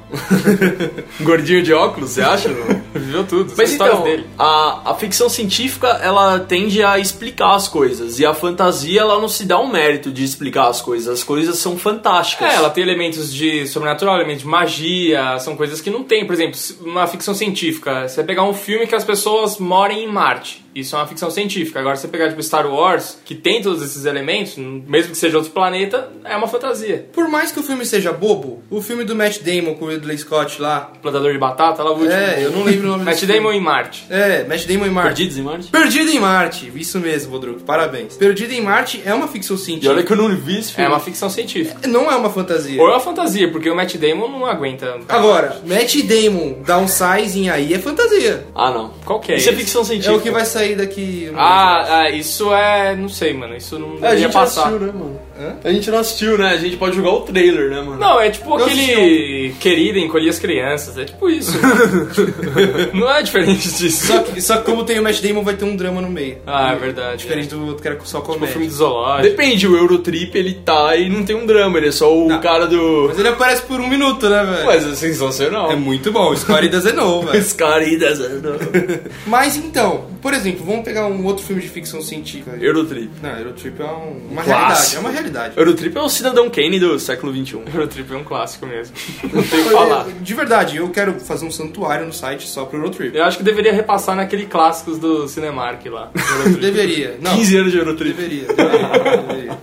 Gordinho 1.20 1.62
de 1.62 1.72
óculos, 1.72 2.10
você 2.10 2.22
acha? 2.22 2.48
viveu 2.94 3.24
tudo. 3.24 3.52
Mas 3.56 3.72
então, 3.72 4.02
dele. 4.02 4.26
a, 4.38 4.90
a 4.90 4.94
ficção 4.94 5.28
científica, 5.28 5.86
ela 6.02 6.40
tende 6.40 6.82
a 6.82 6.98
explicar 6.98 7.54
as 7.54 7.68
coisas. 7.68 8.18
E 8.18 8.26
a 8.26 8.34
fantasia, 8.34 9.00
ela 9.00 9.20
não 9.20 9.28
se 9.28 9.44
dá 9.44 9.60
um 9.60 9.70
mérito 9.70 10.10
de 10.10 10.24
explicar 10.24 10.68
as 10.68 10.80
coisas. 10.80 11.08
As 11.20 11.24
coisas 11.24 11.58
são 11.58 11.78
fantásticas. 11.78 12.52
É, 12.52 12.56
ela 12.56 12.70
tem 12.70 12.82
elementos 12.82 13.32
de 13.32 13.66
sobrenatural, 13.66 14.16
elementos 14.16 14.39
de 14.40 14.46
magia, 14.46 15.38
são 15.38 15.56
coisas 15.56 15.80
que 15.80 15.90
não 15.90 16.02
tem. 16.02 16.26
Por 16.26 16.32
exemplo, 16.32 16.58
uma 16.80 17.06
ficção 17.06 17.34
científica, 17.34 18.08
você 18.08 18.24
pegar 18.24 18.42
um 18.44 18.54
filme 18.54 18.86
que 18.86 18.94
as 18.94 19.04
pessoas 19.04 19.58
morem 19.58 20.04
em 20.04 20.08
Marte. 20.08 20.64
Isso 20.74 20.94
é 20.94 20.98
uma 20.98 21.06
ficção 21.06 21.30
científica. 21.30 21.80
Agora, 21.80 21.96
você 21.96 22.06
pegar 22.08 22.28
tipo 22.28 22.42
Star 22.42 22.66
Wars, 22.72 23.18
que 23.24 23.34
tem 23.34 23.60
todos 23.62 23.82
esses 23.82 24.04
elementos, 24.04 24.56
mesmo 24.56 25.10
que 25.12 25.16
seja 25.16 25.36
outro 25.36 25.52
planeta, 25.52 26.08
é 26.24 26.36
uma 26.36 26.46
fantasia. 26.46 27.06
Por 27.12 27.28
mais 27.28 27.50
que 27.52 27.58
o 27.58 27.62
filme 27.62 27.84
seja 27.84 28.12
bobo, 28.12 28.62
o 28.70 28.80
filme 28.80 29.04
do 29.04 29.14
Matt 29.16 29.38
Damon 29.40 29.74
com 29.74 29.86
o 29.86 29.88
Ridley 29.88 30.18
Scott 30.18 30.60
lá. 30.60 30.92
Plantador 31.02 31.32
de 31.32 31.38
batata, 31.38 31.82
lá 31.82 31.90
o 31.90 31.94
último. 31.94 32.12
É, 32.12 32.44
eu 32.44 32.50
não 32.52 32.62
lembro 32.62 32.86
o 32.88 32.90
nome 32.92 33.04
Matt 33.10 33.20
Damon 33.24 33.40
filme. 33.42 33.56
em 33.56 33.60
Marte. 33.60 34.06
É, 34.10 34.44
Matt 34.44 34.66
Damon 34.66 34.86
em 34.86 34.90
Marte. 34.90 35.08
Perdidos 35.16 35.38
em 35.38 35.42
Marte? 35.42 35.68
Perdido 35.70 36.10
em 36.10 36.20
Marte, 36.20 36.72
isso 36.76 36.98
mesmo, 37.00 37.32
Rodrigo, 37.32 37.60
parabéns. 37.60 38.14
Perdido 38.16 38.52
em 38.52 38.60
Marte 38.60 39.02
é 39.04 39.12
uma 39.12 39.26
ficção 39.28 39.56
E 39.56 39.58
científica. 39.58 39.92
olha 39.92 40.02
que 40.04 40.12
eu 40.12 40.16
não 40.16 40.28
vi 40.36 40.58
esse 40.58 40.70
É 40.70 40.74
filme. 40.74 40.90
uma 40.90 41.00
ficção 41.00 41.28
científica. 41.30 41.88
Não 41.88 42.10
é 42.10 42.14
uma 42.16 42.30
fantasia. 42.30 42.80
Ou 42.80 42.88
é 42.88 42.92
uma 42.92 43.00
fantasia, 43.00 43.50
porque 43.50 43.68
o 43.68 43.74
Matt 43.74 43.96
Damon 43.96 44.28
não 44.28 44.46
aguenta. 44.46 44.98
Agora, 45.08 45.60
Matt 45.66 45.96
Damon 46.04 46.62
downsizing 46.64 47.48
aí 47.48 47.74
é 47.74 47.78
fantasia. 47.78 48.46
Ah, 48.54 48.70
não. 48.70 48.90
Qual 49.04 49.18
que 49.20 49.32
é 49.32 49.36
Isso 49.36 49.48
é 49.48 49.52
ficção 49.52 49.82
É 49.82 49.84
científica. 49.84 50.16
o 50.16 50.20
que 50.20 50.30
vai 50.30 50.44
sair 50.44 50.59
daqui. 50.76 51.30
Ah, 51.36 52.00
ah, 52.02 52.10
isso 52.10 52.52
é. 52.54 52.94
Não 52.96 53.08
sei, 53.08 53.32
mano. 53.34 53.56
Isso 53.56 53.78
não 53.78 53.88
É, 53.88 53.96
a 53.96 54.00
deveria 54.00 54.18
gente 54.24 54.32
passar. 54.32 54.68
assistiu, 54.68 54.86
né, 54.86 54.92
mano? 54.92 55.20
Hã? 55.40 55.56
A 55.64 55.72
gente 55.72 55.90
não 55.90 55.98
assistiu, 55.98 56.36
né? 56.36 56.48
A 56.50 56.56
gente 56.58 56.76
pode 56.76 56.94
jogar 56.96 57.10
o 57.12 57.20
trailer, 57.20 57.70
né, 57.70 57.80
mano? 57.80 57.98
Não, 57.98 58.20
é 58.20 58.28
tipo 58.30 58.50
Eu 58.58 58.64
aquele 58.66 59.54
querido 59.58 59.98
encolher 59.98 60.28
as 60.28 60.38
crianças. 60.38 60.98
É 60.98 61.04
tipo 61.06 61.30
isso. 61.30 61.58
não 62.92 63.10
é 63.10 63.22
diferente 63.22 63.68
disso. 63.68 64.06
Só 64.06 64.18
que, 64.22 64.40
só 64.42 64.56
que 64.58 64.64
como 64.64 64.84
tem 64.84 64.98
o 64.98 65.02
Matt 65.02 65.20
Damon, 65.20 65.42
vai 65.42 65.54
ter 65.54 65.64
um 65.64 65.76
drama 65.76 66.00
no 66.00 66.10
meio. 66.10 66.38
Ah, 66.46 66.72
é 66.72 66.76
verdade. 66.76 67.18
Diferente 67.22 67.48
do 67.48 67.64
outro 67.66 67.82
que 67.82 67.88
era 67.88 67.98
só 68.04 68.18
Tipo 68.20 68.32
o 68.32 68.34
comédia. 68.34 68.52
filme 68.52 68.66
do 68.68 68.74
zoológico. 68.74 69.22
Depende, 69.28 69.66
o 69.66 69.76
Eurotrip 69.76 70.34
ele 70.36 70.54
tá 70.54 70.94
e 70.96 71.08
não 71.08 71.24
tem 71.24 71.34
um 71.36 71.46
drama, 71.46 71.78
ele 71.78 71.88
é 71.88 71.92
só 71.92 72.14
o 72.14 72.28
Não. 72.28 72.40
cara 72.40 72.66
do. 72.66 73.06
Mas 73.08 73.18
ele 73.18 73.28
aparece 73.28 73.62
por 73.62 73.80
um 73.80 73.88
minuto, 73.88 74.28
né, 74.28 74.44
velho? 74.44 74.66
Mas 74.66 74.86
é 74.86 74.94
sensacional. 74.94 75.70
É 75.72 75.76
muito 75.76 76.12
bom, 76.12 76.34
Scary 76.36 76.68
doesn't 76.68 76.94
know, 76.96 77.22
velho. 77.22 77.40
Os 77.40 77.52
caras 77.52 77.88
Mas 79.26 79.56
então, 79.56 80.06
por 80.20 80.34
exemplo, 80.34 80.64
vamos 80.64 80.84
pegar 80.84 81.06
um 81.06 81.24
outro 81.24 81.44
filme 81.44 81.62
de 81.62 81.68
ficção 81.68 82.00
científica. 82.02 82.56
Eurotrip. 82.60 83.10
Não, 83.22 83.30
Eurotrip 83.38 83.80
é 83.80 83.84
um- 83.84 84.20
uma 84.30 84.42
Clássico. 84.42 84.50
realidade, 84.50 84.96
é 84.96 84.98
uma 85.00 85.10
realidade. 85.10 85.29
Eurotrip 85.56 85.96
é 85.96 86.00
o 86.00 86.08
cidadão 86.08 86.48
Kane 86.50 86.78
do 86.80 86.98
século 86.98 87.32
XXI. 87.32 87.60
Eurotrip 87.72 88.12
é 88.12 88.16
um 88.16 88.24
clássico 88.24 88.66
mesmo. 88.66 88.94
Não 89.32 89.42
tem 89.42 89.60
o 89.60 89.64
que 89.64 89.70
falar. 89.70 90.06
De 90.20 90.34
verdade, 90.34 90.76
eu 90.76 90.88
quero 90.90 91.18
fazer 91.20 91.44
um 91.46 91.50
santuário 91.50 92.06
no 92.06 92.12
site 92.12 92.46
só 92.46 92.64
pro 92.64 92.78
Eurotrip. 92.78 93.16
Eu 93.16 93.24
acho 93.24 93.38
que 93.38 93.44
deveria 93.44 93.72
repassar 93.72 94.16
naquele 94.16 94.46
clássicos 94.46 94.98
do 94.98 95.26
Cinemark 95.28 95.84
lá. 95.86 96.10
Deveria. 96.60 97.16
Não, 97.20 97.36
15 97.36 97.56
anos 97.56 97.72
de 97.72 97.78
Eurotrip. 97.78 98.14
deveria, 98.14 98.46
deveria, 98.46 99.16
deveria. 99.26 99.58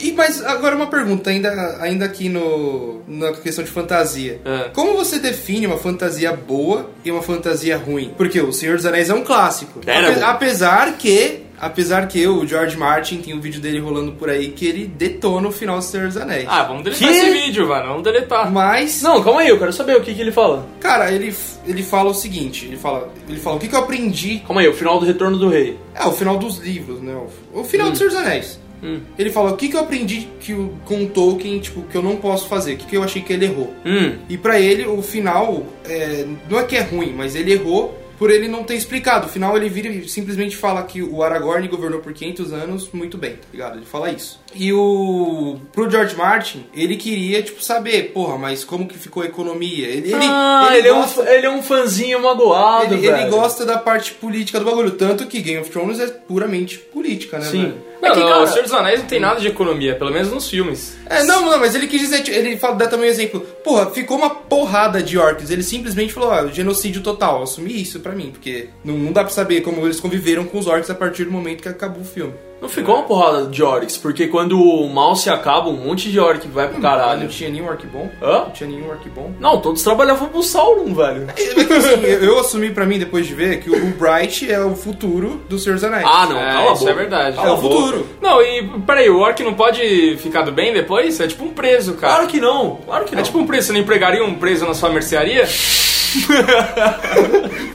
E, 0.00 0.12
mas 0.12 0.44
agora 0.44 0.76
uma 0.76 0.86
pergunta, 0.86 1.28
ainda, 1.28 1.78
ainda 1.80 2.04
aqui 2.04 2.28
no, 2.28 3.02
na 3.08 3.32
questão 3.32 3.64
de 3.64 3.70
fantasia. 3.70 4.40
É. 4.44 4.68
Como 4.72 4.94
você 4.94 5.18
define 5.18 5.66
uma 5.66 5.76
fantasia 5.76 6.32
boa 6.32 6.88
e 7.04 7.10
uma 7.10 7.20
fantasia 7.22 7.76
ruim? 7.76 8.14
Porque 8.16 8.40
o 8.40 8.52
Senhor 8.52 8.76
dos 8.76 8.86
Anéis 8.86 9.10
é 9.10 9.14
um 9.14 9.24
clássico. 9.24 9.80
Era 9.84 10.10
Ape- 10.10 10.20
bom. 10.20 10.26
apesar 10.26 10.92
que. 10.98 11.40
Apesar 11.60 12.06
que 12.08 12.26
o 12.26 12.46
George 12.46 12.76
Martin 12.76 13.18
tem 13.18 13.34
um 13.34 13.40
vídeo 13.40 13.60
dele 13.60 13.78
rolando 13.80 14.12
por 14.12 14.30
aí 14.30 14.48
que 14.48 14.66
ele 14.66 14.86
detona 14.86 15.48
o 15.48 15.52
final 15.52 15.78
do 15.78 15.84
Senhor 15.84 16.06
dos 16.06 16.16
Anéis. 16.16 16.46
Ah, 16.48 16.62
vamos 16.62 16.84
deletar 16.84 17.08
Que? 17.08 17.14
esse 17.14 17.30
vídeo, 17.30 17.68
mano. 17.68 17.88
Vamos 17.88 18.02
deletar. 18.04 18.50
Mas, 18.52 19.02
Não, 19.02 19.22
calma 19.22 19.40
aí, 19.40 19.48
eu 19.48 19.58
quero 19.58 19.72
saber 19.72 19.96
o 19.96 20.00
que, 20.00 20.14
que 20.14 20.20
ele 20.20 20.32
fala. 20.32 20.66
cara, 20.80 21.10
ele, 21.10 21.34
ele 21.66 21.82
fala 21.82 22.10
o 22.10 22.14
seguinte: 22.14 22.66
ele 22.66 22.76
fala, 22.76 23.12
ele 23.28 23.38
fala 23.40 23.56
o 23.56 23.58
que, 23.58 23.68
que 23.68 23.74
eu 23.74 23.80
aprendi. 23.80 24.40
Calma 24.46 24.60
aí, 24.60 24.68
o 24.68 24.74
final 24.74 24.98
do 25.00 25.06
Retorno 25.06 25.36
do 25.36 25.48
Rei. 25.48 25.76
É, 25.94 26.04
o 26.06 26.12
final 26.12 26.36
dos 26.38 26.58
livros, 26.58 27.00
né? 27.00 27.14
O, 27.52 27.60
o 27.60 27.64
final 27.64 27.90
do 27.90 27.96
Senhor 27.98 28.10
dos 28.10 28.18
Anéis. 28.18 28.60
Hum. 28.80 29.00
Ele 29.18 29.30
fala 29.32 29.50
o 29.50 29.56
que, 29.56 29.68
que 29.68 29.74
eu 29.74 29.80
aprendi 29.80 30.28
que, 30.38 30.52
o- 30.52 30.72
com 30.84 31.02
o 31.02 31.06
Tolkien, 31.08 31.58
tipo, 31.58 31.82
que 31.82 31.96
eu 31.96 32.02
não 32.02 32.14
posso 32.14 32.46
fazer, 32.46 32.74
o 32.74 32.76
que, 32.76 32.86
que 32.86 32.96
eu 32.96 33.02
achei 33.02 33.20
que 33.20 33.32
ele 33.32 33.46
errou. 33.46 33.74
Hum. 33.84 34.14
E 34.28 34.38
pra 34.38 34.60
ele, 34.60 34.86
o 34.86 35.02
final, 35.02 35.64
é, 35.84 36.24
não 36.48 36.60
é 36.60 36.62
que 36.62 36.76
é 36.76 36.82
ruim, 36.82 37.12
mas 37.16 37.34
ele 37.34 37.52
errou 37.52 37.98
por 38.18 38.30
ele 38.30 38.48
não 38.48 38.64
ter 38.64 38.74
explicado. 38.74 39.26
No 39.26 39.32
final, 39.32 39.56
ele 39.56 39.68
vira 39.68 39.88
e 39.88 40.08
simplesmente 40.08 40.56
fala 40.56 40.82
que 40.82 41.02
o 41.02 41.22
Aragorn 41.22 41.66
governou 41.68 42.00
por 42.00 42.12
500 42.12 42.52
anos 42.52 42.90
muito 42.92 43.16
bem, 43.16 43.32
tá 43.32 43.46
ligado? 43.52 43.76
Ele 43.78 43.86
fala 43.86 44.10
isso. 44.10 44.40
E 44.54 44.72
o... 44.72 45.56
Pro 45.72 45.90
George 45.90 46.16
Martin, 46.16 46.66
ele 46.74 46.96
queria, 46.96 47.42
tipo, 47.42 47.62
saber, 47.62 48.12
porra, 48.12 48.38
mas 48.38 48.64
como 48.64 48.86
que 48.88 48.98
ficou 48.98 49.22
a 49.22 49.26
economia? 49.26 49.86
Ele, 49.86 50.12
ele, 50.12 50.24
ah, 50.26 50.70
ele, 50.72 50.88
gosta- 50.90 51.22
é 51.22 51.24
um, 51.24 51.34
ele 51.34 51.46
é 51.46 51.50
um 51.50 51.62
fãzinho 51.62 52.22
magoado, 52.22 52.94
ele, 52.94 53.06
ele 53.06 53.16
velho. 53.16 53.30
gosta 53.30 53.64
da 53.64 53.78
parte 53.78 54.12
política 54.14 54.58
do 54.58 54.64
bagulho. 54.64 54.92
Tanto 54.92 55.26
que 55.26 55.40
Game 55.40 55.60
of 55.60 55.70
Thrones 55.70 56.00
é 56.00 56.06
puramente 56.06 56.78
política, 56.78 57.38
né, 57.38 57.44
Sim. 57.46 57.62
velho? 57.62 57.88
Não, 58.00 58.08
É 58.08 58.12
que, 58.12 58.20
não, 58.20 58.28
cara- 58.28 58.42
o 58.42 58.46
Senhor 58.46 58.62
dos 58.62 58.72
Anéis 58.72 59.00
não 59.00 59.06
tem 59.08 59.18
nada 59.20 59.40
de 59.40 59.48
economia, 59.48 59.94
pelo 59.96 60.12
menos 60.12 60.30
nos 60.30 60.48
filmes. 60.48 60.96
É, 61.06 61.24
não, 61.24 61.42
não, 61.50 61.58
mas 61.58 61.74
ele 61.74 61.86
quis 61.88 62.00
dizer, 62.00 62.22
tipo, 62.22 62.36
ele 62.36 62.56
fala, 62.56 62.76
dá 62.76 62.86
também 62.86 63.08
um 63.08 63.12
exemplo. 63.12 63.40
Porra, 63.64 63.90
ficou 63.90 64.16
uma 64.16 64.30
porrada 64.30 65.02
de 65.02 65.18
orcs. 65.18 65.50
Ele 65.50 65.62
simplesmente 65.62 66.12
falou, 66.12 66.30
ah, 66.30 66.46
genocídio 66.46 67.02
total. 67.02 67.42
Assumi 67.42 67.80
isso 67.82 67.98
pra 68.00 68.12
mim, 68.12 68.30
porque 68.30 68.68
não, 68.84 68.96
não 68.96 69.12
dá 69.12 69.22
pra 69.24 69.32
saber 69.32 69.62
como 69.62 69.84
eles 69.84 69.98
conviveram 70.00 70.44
com 70.44 70.58
os 70.58 70.66
orcs 70.66 70.88
a 70.90 70.94
partir 70.94 71.24
do 71.24 71.32
momento 71.32 71.62
que 71.62 71.68
acabou 71.68 72.02
o 72.02 72.04
filme. 72.04 72.34
Não 72.60 72.68
ficou 72.68 72.96
uma 72.96 73.04
porrada 73.04 73.46
de 73.46 73.62
orcs, 73.62 73.96
porque 73.96 74.26
quando 74.26 74.60
o 74.60 74.88
mal 74.92 75.14
se 75.14 75.30
acaba, 75.30 75.68
um 75.68 75.74
monte 75.76 76.10
de 76.10 76.18
orc 76.18 76.46
vai 76.48 76.66
pro 76.68 76.78
Ah, 76.78 76.80
caralho. 76.80 77.20
não 77.20 77.28
tinha 77.28 77.48
nenhum 77.48 77.66
orc 77.68 77.86
bom? 77.86 78.10
Hã? 78.20 78.38
Não 78.40 78.50
tinha 78.50 78.68
nenhum 78.68 78.88
orc 78.88 79.08
bom? 79.10 79.30
Não, 79.38 79.60
todos 79.60 79.80
trabalhavam 79.82 80.28
pro 80.28 80.42
Sauron, 80.42 80.92
velho. 80.92 81.26
É 81.28 81.32
que, 81.32 81.42
assim, 81.72 82.04
eu, 82.24 82.38
assumi 82.40 82.70
pra 82.70 82.84
mim, 82.84 82.98
depois 82.98 83.26
de 83.28 83.34
ver, 83.34 83.60
que 83.60 83.70
o, 83.70 83.86
Bright 83.92 84.50
é 84.50 84.60
o 84.60 84.74
futuro 84.74 85.40
do 85.48 85.56
Senhor 85.58 85.76
dos 85.76 85.84
Anéis. 85.84 86.04
Ah, 86.04 86.26
não, 86.28 86.36
É, 86.38 86.52
cala 86.52 86.70
a 86.70 86.72
isso 86.72 86.80
boca. 86.80 86.90
é 86.90 86.94
verdade. 86.94 87.38
é 87.38 87.42
Cala 87.42 87.50
a 87.50 87.54
o 87.54 87.60
boca. 87.62 87.74
futuro. 87.76 88.06
Não, 88.20 88.42
e 88.42 88.68
peraí, 88.86 89.08
o 89.08 89.20
Orc 89.20 89.40
não 89.44 89.54
pode 89.54 90.16
ficar 90.18 90.42
do 90.42 90.50
bem 90.50 90.72
depois? 90.72 91.20
É 91.20 91.28
tipo 91.28 91.44
um 91.44 91.50
preso, 91.50 91.94
cara. 91.94 92.14
Claro 92.14 92.28
que 92.28 92.40
não, 92.40 92.80
claro 92.84 93.04
que 93.04 93.14
não. 93.14 93.20
É 93.20 93.24
tipo 93.24 93.38
um 93.38 93.46
preso, 93.46 93.68
você 93.68 93.72
não 93.72 93.80
empregaria 93.80 94.24
um 94.24 94.34
preso 94.34 94.66
na 94.66 94.74
sua 94.74 94.90
mercearia? 94.90 95.46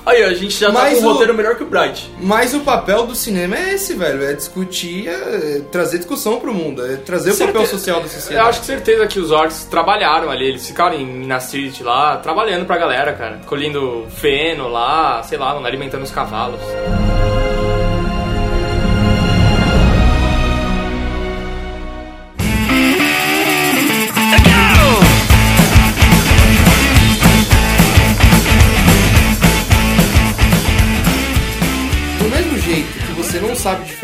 Aí, 0.06 0.22
a 0.24 0.34
gente 0.34 0.58
já 0.60 0.68
tá 0.68 0.74
Mas 0.74 1.00
com 1.00 1.06
um 1.06 1.08
o- 1.08 1.12
roteiro 1.13 1.34
melhor 1.34 1.56
que 1.56 1.63
o 1.63 1.66
Bright. 1.66 2.12
Mas 2.20 2.54
o 2.54 2.60
papel 2.60 3.06
do 3.08 3.16
cinema 3.16 3.56
é 3.58 3.74
esse, 3.76 3.94
velho. 3.94 4.24
É 4.24 4.34
discutir, 4.34 5.08
é 5.08 5.62
trazer 5.72 5.98
discussão 6.00 6.39
pro 6.39 6.54
mundo. 6.54 6.86
É 6.86 6.98
trazer 6.98 7.32
o 7.32 7.34
papel 7.38 7.54
Certeza- 7.54 7.72
social 7.72 8.00
da 8.00 8.06
Eu 8.06 8.10
sociedade. 8.10 8.50
acho 8.50 8.60
que 8.60 8.66
certeza 8.66 9.08
que 9.08 9.20
os 9.20 9.32
orcs 9.32 9.63
trabalharam 9.66 10.30
ali, 10.30 10.46
eles 10.48 10.68
ficaram 10.68 10.96
em 10.96 11.06
Minas 11.06 11.50
Tirith 11.50 11.82
lá, 11.84 12.18
trabalhando 12.18 12.66
pra 12.66 12.78
galera, 12.78 13.13
cara. 13.13 13.39
Colhendo 13.46 14.06
feno 14.18 14.68
lá, 14.68 15.24
sei 15.24 15.38
lá, 15.38 15.52
alimentando 15.66 16.04
os 16.04 16.12
cavalos. 16.12 16.60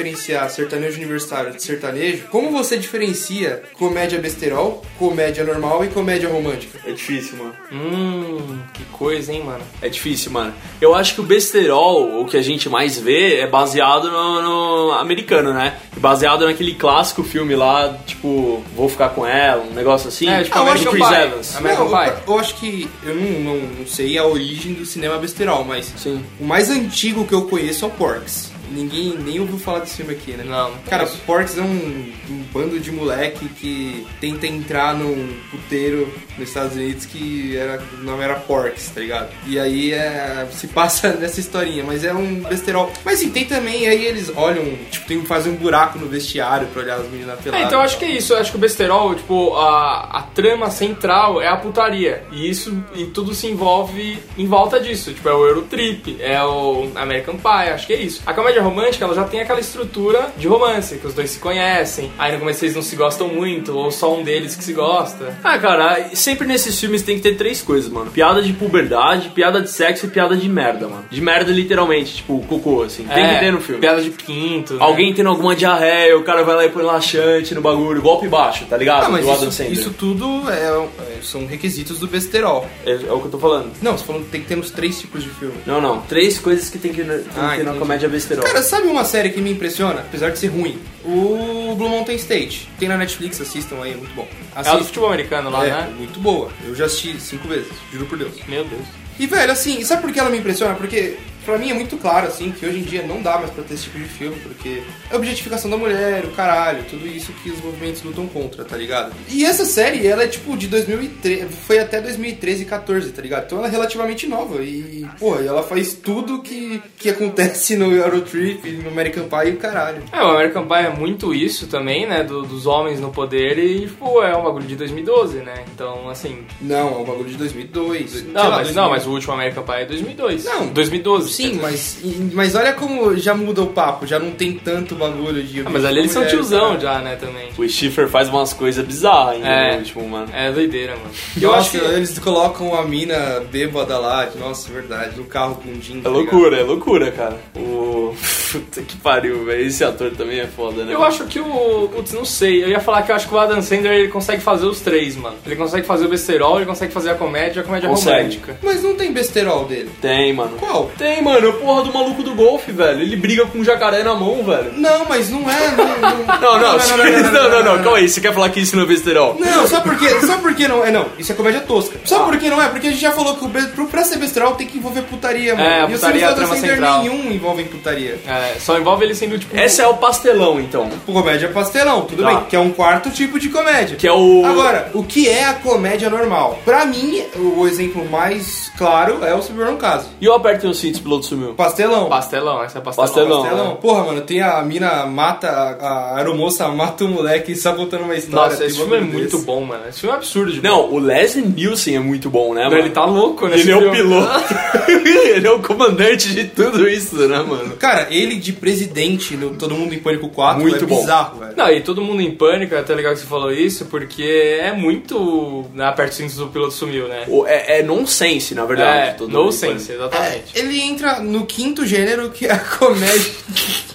Diferenciar 0.04 0.50
sertanejo 0.50 0.98
universitário 0.98 1.52
de 1.54 1.62
sertanejo, 1.62 2.24
como 2.32 2.52
você 2.52 2.78
diferencia 2.78 3.62
comédia 3.74 4.18
besterol, 4.20 4.84
comédia 4.98 5.44
normal 5.44 5.84
e 5.84 5.90
comédia 5.90 6.30
romântica? 6.30 6.80
É 6.86 6.92
difícil, 6.92 7.38
mano. 7.38 7.54
Hum, 7.72 8.60
que 8.74 8.84
coisa, 8.86 9.34
hein, 9.34 9.44
mano. 9.44 9.64
É 9.82 9.90
difícil, 9.90 10.32
mano. 10.32 10.54
Eu 10.80 10.96
acho 10.96 11.16
que 11.16 11.22
o 11.22 11.24
besterol, 11.24 12.22
o 12.22 12.26
que 12.26 12.38
a 12.38 12.42
gente 12.42 12.70
mais 12.70 12.98
vê, 12.98 13.40
é 13.42 13.48
baseado 13.48 14.10
no, 14.10 14.42
no 14.42 14.92
americano, 14.94 15.54
né? 15.54 15.76
Baseado 15.98 16.46
naquele 16.46 16.76
clássico 16.76 17.22
filme 17.24 17.56
lá, 17.56 17.98
tipo, 18.06 18.64
Vou 18.76 18.88
Ficar 18.88 19.10
Com 19.10 19.26
Ela, 19.28 19.64
um 19.64 19.74
negócio 19.74 20.08
assim. 20.08 20.30
É, 20.30 20.44
tipo, 20.44 20.58
Ah, 20.58 20.62
American 20.62 20.92
Chris 20.94 21.08
Pie. 21.08 21.16
Evans. 21.16 21.56
American 21.58 21.90
Não, 21.90 21.98
Pie. 22.00 22.08
eu, 22.28 22.34
eu 22.34 22.40
acho 22.40 22.56
que. 22.56 22.90
Eu 23.04 23.16
não, 23.16 23.40
não, 23.40 23.56
não 23.80 23.88
sei 23.88 24.18
a 24.18 24.26
origem 24.26 24.74
do 24.74 24.86
cinema 24.86 25.18
besterol, 25.18 25.64
mas 25.66 25.92
Sim. 25.98 26.24
o 26.40 26.46
mais 26.46 26.70
antigo 26.70 27.26
que 27.26 27.34
eu 27.34 27.44
conheço 27.44 27.84
é 27.86 27.88
o 27.88 27.92
Porks. 27.92 28.52
Ninguém 28.72 29.18
nem 29.18 29.40
ouviu 29.40 29.58
falar 29.58 29.80
desse 29.80 29.98
filme 29.98 30.14
aqui, 30.14 30.32
né? 30.34 30.44
Não. 30.46 30.72
Cara, 30.90 31.06
Porks 31.26 31.58
é 31.58 31.62
um, 31.62 32.12
um 32.30 32.44
bando 32.54 32.80
de 32.80 32.92
moleque 32.92 33.48
que 33.50 34.06
tenta 34.22 34.48
entrar 34.48 34.94
num 34.96 35.34
puteiro 35.52 36.12
nos 36.38 36.48
Estados 36.50 36.76
Unidos 36.76 37.06
que 37.06 37.56
era, 37.58 37.82
o 38.00 38.04
nome 38.04 38.24
era 38.24 38.36
Porks, 38.36 38.90
tá 38.90 39.02
ligado? 39.02 39.30
E 39.48 39.60
aí 39.60 39.94
é, 39.94 40.48
se 40.52 40.68
passa 40.68 41.10
nessa 41.20 41.40
historinha, 41.40 41.84
mas 41.84 42.04
é 42.04 42.14
um 42.14 42.42
besterol. 42.42 42.92
Mas 43.04 43.20
sim, 43.20 43.30
tem 43.30 43.46
também, 43.46 43.88
aí 43.88 44.06
eles 44.06 44.32
olham, 44.36 44.64
tipo, 44.92 45.06
tem, 45.08 45.24
fazem 45.26 45.54
um 45.54 45.56
buraco 45.56 45.98
no 46.00 46.08
vestiário 46.08 46.68
pra 46.68 46.82
olhar 46.84 46.96
as 46.98 47.10
meninas 47.10 47.40
É, 47.40 47.42
peladas. 47.42 47.68
então 47.68 47.80
eu 47.80 47.86
acho 47.86 47.98
que 47.98 48.06
é 48.06 48.12
isso. 48.12 48.34
Eu 48.34 48.38
acho 48.38 48.52
que 48.52 48.58
o 48.58 48.60
besterol, 48.60 49.16
tipo, 49.16 49.56
a, 49.56 50.20
a 50.20 50.22
trama 50.24 50.70
central 50.72 51.42
é 51.42 51.48
a 51.48 51.58
putaria. 51.58 52.24
E 52.32 52.50
isso 52.50 52.84
e 52.96 53.06
tudo 53.06 53.34
se 53.34 53.48
envolve 53.48 54.20
em 54.38 54.46
volta 54.48 54.80
disso. 54.80 55.14
Tipo, 55.14 55.30
é 55.30 55.34
o 55.34 55.46
Eurotrip, 55.46 56.18
é 56.20 56.42
o 56.44 56.90
American 56.96 57.36
Pie, 57.38 57.72
acho 57.74 57.88
que 57.88 57.94
é 57.94 58.02
isso. 58.02 58.22
A 58.26 58.34
comédia 58.34 58.59
romântica, 58.62 59.06
ela 59.06 59.14
já 59.16 59.24
tem 59.24 59.42
aquela 59.42 59.60
estrutura 59.60 60.32
de 60.38 60.48
romance, 60.48 60.96
que 60.98 61.08
os 61.08 61.14
dois 61.14 61.30
se 61.32 61.40
conhecem, 61.40 62.12
aí 62.18 62.32
no 62.34 62.40
começo 62.40 62.64
eles 62.66 62.76
não 62.76 62.82
se 62.82 62.96
gostam 62.96 63.28
muito, 63.28 63.76
ou 63.78 63.92
só 63.92 64.16
um 64.16 64.24
deles 64.24 64.56
que 64.56 64.64
se 64.64 64.74
gosta. 64.74 65.38
Ah, 65.44 65.58
cara, 65.58 66.10
sempre 66.14 66.48
nesses 66.48 66.80
filmes 66.80 67.02
tem 67.02 67.16
que 67.16 67.22
ter 67.22 67.36
três 67.36 67.62
coisas, 67.62 67.90
mano. 67.92 68.12
Piada 68.12 68.42
de 68.42 68.54
puberdade, 68.54 69.30
piada 69.30 69.62
de 69.62 69.70
sexo 69.70 70.06
e 70.06 70.10
piada 70.10 70.36
de 70.36 70.48
merda, 70.50 70.88
mano. 70.88 71.06
De 71.10 71.22
merda 71.22 71.52
literalmente, 71.52 72.16
tipo, 72.16 72.40
cocô, 72.48 72.84
assim. 72.84 73.04
Tem 73.06 73.24
É, 73.24 73.34
que 73.36 73.40
ter 73.40 73.52
no 73.52 73.62
filme. 73.62 73.82
Piada 73.82 74.02
de 74.02 74.10
quinto. 74.12 74.74
né? 74.76 74.80
Alguém 74.82 75.14
tendo 75.14 75.30
alguma 75.30 75.56
diarreia, 75.56 76.18
o 76.18 76.24
cara 76.24 76.44
vai 76.44 76.56
lá 76.56 76.66
e 76.66 76.70
põe 76.70 76.84
laxante 76.84 77.54
no 77.56 77.62
bagulho, 77.62 78.02
golpe 78.02 78.28
baixo, 78.28 78.66
tá 78.66 78.78
ligado? 78.78 79.06
Ah, 79.06 79.10
mas 79.10 79.26
Do 79.26 79.32
Adam 79.32 79.50
isso, 79.50 79.64
isso 79.64 79.90
tudo 79.92 80.50
é- 80.50 80.54
é- 80.54 81.22
são 81.22 81.46
requisitos 81.46 82.00
do 82.00 82.08
besterol. 82.08 82.68
É, 82.86 82.92
é 82.92 83.12
o 83.14 83.20
que 83.20 83.26
eu 83.26 83.32
tô 83.32 83.38
falando. 83.40 83.72
Não, 83.82 83.98
você 83.98 84.04
falando 84.06 84.24
que 84.26 84.30
tem 84.32 84.42
que 84.42 84.48
ter 84.48 84.56
nos 84.56 84.72
três 84.72 85.00
tipos 85.00 85.24
de 85.24 85.30
filme. 85.30 85.56
Não, 85.66 85.80
não. 85.82 86.02
Três 86.02 86.40
coisas 86.40 86.70
que 86.70 86.78
tem 86.78 86.92
que, 86.94 87.04
tem 87.04 87.20
que 87.20 87.30
Ah, 87.38 87.50
ter 87.52 87.58
na 87.58 87.64
entendi. 87.64 87.80
comédia 87.80 88.10
besterol. 88.10 88.46
Cara, 88.52 88.64
sabe 88.64 88.88
uma 88.88 89.06
série 89.06 89.30
que 89.30 89.40
me 89.40 89.52
impressiona, 89.52 90.02
apesar 90.02 90.32
de 90.32 90.40
ser 90.40 90.48
ruim? 90.48 90.80
O 91.06 91.76
Blue 91.78 91.88
Mountain 91.90 92.16
State. 92.16 92.68
Tem 92.80 92.90
na 92.90 92.98
Netflix, 92.98 93.40
assistam 93.40 93.82
aí, 93.84 93.94
é 93.94 93.96
muito 93.96 94.14
bom. 94.16 94.28
É 94.56 94.60
o 94.60 94.64
do 94.64 94.70
Assistam. 94.70 94.84
futebol 94.86 95.08
americano 95.10 95.50
lá, 95.52 95.66
É, 95.66 95.70
né? 95.70 95.94
muito 95.96 96.20
boa. 96.20 96.52
Eu 96.66 96.74
já 96.76 96.86
assisti 96.86 97.20
cinco 97.22 97.48
vezes, 97.48 97.68
juro 97.94 98.06
por 98.08 98.18
Deus. 98.18 98.34
Meu 98.48 98.66
Deus. 98.66 98.82
E, 99.20 99.28
velho, 99.28 99.52
assim, 99.52 99.84
sabe 99.84 100.02
por 100.02 100.12
que 100.12 100.20
ela 100.20 100.30
me 100.32 100.38
impressiona? 100.40 100.74
Porque, 100.74 101.18
pra 101.50 101.58
mim, 101.58 101.72
é 101.72 101.74
muito 101.74 101.98
claro, 101.98 102.28
assim, 102.28 102.52
que 102.52 102.66
hoje 102.66 102.80
em 102.80 102.84
dia 102.84 103.02
não 103.04 103.22
dá 103.22 103.38
mais 103.38 103.50
pra 103.52 103.64
ter 103.64 103.74
esse 103.74 103.84
tipo 103.84 103.98
de 104.00 104.06
filme, 104.06 104.38
porque 104.42 104.82
é 105.10 105.14
a 105.14 105.18
objetificação 105.18 105.70
da 105.70 105.78
mulher, 105.78 106.24
o 106.26 106.30
caralho, 106.32 106.84
tudo 106.90 107.08
isso 107.08 107.32
que 107.44 107.50
os 107.50 107.62
movimentos 107.62 108.02
lutam 108.04 108.28
contra, 108.28 108.64
tá 108.64 108.78
ligado? 108.78 109.12
E 109.30 109.44
essa 109.46 109.66
série, 109.66 110.06
ela 110.08 110.24
é, 110.24 110.28
tipo, 110.28 110.56
de 110.58 110.68
2013, 110.68 111.48
foi 111.68 111.80
até 111.80 112.00
2013 112.02 112.64
e 112.64 112.66
14, 112.66 113.12
tá 113.12 113.22
ligado? 113.22 113.46
Então 113.46 113.58
ela 113.58 113.68
é 113.68 113.72
relativamente 113.72 114.28
nova 114.28 114.62
e, 114.64 115.06
pô, 115.20 115.40
e 115.42 115.48
ela 115.48 115.64
faz 115.64 115.94
tudo 115.94 116.42
que, 116.42 116.82
que 116.98 117.10
acontece 117.10 117.76
no 117.76 117.92
Eurotrip, 117.94 118.70
no 118.84 118.90
American 118.90 119.26
Pie 119.28 119.50
e 119.50 119.54
o 119.54 119.58
caralho. 119.58 120.04
É, 120.12 120.22
o 120.22 120.28
American 120.30 120.68
Pie 120.68 120.76
é 120.86 120.90
muito 120.90 121.34
isso 121.34 121.68
também, 121.68 122.08
né? 122.08 122.24
do- 122.24 122.44
dos 122.44 122.66
homens 122.66 123.00
no 123.00 123.12
poder 123.12 123.58
e, 123.58 123.82
tipo, 123.88 124.22
é 124.22 124.36
um 124.36 124.44
bagulho 124.44 124.66
de 124.68 124.76
2012, 124.76 125.38
né? 125.38 125.64
Então, 125.74 126.10
assim. 126.10 126.40
Não, 126.62 126.90
é 126.90 126.98
um 126.98 127.04
bagulho 127.06 127.30
de 127.30 127.38
2002. 127.38 128.10
sei 128.12 128.24
Não, 128.32 128.50
lá, 128.50 128.58
mas, 128.58 128.76
não, 128.76 128.90
mas 128.90 129.08
o 129.08 129.12
último 129.12 129.34
American 129.34 129.64
Pie 129.64 129.74
é 129.82 129.86
2002. 129.86 130.46
Não. 130.46 130.68
2012. 130.68 131.32
Sim, 131.44 131.50
dizer. 131.52 131.62
mas, 131.62 131.98
mas 132.34 132.56
olha 132.56 132.74
como 132.74 133.16
já 133.18 133.34
muda 133.34 133.62
o 133.62 133.68
papo, 133.68 134.06
já 134.08 134.20
não 134.20 134.32
tem 134.32 134.54
tanto 134.54 134.96
bagulho 134.96 135.44
de. 135.44 135.62
Ah, 135.62 135.70
mas 135.70 135.86
ali 135.86 136.00
eles 136.00 136.12
são 136.12 136.26
tiozão 136.26 136.70
cara. 136.70 136.80
já, 136.80 137.00
né, 137.00 137.16
também. 137.16 137.50
O 137.58 137.68
Schiffer 137.68 138.08
faz 138.08 138.30
umas 138.30 138.54
coisas 138.54 138.86
bizarras 138.86 139.36
ainda 139.36 139.48
É. 139.48 139.72
no 139.74 139.78
último, 139.80 140.08
mano. 140.10 140.28
É 140.34 140.52
doideira, 140.52 140.94
mano. 140.96 141.10
Eu 141.36 141.50
Eu 141.50 141.56
acho 141.56 141.72
que 141.72 141.78
eles 141.78 142.18
colocam 142.20 142.74
a 142.76 142.84
mina 142.86 143.42
bêbada 143.52 143.98
lá, 143.98 144.26
de- 144.26 144.38
nossa, 144.38 144.70
é 144.70 144.74
verdade, 144.74 145.18
no 145.18 145.24
carro 145.26 145.56
com 145.56 145.70
o 145.70 145.82
Jim. 145.82 146.02
É 146.04 146.08
loucura, 146.10 146.58
é 146.60 146.64
loucura, 146.64 147.12
cara. 147.12 147.38
O. 147.56 148.14
Puta 148.52 148.82
que 148.82 148.98
pariu, 148.98 149.46
velho. 149.46 149.66
Esse 149.68 149.84
ator 149.84 150.10
também 150.12 150.40
é 150.40 150.48
foda, 150.48 150.84
né? 150.84 150.92
Eu 150.94 151.04
acho 151.04 151.26
que 151.26 151.40
o. 151.40 151.88
Putz, 151.94 152.14
não 152.14 152.26
sei. 152.26 152.64
Eu 152.64 152.70
ia 152.70 152.80
falar 152.80 153.04
que 153.04 153.12
eu 153.12 153.16
acho 153.16 153.28
que 153.28 153.34
o 153.36 153.38
Adam 153.38 153.62
Sandler 153.62 153.94
ele 153.94 154.08
consegue 154.08 154.42
fazer 154.42 154.66
os 154.66 154.80
três, 154.80 155.16
mano. 155.16 155.36
Ele 155.46 155.56
consegue 155.56 155.86
fazer 155.86 156.06
o 156.06 156.10
besterol, 156.10 156.58
ele 156.58 156.66
consegue 156.66 156.92
fazer 156.92 157.12
a 157.12 157.16
comédia 157.16 157.62
a 157.62 157.66
comédia 157.66 157.88
Consegue. 157.90 158.18
romântica. 158.18 158.58
Mas 158.64 158.82
não 158.82 158.96
tem 158.96 159.12
besterol 159.14 159.66
dele. 159.66 159.90
Tem, 160.02 160.34
mano. 160.34 160.58
Qual? 160.58 160.90
Tem, 160.98 161.19
mano. 161.22 161.50
É 161.50 161.52
porra 161.52 161.84
do 161.84 161.94
maluco 161.94 162.24
do 162.24 162.34
golfe, 162.34 162.72
velho. 162.72 163.02
Ele 163.02 163.16
briga 163.16 163.46
com 163.46 163.60
um 163.60 163.64
jacaré 163.64 164.04
na 164.04 164.16
mão, 164.16 164.44
velho. 164.44 164.74
Não, 164.78 165.06
mas 165.06 165.30
não 165.30 165.50
é. 165.50 165.72
Não, 165.72 166.60
não, 166.60 166.80
Não, 167.00 167.32
não, 167.32 167.50
não, 167.50 167.64
não, 167.78 167.84
calma 167.84 167.98
aí. 167.98 168.10
Você 168.10 168.22
quer 168.22 168.34
falar 168.34 168.50
que 168.50 168.60
isso 168.60 168.76
não 168.76 168.84
é 168.84 168.86
besterol? 168.86 169.36
Não, 169.40 169.68
sabe 169.68 169.90
por 169.90 169.98
quê? 169.98 170.10
Sabe 170.26 170.42
por 170.42 170.54
que 170.56 170.68
não? 170.68 170.84
É 170.86 170.92
não, 170.92 171.06
isso 171.18 171.32
é 171.32 171.36
comédia 171.36 171.62
tosca. 171.62 172.00
Sabe 172.06 172.26
por 172.26 172.38
que 172.38 172.50
não 172.50 172.62
é? 172.62 172.68
Porque 172.70 172.88
a 172.88 172.92
gente 172.92 173.02
já 173.02 173.12
falou 173.12 173.36
que 173.36 173.46
o 173.46 173.88
pra 173.88 174.04
ser 174.04 174.18
besterol 174.18 174.56
tem 174.56 174.68
que 174.68 174.78
envolver 174.78 175.02
putaria, 175.04 175.56
mano. 175.56 175.68
É, 175.68 175.82
a 175.82 175.90
e 175.90 175.94
os 175.94 176.00
putaria 176.00 176.20
filmes 176.20 176.24
é 176.24 176.26
a 176.26 176.34
trama 176.36 176.56
central. 176.58 177.02
nenhum 177.04 177.32
envolvem 177.32 177.66
putaria. 177.66 178.20
É, 178.28 178.56
só 178.60 178.78
envolve 178.78 179.06
ele 179.06 179.16
sendo, 179.16 179.38
tipo. 179.38 179.58
Esse 179.58 179.82
é 179.82 179.88
o 179.88 179.96
pastelão, 179.96 180.60
então. 180.60 180.90
Comédia 181.06 181.50
pastelão, 181.50 182.02
tudo 182.02 182.24
Tá. 182.24 182.30
bem, 182.30 182.44
que 182.50 182.56
é 182.56 182.60
um 182.60 182.72
quarto 182.72 183.10
tipo 183.10 183.40
de 183.40 183.50
comédia. 183.50 183.96
Que 183.98 184.08
é 184.08 184.14
o. 184.14 184.46
Agora, 184.46 184.90
o 184.94 185.04
que 185.04 185.28
é 185.28 185.46
a 185.46 185.54
comédia 185.54 186.10
normal? 186.10 186.60
Pra 186.66 186.86
mim, 186.86 187.24
o 187.36 187.68
exemplo 187.68 188.08
mais 188.10 188.72
claro 188.78 189.24
é 189.24 189.34
o 189.34 189.42
Submarino 189.42 189.78
Caso. 189.78 190.08
E 190.22 190.28
o 190.28 190.34
Apertem 190.34 190.70
os 190.70 190.80
Cintos, 190.80 191.00
piloto 191.10 191.26
sumiu. 191.26 191.54
Pastelão. 191.56 192.08
Pastelão, 192.08 192.64
essa 192.64 192.78
é 192.78 192.82
pastelão. 192.82 193.08
Pastelão. 193.08 193.42
Pastelão. 193.42 193.76
Porra, 193.78 194.04
mano, 194.06 194.22
tem 194.22 194.42
a 194.42 194.62
mina 194.62 195.06
mata, 195.08 195.48
a, 195.50 196.18
aeromoça 196.18 196.68
mata 196.70 197.04
o 197.06 197.08
moleque 197.08 197.56
só 197.56 197.74
contando 197.74 198.04
uma 198.04 198.16
história. 198.16 198.52
Nossa, 198.52 198.66
esse 198.66 198.78
filme 198.78 198.96
é 198.96 199.00
bagulho 199.00 199.14
muito 199.14 199.32
desse. 199.32 199.46
bom, 199.46 199.62
mano. 199.62 199.84
Esse 199.90 200.02
filme 200.02 200.14
é 200.16 200.18
absurdo 200.18 200.52
de 200.52 200.62
bom. 200.62 200.68
Não, 200.68 200.94
o 200.94 201.00
Leslie 201.00 201.46
Nielsen 201.46 201.96
é 201.96 202.00
muito 202.00 202.30
bom, 202.30 202.54
né, 202.54 202.64
mano? 202.66 202.78
ele 202.78 202.90
tá 202.92 203.06
louco, 203.06 203.48
né? 203.48 203.60
Ele 203.60 203.72
é 203.72 203.76
o 203.78 203.92
piloto. 203.92 204.54
ele 204.88 205.48
é 205.48 205.52
o 205.52 205.60
comandante 205.60 206.34
de 206.34 206.46
tudo 206.46 206.88
isso, 206.88 207.16
né, 207.28 207.40
mano? 207.42 207.76
Cara, 207.78 208.08
ele 208.12 208.36
de 208.36 208.54
presidente 208.54 209.36
no 209.36 209.56
Todo 209.56 209.74
Mundo 209.76 209.94
em 209.94 210.00
Pânico 210.00 210.30
4 210.30 210.62
Muito 210.62 210.84
é 210.84 210.88
bom. 210.88 211.00
bizarro, 211.00 211.40
velho. 211.40 211.54
Não, 211.58 211.70
e 211.70 211.82
todo 211.82 212.02
mundo 212.02 212.22
em 212.22 212.32
pânico, 212.32 212.76
é 212.76 212.80
até 212.80 212.94
legal 212.94 213.14
que 213.14 213.20
você 213.20 213.26
falou 213.26 213.52
isso, 213.52 213.86
porque 213.86 214.60
é 214.62 214.72
muito 214.72 215.66
na 215.74 215.92
perto 215.92 216.20
do 216.20 216.48
piloto 216.48 216.74
sumiu, 216.74 217.08
né? 217.08 217.24
O- 217.28 217.46
É, 217.48 217.80
é 217.80 217.84
nonsense, 217.84 218.54
na 218.54 218.66
verdade. 218.66 219.10
é, 219.10 219.12
todo 219.14 219.32
no 219.32 219.40
mundo 219.44 219.52
sense, 219.52 219.92
exatamente. 219.94 220.44
Ele 220.56 220.80
entra 221.00 221.22
no 221.22 221.46
quinto 221.46 221.86
gênero 221.86 222.30
que 222.30 222.46
é 222.46 222.52
a 222.52 222.60
comédia. 222.60 223.32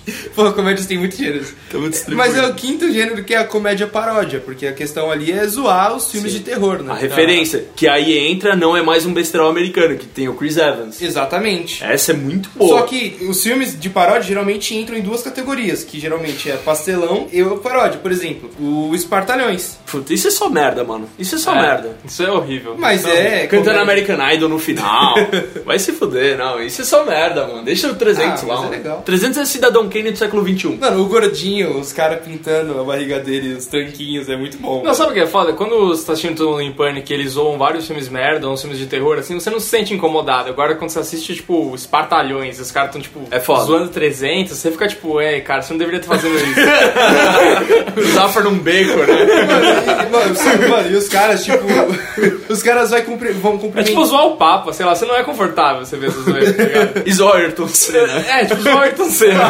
Pô, 0.35 0.53
comédias 0.53 0.87
tem 0.87 0.99
muitos 0.99 1.19
gêneros. 1.19 1.49
Tá. 1.71 1.79
Mas 2.09 2.37
é 2.37 2.47
o 2.47 2.55
quinto 2.55 2.91
gênero 2.93 3.25
que 3.25 3.35
é 3.35 3.39
a 3.39 3.45
comédia 3.45 3.87
paródia, 3.87 4.41
porque 4.41 4.67
a 4.67 4.73
questão 4.73 5.11
ali 5.11 5.33
é 5.33 5.47
zoar 5.47 5.95
os 5.97 6.11
filmes 6.11 6.33
de 6.33 6.41
terror, 6.41 6.83
né? 6.83 6.93
A 6.93 6.97
referência, 6.97 7.65
que 7.75 7.89
aí 7.89 8.19
entra, 8.19 8.55
não 8.57 8.77
é 8.77 8.83
mais 8.83 9.07
um 9.07 9.13
besterol 9.15 9.49
americano, 9.51 9.97
que 9.97 10.07
tem 10.07 10.29
o 10.29 10.35
Chris 10.35 10.57
Evans. 10.57 11.01
Exatamente. 11.01 11.83
Essa 11.83 12.13
é 12.13 12.15
muito 12.15 12.51
boa. 12.55 12.81
Só 12.81 12.87
que 12.87 13.17
os 13.29 13.43
filmes 13.43 13.79
de 13.79 13.89
paródia 13.91 14.23
geralmente 14.29 14.75
entram 14.75 14.97
em 14.97 15.03
duas 15.03 15.23
categorias, 15.23 15.85
que 15.85 15.99
geralmente 15.99 16.51
é 16.51 16.57
pastelão 16.57 17.29
e 17.33 17.43
o 17.43 17.57
paródia. 17.59 17.99
Por 17.99 18.13
exemplo, 18.13 18.51
o 18.61 18.95
Espartalhões. 18.95 19.79
Puta, 19.91 20.13
isso 20.13 20.29
é 20.29 20.31
só 20.31 20.49
merda, 20.51 20.85
mano. 20.85 21.09
Isso 21.19 21.35
é 21.37 21.39
só 21.39 21.55
É, 21.55 21.61
merda. 21.63 21.97
Isso 22.05 22.23
é 22.23 22.31
horrível. 22.31 22.77
Mas 22.79 23.05
horrível. 23.05 23.23
é... 23.23 23.47
Cantando 23.47 23.79
comédia- 23.79 23.83
American 23.83 24.33
Idol 24.35 24.49
no 24.49 24.59
final. 24.59 25.15
Vai 25.65 25.79
se 25.79 25.93
fuder, 25.93 26.37
não. 26.37 26.61
Isso 26.63 26.83
é 26.83 26.85
só 26.85 27.05
merda, 27.05 27.47
mano. 27.47 27.65
Deixa 27.65 27.89
o 27.91 27.95
300 27.95 28.43
Ah, 28.43 28.47
lá, 28.47 28.57
mas 28.63 28.67
é 28.73 28.77
legal. 28.77 29.03
300 29.03 29.39
é 29.39 29.45
Cidadão 29.45 29.89
Kane 29.95 30.11
do 30.11 30.19
século 30.19 30.43
XXI. 30.47 30.77
Mano, 30.81 31.03
o 31.03 31.07
gordinho, 31.07 31.79
os 31.79 31.93
caras 31.93 32.21
pintando 32.25 32.79
a 32.81 32.85
barriga 32.85 33.21
dele, 33.21 33.55
os 33.55 33.67
tanquinhos, 33.67 34.29
é 34.29 34.37
muito 34.37 34.59
bom. 34.59 34.83
Não, 34.85 34.93
sabe 34.95 35.13
o 35.13 35.15
que 35.15 35.21
é 35.21 35.27
foda? 35.27 35.53
Quando 35.53 35.87
você 35.89 36.05
tá 36.05 36.13
assistindo 36.13 36.37
Todo 36.37 36.51
Mundo 36.51 36.63
em 36.63 36.73
Pânico 36.73 37.11
e 37.11 37.15
eles 37.15 37.33
zoam 37.33 37.57
vários 37.57 37.87
filmes 37.87 38.09
merda, 38.09 38.49
uns 38.49 38.61
filmes 38.61 38.79
de 38.79 38.87
terror, 38.87 39.19
assim, 39.19 39.39
você 39.39 39.49
não 39.51 39.61
se 39.61 39.67
sente 39.69 39.95
incomodado. 39.95 40.49
Agora, 40.51 40.75
quando 40.75 40.91
você 40.91 40.99
assiste, 40.99 41.35
tipo, 41.37 41.73
Espartalhões, 41.75 42.59
os 42.59 42.71
caras 42.73 42.91
tão, 42.93 43.01
tipo, 43.01 43.21
É 43.31 43.39
foda. 43.41 43.65
zoando 43.65 43.89
300, 43.89 44.57
você 44.57 44.71
fica 44.71 44.89
tipo, 44.89 45.21
ei, 45.21 45.41
cara, 45.41 45.63
você 45.63 45.73
não 45.73 45.79
deveria 45.79 46.01
estar 46.01 46.15
fazendo 46.17 46.35
isso. 46.37 48.11
Zafra 48.15 48.43
num 48.43 48.59
beco, 48.59 48.99
né? 48.99 49.07
Mano, 50.11 50.35
e, 50.35 50.45
mano, 50.59 50.69
mano, 50.69 50.91
e 50.91 50.97
os 50.97 51.09
caras, 51.09 51.45
tipo, 51.45 51.59
os 52.49 52.63
caras 52.63 52.91
vai 52.91 53.03
cumprir, 53.03 53.33
vão 53.35 53.53
É 53.55 53.59
cumprimentar. 53.59 53.85
tipo 53.85 54.05
zoar 54.05 54.27
o 54.27 54.37
Papa, 54.37 54.73
sei 54.73 54.85
lá, 54.87 54.95
você 54.95 55.05
não 55.07 55.17
é 55.17 55.23
confortável 55.23 55.85
você 55.85 55.97
ver 55.97 56.09
essas 56.09 56.25
coisas, 56.25 56.57
tá 56.57 56.63
ligado? 56.65 57.03
Isoayrton 57.09 57.69
Senna. 57.69 58.19
É, 58.29 58.45
tipo 58.45 58.61
zoar 58.63 58.79
Ayrton 58.83 59.09
Senna. 59.11 59.45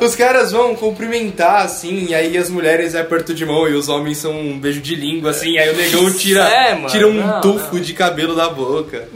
Os 0.00 0.14
caras 0.14 0.52
vão 0.52 0.74
cumprimentar, 0.74 1.64
assim, 1.64 2.06
e 2.10 2.14
aí 2.14 2.36
as 2.36 2.48
mulheres 2.50 2.94
é 2.94 3.00
aperto 3.00 3.34
de 3.34 3.44
mão 3.44 3.68
e 3.68 3.74
os 3.74 3.88
homens 3.88 4.18
são 4.18 4.32
um 4.38 4.58
beijo 4.58 4.80
de 4.80 4.94
língua, 4.94 5.30
assim, 5.30 5.58
aí 5.58 5.70
o 5.70 5.76
negão 5.76 6.12
tira, 6.12 6.44
É, 6.44 6.74
mano, 6.74 6.88
tira 6.88 7.08
um 7.08 7.14
não, 7.14 7.40
tufo 7.40 7.80
de 7.80 7.92
cabelo 7.94 8.34
da 8.34 8.48
boca. 8.48 9.08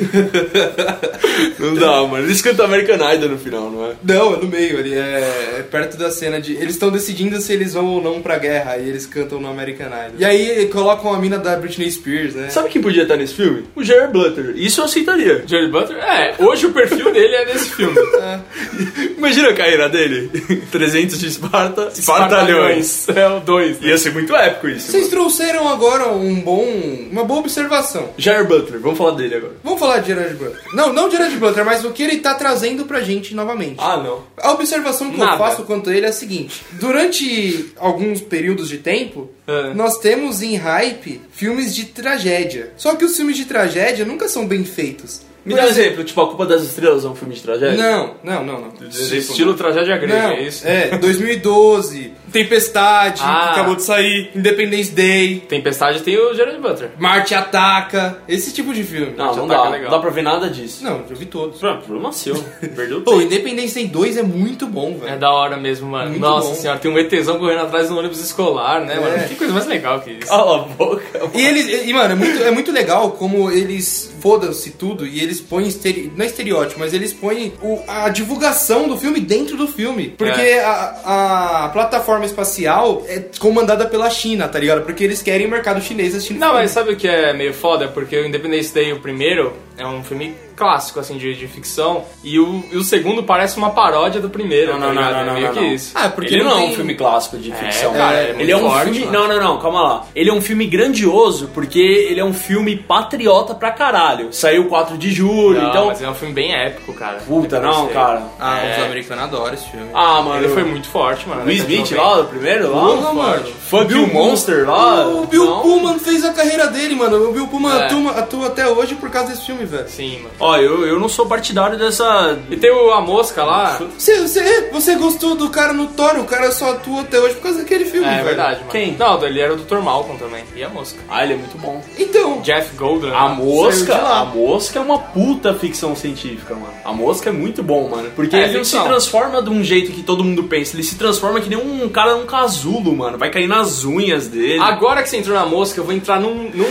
Não 1.58 1.74
dá, 1.74 2.02
mano. 2.06 2.24
Eles 2.24 2.40
cantam 2.42 2.64
American 2.64 2.96
Idol 3.14 3.28
no 3.30 3.38
final, 3.38 3.70
não 3.70 3.86
é? 3.86 3.92
Não, 4.02 4.34
é 4.34 4.36
no 4.38 4.46
meio, 4.46 4.78
ele 4.78 4.94
é, 4.94 5.58
é 5.58 5.62
perto 5.62 5.96
da 5.96 6.10
cena 6.10 6.40
de. 6.40 6.54
Eles 6.54 6.74
estão 6.74 6.90
decidindo 6.90 7.40
se 7.40 7.52
eles 7.52 7.74
vão 7.74 7.86
ou 7.86 8.02
não 8.02 8.20
pra 8.20 8.38
guerra, 8.38 8.76
e 8.78 8.88
eles 8.88 9.06
cantam 9.06 9.40
no 9.40 9.48
American 9.48 9.86
Idol. 9.86 10.18
E 10.18 10.24
aí 10.24 10.66
colocam 10.66 11.12
a 11.12 11.18
mina 11.18 11.38
da 11.38 11.56
Britney 11.56 11.90
Spears, 11.90 12.34
né? 12.34 12.48
Sabe 12.50 12.68
quem 12.68 12.82
podia 12.82 13.02
estar 13.02 13.16
nesse 13.16 13.34
filme? 13.34 13.64
O 13.74 13.84
Jared 13.84 14.12
Butler. 14.12 14.54
Isso 14.56 14.80
eu 14.80 14.84
aceitaria. 14.84 15.44
Jerry 15.46 15.68
Butler? 15.68 15.98
É, 16.02 16.34
hoje 16.38 16.66
o 16.66 16.72
perfil 16.72 17.12
dele 17.12 17.34
é 17.34 17.44
desse 17.44 17.70
filme. 17.70 17.94
Imagina 19.16 19.50
a 19.50 19.54
carreira 19.54 19.88
dele. 19.88 20.30
300 20.70 21.18
de 21.18 21.26
Esparta, 21.26 21.90
Espartalhões. 21.92 23.08
É 23.08 23.28
o 23.28 23.40
2. 23.40 23.82
Ia 23.82 23.98
ser 23.98 24.12
muito 24.12 24.34
épico 24.34 24.68
isso. 24.68 24.90
Vocês 24.90 25.08
trouxeram 25.08 25.68
agora 25.68 26.08
um 26.08 26.40
bom. 26.40 26.66
uma 27.10 27.24
boa 27.24 27.40
observação. 27.40 28.10
Jared 28.16 28.48
Butler, 28.48 28.80
vamos 28.80 28.98
falar 28.98 29.12
dele 29.12 29.34
agora. 29.34 29.52
Vamos 29.62 29.78
falar 29.78 29.89
falar 29.90 30.00
de 30.00 30.06
Gerard 30.08 30.34
Butler. 30.34 30.62
Não, 30.72 30.92
não 30.92 31.08
de 31.08 31.16
Gerard 31.16 31.36
Butler, 31.36 31.64
mas 31.64 31.84
o 31.84 31.90
que 31.90 32.02
ele 32.02 32.18
tá 32.18 32.34
trazendo 32.34 32.84
pra 32.84 33.00
gente 33.00 33.34
novamente. 33.34 33.76
Ah, 33.78 33.96
não. 33.96 34.22
A 34.38 34.52
observação 34.52 35.10
que 35.10 35.18
Nada. 35.18 35.32
eu 35.32 35.38
faço 35.38 35.62
quanto 35.64 35.90
a 35.90 35.94
ele 35.96 36.06
é 36.06 36.08
a 36.08 36.12
seguinte: 36.12 36.62
durante 36.72 37.72
alguns 37.78 38.20
períodos 38.20 38.68
de 38.68 38.78
tempo, 38.78 39.30
É. 39.46 39.74
nós 39.74 39.98
temos 39.98 40.42
em 40.42 40.56
hype 40.56 41.20
filmes 41.32 41.74
de 41.74 41.86
tragédia. 41.86 42.72
Só 42.76 42.94
que 42.94 43.04
os 43.04 43.16
filmes 43.16 43.36
de 43.36 43.44
tragédia 43.44 44.04
nunca 44.04 44.28
são 44.28 44.46
bem 44.46 44.64
feitos. 44.64 45.22
Me 45.42 45.54
Por 45.54 45.60
dá 45.62 45.66
um 45.66 45.70
exemplo, 45.70 46.04
tipo, 46.04 46.20
A 46.20 46.26
Culpa 46.28 46.44
das 46.44 46.62
Estrelas 46.62 47.02
é 47.02 47.08
um 47.08 47.14
filme 47.14 47.34
de 47.34 47.40
tragédia? 47.40 47.74
Não, 47.82 48.14
não, 48.22 48.44
não, 48.44 48.60
não. 48.60 48.88
Estilo 48.90 49.54
tragédia 49.54 49.96
grega, 49.96 50.22
Não, 50.28 50.30
é 50.32 50.42
isso? 50.42 50.68
é, 50.68 50.98
2012, 50.98 52.12
Tempestade, 52.32 53.20
Ah. 53.24 53.44
que 53.44 53.50
acabou 53.60 53.74
de 53.76 53.82
sair, 53.82 54.30
Independence 54.34 54.90
Day, 54.92 55.40
Tempestade 55.48 56.02
tem 56.02 56.16
o 56.18 56.34
Gerard 56.34 56.58
Butler. 56.60 56.90
Marte 56.98 57.34
Ataca, 57.34 58.18
esse 58.28 58.52
tipo 58.52 58.72
de 58.72 58.82
filme. 58.84 59.14
Não, 59.16 59.34
não 59.34 59.44
Ataque 59.44 59.48
dá. 59.62 59.66
é 59.66 59.70
legal. 59.70 59.90
Não 59.90 59.96
dá 59.98 60.02
pra 60.02 60.10
ver 60.10 60.22
nada 60.22 60.48
disso. 60.50 60.82
Não, 60.84 61.02
eu 61.08 61.16
vi 61.16 61.26
todos. 61.26 61.58
Pra- 61.58 61.76
Problema 61.76 62.12
seu. 62.12 62.34
Perdeu 62.74 63.00
Pô. 63.02 63.20
Independence 63.20 63.74
Day 63.74 63.86
2 63.86 64.16
é 64.16 64.22
muito 64.22 64.66
bom, 64.66 64.98
É 65.02 65.06
velho. 65.06 65.20
da 65.20 65.30
hora 65.32 65.56
mesmo, 65.56 65.88
mano. 65.90 66.10
Muito 66.10 66.20
Nossa 66.20 66.48
bom. 66.48 66.54
senhora, 66.54 66.78
tem 66.78 66.90
um 66.90 66.98
ETzão 66.98 67.38
correndo 67.38 67.62
atrás 67.62 67.88
do 67.88 67.98
ônibus 67.98 68.20
escolar, 68.20 68.80
né, 68.84 68.94
É. 68.94 69.00
mano? 69.00 69.28
Que 69.28 69.34
coisa 69.34 69.52
mais 69.52 69.66
legal 69.66 70.00
que 70.00 70.10
isso. 70.12 70.28
Cala 70.28 70.56
a 70.56 70.62
boca. 70.62 71.02
E 71.34 71.40
eles, 71.44 71.86
e 71.88 71.92
mano, 71.92 72.12
é 72.12 72.16
muito, 72.16 72.42
é 72.42 72.50
muito 72.50 72.72
legal 72.72 73.12
como 73.12 73.50
eles 73.50 74.12
fodam-se 74.20 74.70
tudo 74.72 75.06
e 75.06 75.20
eles 75.22 75.40
põem 75.40 75.66
estere, 75.66 76.12
não 76.14 76.24
é 76.24 76.28
estereótipo, 76.28 76.78
mas 76.78 76.92
eles 76.92 77.12
põem 77.12 77.52
o- 77.62 77.80
a 77.88 78.08
divulgação 78.10 78.86
do 78.88 78.96
filme 78.96 79.20
dentro 79.20 79.56
do 79.56 79.66
filme. 79.66 80.08
Porque 80.16 80.40
É. 80.40 80.62
a, 80.64 81.64
a 81.64 81.68
plataforma 81.70 82.19
espacial 82.24 83.04
é 83.08 83.24
comandada 83.38 83.86
pela 83.86 84.10
China, 84.10 84.48
tá 84.48 84.58
ligado? 84.58 84.82
Porque 84.82 85.04
eles 85.04 85.22
querem 85.22 85.46
o 85.46 85.50
mercado 85.50 85.80
chinês 85.80 86.14
assistindo 86.14 86.38
Não, 86.38 86.54
mas 86.54 86.70
sabe 86.70 86.92
o 86.92 86.96
que 86.96 87.08
é 87.08 87.32
meio 87.32 87.52
foda? 87.54 87.88
Porque 87.88 88.16
o 88.16 88.26
Independence 88.26 88.72
Day, 88.72 88.92
o 88.92 89.00
primeiro, 89.00 89.52
é 89.76 89.86
um 89.86 90.02
filme 90.02 90.34
clássico, 90.56 91.00
assim, 91.00 91.16
de, 91.16 91.34
de 91.34 91.46
ficção. 91.46 92.04
E 92.22 92.38
o, 92.38 92.64
e 92.72 92.76
o 92.76 92.82
segundo 92.84 93.22
parece 93.22 93.56
uma 93.56 93.70
paródia 93.70 94.20
do 94.20 94.28
primeiro, 94.30 94.72
Não, 94.72 94.80
tá 94.80 94.86
não, 94.86 94.94
não, 94.94 95.02
ligado? 95.02 95.12
não, 95.14 95.20
É 95.20 95.24
não, 95.26 95.34
meio 95.34 95.46
não, 95.46 95.54
que 95.54 95.60
não. 95.60 95.72
isso. 95.74 95.92
Ah, 95.94 96.08
porque 96.08 96.34
ele 96.34 96.44
não, 96.44 96.50
é 96.52 96.54
um 96.54 96.58
tem- 96.66 96.74
filme 96.76 96.94
clássico 96.94 97.38
de 97.38 97.52
ficção. 97.52 97.92
cara, 97.92 98.16
é 98.18 98.30
ele 98.30 98.34
muito 98.38 98.50
é 98.52 98.56
um 98.56 98.70
forte, 98.70 98.84
filme. 98.92 99.06
mano. 99.06 99.18
Não, 99.18 99.28
não, 99.28 99.42
não, 99.44 99.58
calma 99.60 99.82
lá. 99.82 100.06
Ele 100.14 100.30
é 100.30 100.32
um 100.32 100.40
filme 100.40 100.66
grandioso 100.66 101.48
porque 101.54 101.78
ele 101.78 102.20
é 102.20 102.24
um 102.24 102.32
filme 102.34 102.76
patriota 102.76 103.54
pra 103.54 103.70
caralho. 103.70 104.32
Saiu 104.32 104.66
4 104.66 104.96
de 104.98 105.10
julho, 105.12 105.60
Não, 105.60 105.70
então. 105.70 105.86
mas 105.86 106.02
é 106.02 106.08
um 106.08 106.14
filme 106.14 106.34
bem 106.34 106.52
épico, 106.54 106.92
cara. 106.92 107.18
Puta, 107.26 107.60
não, 107.60 107.88
cara. 107.88 108.22
Ah, 108.38 108.58
É. 108.60 108.76
os 108.78 108.84
americanos 108.84 109.24
adoram 109.24 109.54
esse 109.54 109.68
filme. 109.70 109.86
Ah, 109.94 110.20
mano. 110.22 110.44
Ele 110.44 110.48
foi 110.52 110.64
muito 110.64 110.88
forte, 110.88 111.28
mano. 111.28 111.42
Will 111.44 111.54
de 111.54 111.60
Smith 111.74 111.90
90. 111.92 112.02
lá, 112.02 112.20
o 112.20 112.24
primeiro 112.26 112.74
lá? 112.74 112.80
Porra, 112.80 113.12
mano. 113.14 113.44
Funk 113.68 113.84
Bill 113.86 114.02
You 114.06 114.12
Monster 114.12 114.68
lá? 114.68 115.06
O 115.08 115.26
Bill. 115.26 115.46
Pullman 115.60 115.98
fez 115.98 116.24
a 116.24 116.32
carreira 116.32 116.66
dele, 116.68 116.94
mano. 116.94 117.28
O 117.28 117.32
Bill 117.32 117.46
Pullman 117.48 117.72
É. 117.76 117.84
atua, 117.86 118.10
atua 118.12 118.46
até 118.48 118.66
hoje 118.68 118.94
por 118.94 119.10
causa 119.10 119.28
desse 119.30 119.46
filme, 119.46 119.64
velho. 119.64 119.88
Sim, 119.88 120.18
mano. 120.18 120.30
Ó, 120.50 120.56
eu, 120.56 120.86
eu 120.86 120.98
não 120.98 121.08
sou 121.08 121.26
partidário 121.26 121.78
dessa. 121.78 122.38
E 122.50 122.56
tem 122.56 122.70
o, 122.70 122.90
a 122.90 123.00
mosca 123.00 123.44
lá. 123.44 123.78
Você, 123.96 124.20
você, 124.20 124.68
você 124.72 124.94
gostou 124.96 125.34
do 125.34 125.48
cara 125.50 125.72
no 125.72 125.86
Thor, 125.88 126.18
o 126.18 126.24
cara 126.24 126.50
só 126.50 126.72
atua 126.72 127.02
até 127.02 127.18
hoje 127.20 127.34
por 127.36 127.42
causa 127.42 127.58
daquele 127.58 127.84
filme, 127.84 128.06
É, 128.06 128.10
velho. 128.14 128.24
verdade, 128.24 128.58
mano. 128.60 128.70
Quem? 128.70 128.96
Não, 128.98 129.22
ele 129.24 129.40
era 129.40 129.52
o 129.54 129.56
Dr. 129.56 129.78
Malcolm 129.78 130.18
também. 130.18 130.44
E 130.56 130.62
a 130.62 130.68
mosca. 130.68 130.98
Ah, 131.08 131.22
ele 131.22 131.34
é 131.34 131.36
muito 131.36 131.56
bom. 131.58 131.82
Então, 131.98 132.40
Jeff 132.40 132.74
Goldblum. 132.76 133.14
A 133.14 133.28
né? 133.28 133.34
mosca, 133.36 133.94
de 133.94 134.00
lá. 134.00 134.20
a 134.20 134.24
mosca 134.24 134.78
é 134.78 134.82
uma 134.82 134.98
puta 134.98 135.54
ficção 135.54 135.94
científica, 135.94 136.54
mano. 136.54 136.72
A 136.84 136.92
mosca 136.92 137.30
é 137.30 137.32
muito 137.32 137.62
bom, 137.62 137.88
mano. 137.88 138.10
Porque 138.16 138.34
É, 138.36 138.44
ele 138.44 138.58
não 138.58 138.64
se 138.64 138.70
ficção. 138.72 138.86
transforma 138.88 139.42
de 139.42 139.50
um 139.50 139.62
jeito 139.62 139.92
que 139.92 140.02
todo 140.02 140.24
mundo 140.24 140.44
pensa. 140.44 140.74
Ele 140.76 140.82
se 140.82 140.96
transforma 140.96 141.40
que 141.40 141.48
nem 141.48 141.58
um 141.58 141.88
cara 141.88 142.16
num 142.16 142.26
casulo, 142.26 142.94
mano. 142.96 143.16
Vai 143.18 143.30
cair 143.30 143.46
nas 143.46 143.84
unhas 143.84 144.26
dele. 144.28 144.60
Agora 144.60 145.02
que 145.02 145.08
você 145.08 145.18
entrou 145.18 145.36
na 145.36 145.46
mosca, 145.46 145.78
eu 145.80 145.84
vou 145.84 145.94
entrar 145.94 146.18
num. 146.20 146.50
num. 146.52 146.70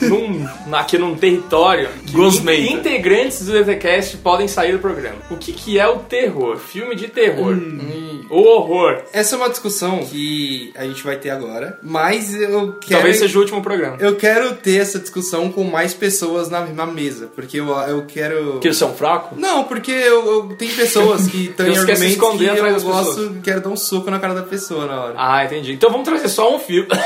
num 0.08 0.74
aqui 0.74 0.98
num 0.98 1.14
território 1.16 1.88
que 2.06 2.12
Gosmenta. 2.12 2.88
Integrantes 2.98 3.44
do 3.46 3.52
DTCast 3.52 4.16
podem 4.18 4.48
sair 4.48 4.72
do 4.72 4.78
programa. 4.78 5.16
O 5.30 5.36
que, 5.36 5.52
que 5.52 5.78
é 5.78 5.86
o 5.86 5.98
terror? 6.00 6.56
Filme 6.56 6.94
de 6.94 7.08
terror. 7.08 7.52
Hum. 7.54 8.24
O 8.30 8.40
horror. 8.42 9.02
essa 9.12 9.36
é 9.36 9.38
uma 9.38 9.48
discussão 9.48 10.04
que 10.04 10.70
a 10.76 10.84
gente 10.84 11.02
vai 11.02 11.16
ter 11.16 11.30
agora, 11.30 11.78
mas 11.82 12.34
eu 12.34 12.74
quero... 12.74 12.90
Talvez 12.90 13.18
seja 13.18 13.38
o 13.38 13.40
último 13.40 13.62
programa. 13.62 13.96
Eu 14.00 14.16
quero 14.16 14.54
ter 14.56 14.80
essa 14.80 14.98
discussão 14.98 15.50
com 15.50 15.64
mais 15.64 15.94
pessoas 15.94 16.50
na, 16.50 16.66
na 16.66 16.84
mesa, 16.84 17.30
porque 17.34 17.58
eu, 17.58 17.68
eu 17.68 18.04
quero... 18.06 18.58
Que 18.60 18.68
eles 18.68 18.76
são 18.76 18.94
fracos? 18.94 19.38
Não, 19.38 19.64
porque 19.64 19.92
eu, 19.92 20.26
eu- 20.26 20.56
tem 20.58 20.68
pessoas 20.68 21.26
que 21.28 21.48
querem 21.56 21.72
se 21.72 21.78
argumentos 21.78 22.04
esconder 22.12 22.44
que 22.44 22.50
atrás 22.50 22.66
eu 22.66 22.72
das 22.72 22.82
gosto, 22.82 23.36
quero 23.42 23.60
dar 23.62 23.70
um 23.70 23.76
soco 23.76 24.10
na 24.10 24.18
cara 24.18 24.34
da 24.34 24.42
pessoa 24.42 24.86
na 24.86 25.04
hora. 25.04 25.14
Ah, 25.16 25.44
entendi. 25.44 25.72
Então 25.72 25.90
vamos 25.90 26.06
trazer 26.06 26.28
só 26.28 26.54
um 26.54 26.58
filme. 26.58 26.88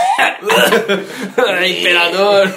Imperador! 1.69 2.53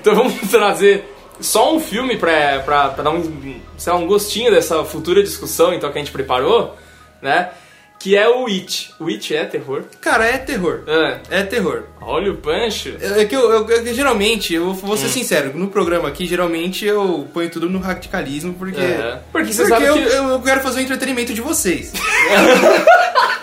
então 0.00 0.14
vamos 0.14 0.34
trazer 0.50 1.04
só 1.42 1.74
um 1.74 1.80
filme 1.80 2.16
pra, 2.16 2.60
pra, 2.60 2.88
pra 2.88 3.02
dar 3.04 3.10
um, 3.10 3.60
sei 3.76 3.92
lá, 3.92 3.98
um 3.98 4.06
gostinho 4.06 4.50
dessa 4.50 4.82
futura 4.84 5.22
discussão 5.22 5.74
então, 5.74 5.90
que 5.92 5.98
a 5.98 6.00
gente 6.02 6.12
preparou, 6.12 6.76
né? 7.20 7.50
Que 7.98 8.16
é 8.16 8.28
o 8.28 8.46
It. 8.46 8.92
O 8.98 9.06
It 9.08 9.32
é 9.36 9.44
terror? 9.44 9.84
Cara, 10.00 10.24
é 10.26 10.36
terror. 10.36 10.80
Ah, 10.88 11.18
É 11.30 11.42
terror. 11.44 11.84
olha 12.00 12.32
o 12.32 12.36
pancho. 12.36 12.96
É 13.00 13.24
que 13.24 13.36
eu, 13.36 13.48
eu- 13.48 13.68
eu- 13.70 13.94
geralmente, 13.94 14.52
eu 14.54 14.72
vou 14.74 14.94
Hum. 14.94 14.96
ser 14.96 15.08
sincero, 15.08 15.52
no 15.56 15.68
programa 15.68 16.08
aqui, 16.08 16.26
geralmente 16.26 16.84
eu 16.84 17.28
ponho 17.32 17.48
tudo 17.48 17.70
no 17.70 17.78
radicalismo, 17.78 18.54
porque... 18.54 18.80
É. 18.80 19.20
Porque 19.30 19.52
você 19.52 19.62
Porque 19.62 19.74
sabe 19.74 19.86
eu, 19.86 19.94
que... 19.94 20.00
eu, 20.16 20.28
eu 20.30 20.40
quero 20.42 20.60
fazer 20.62 20.80
o 20.80 20.82
entretenimento 20.82 21.32
de 21.32 21.40
vocês. 21.40 21.92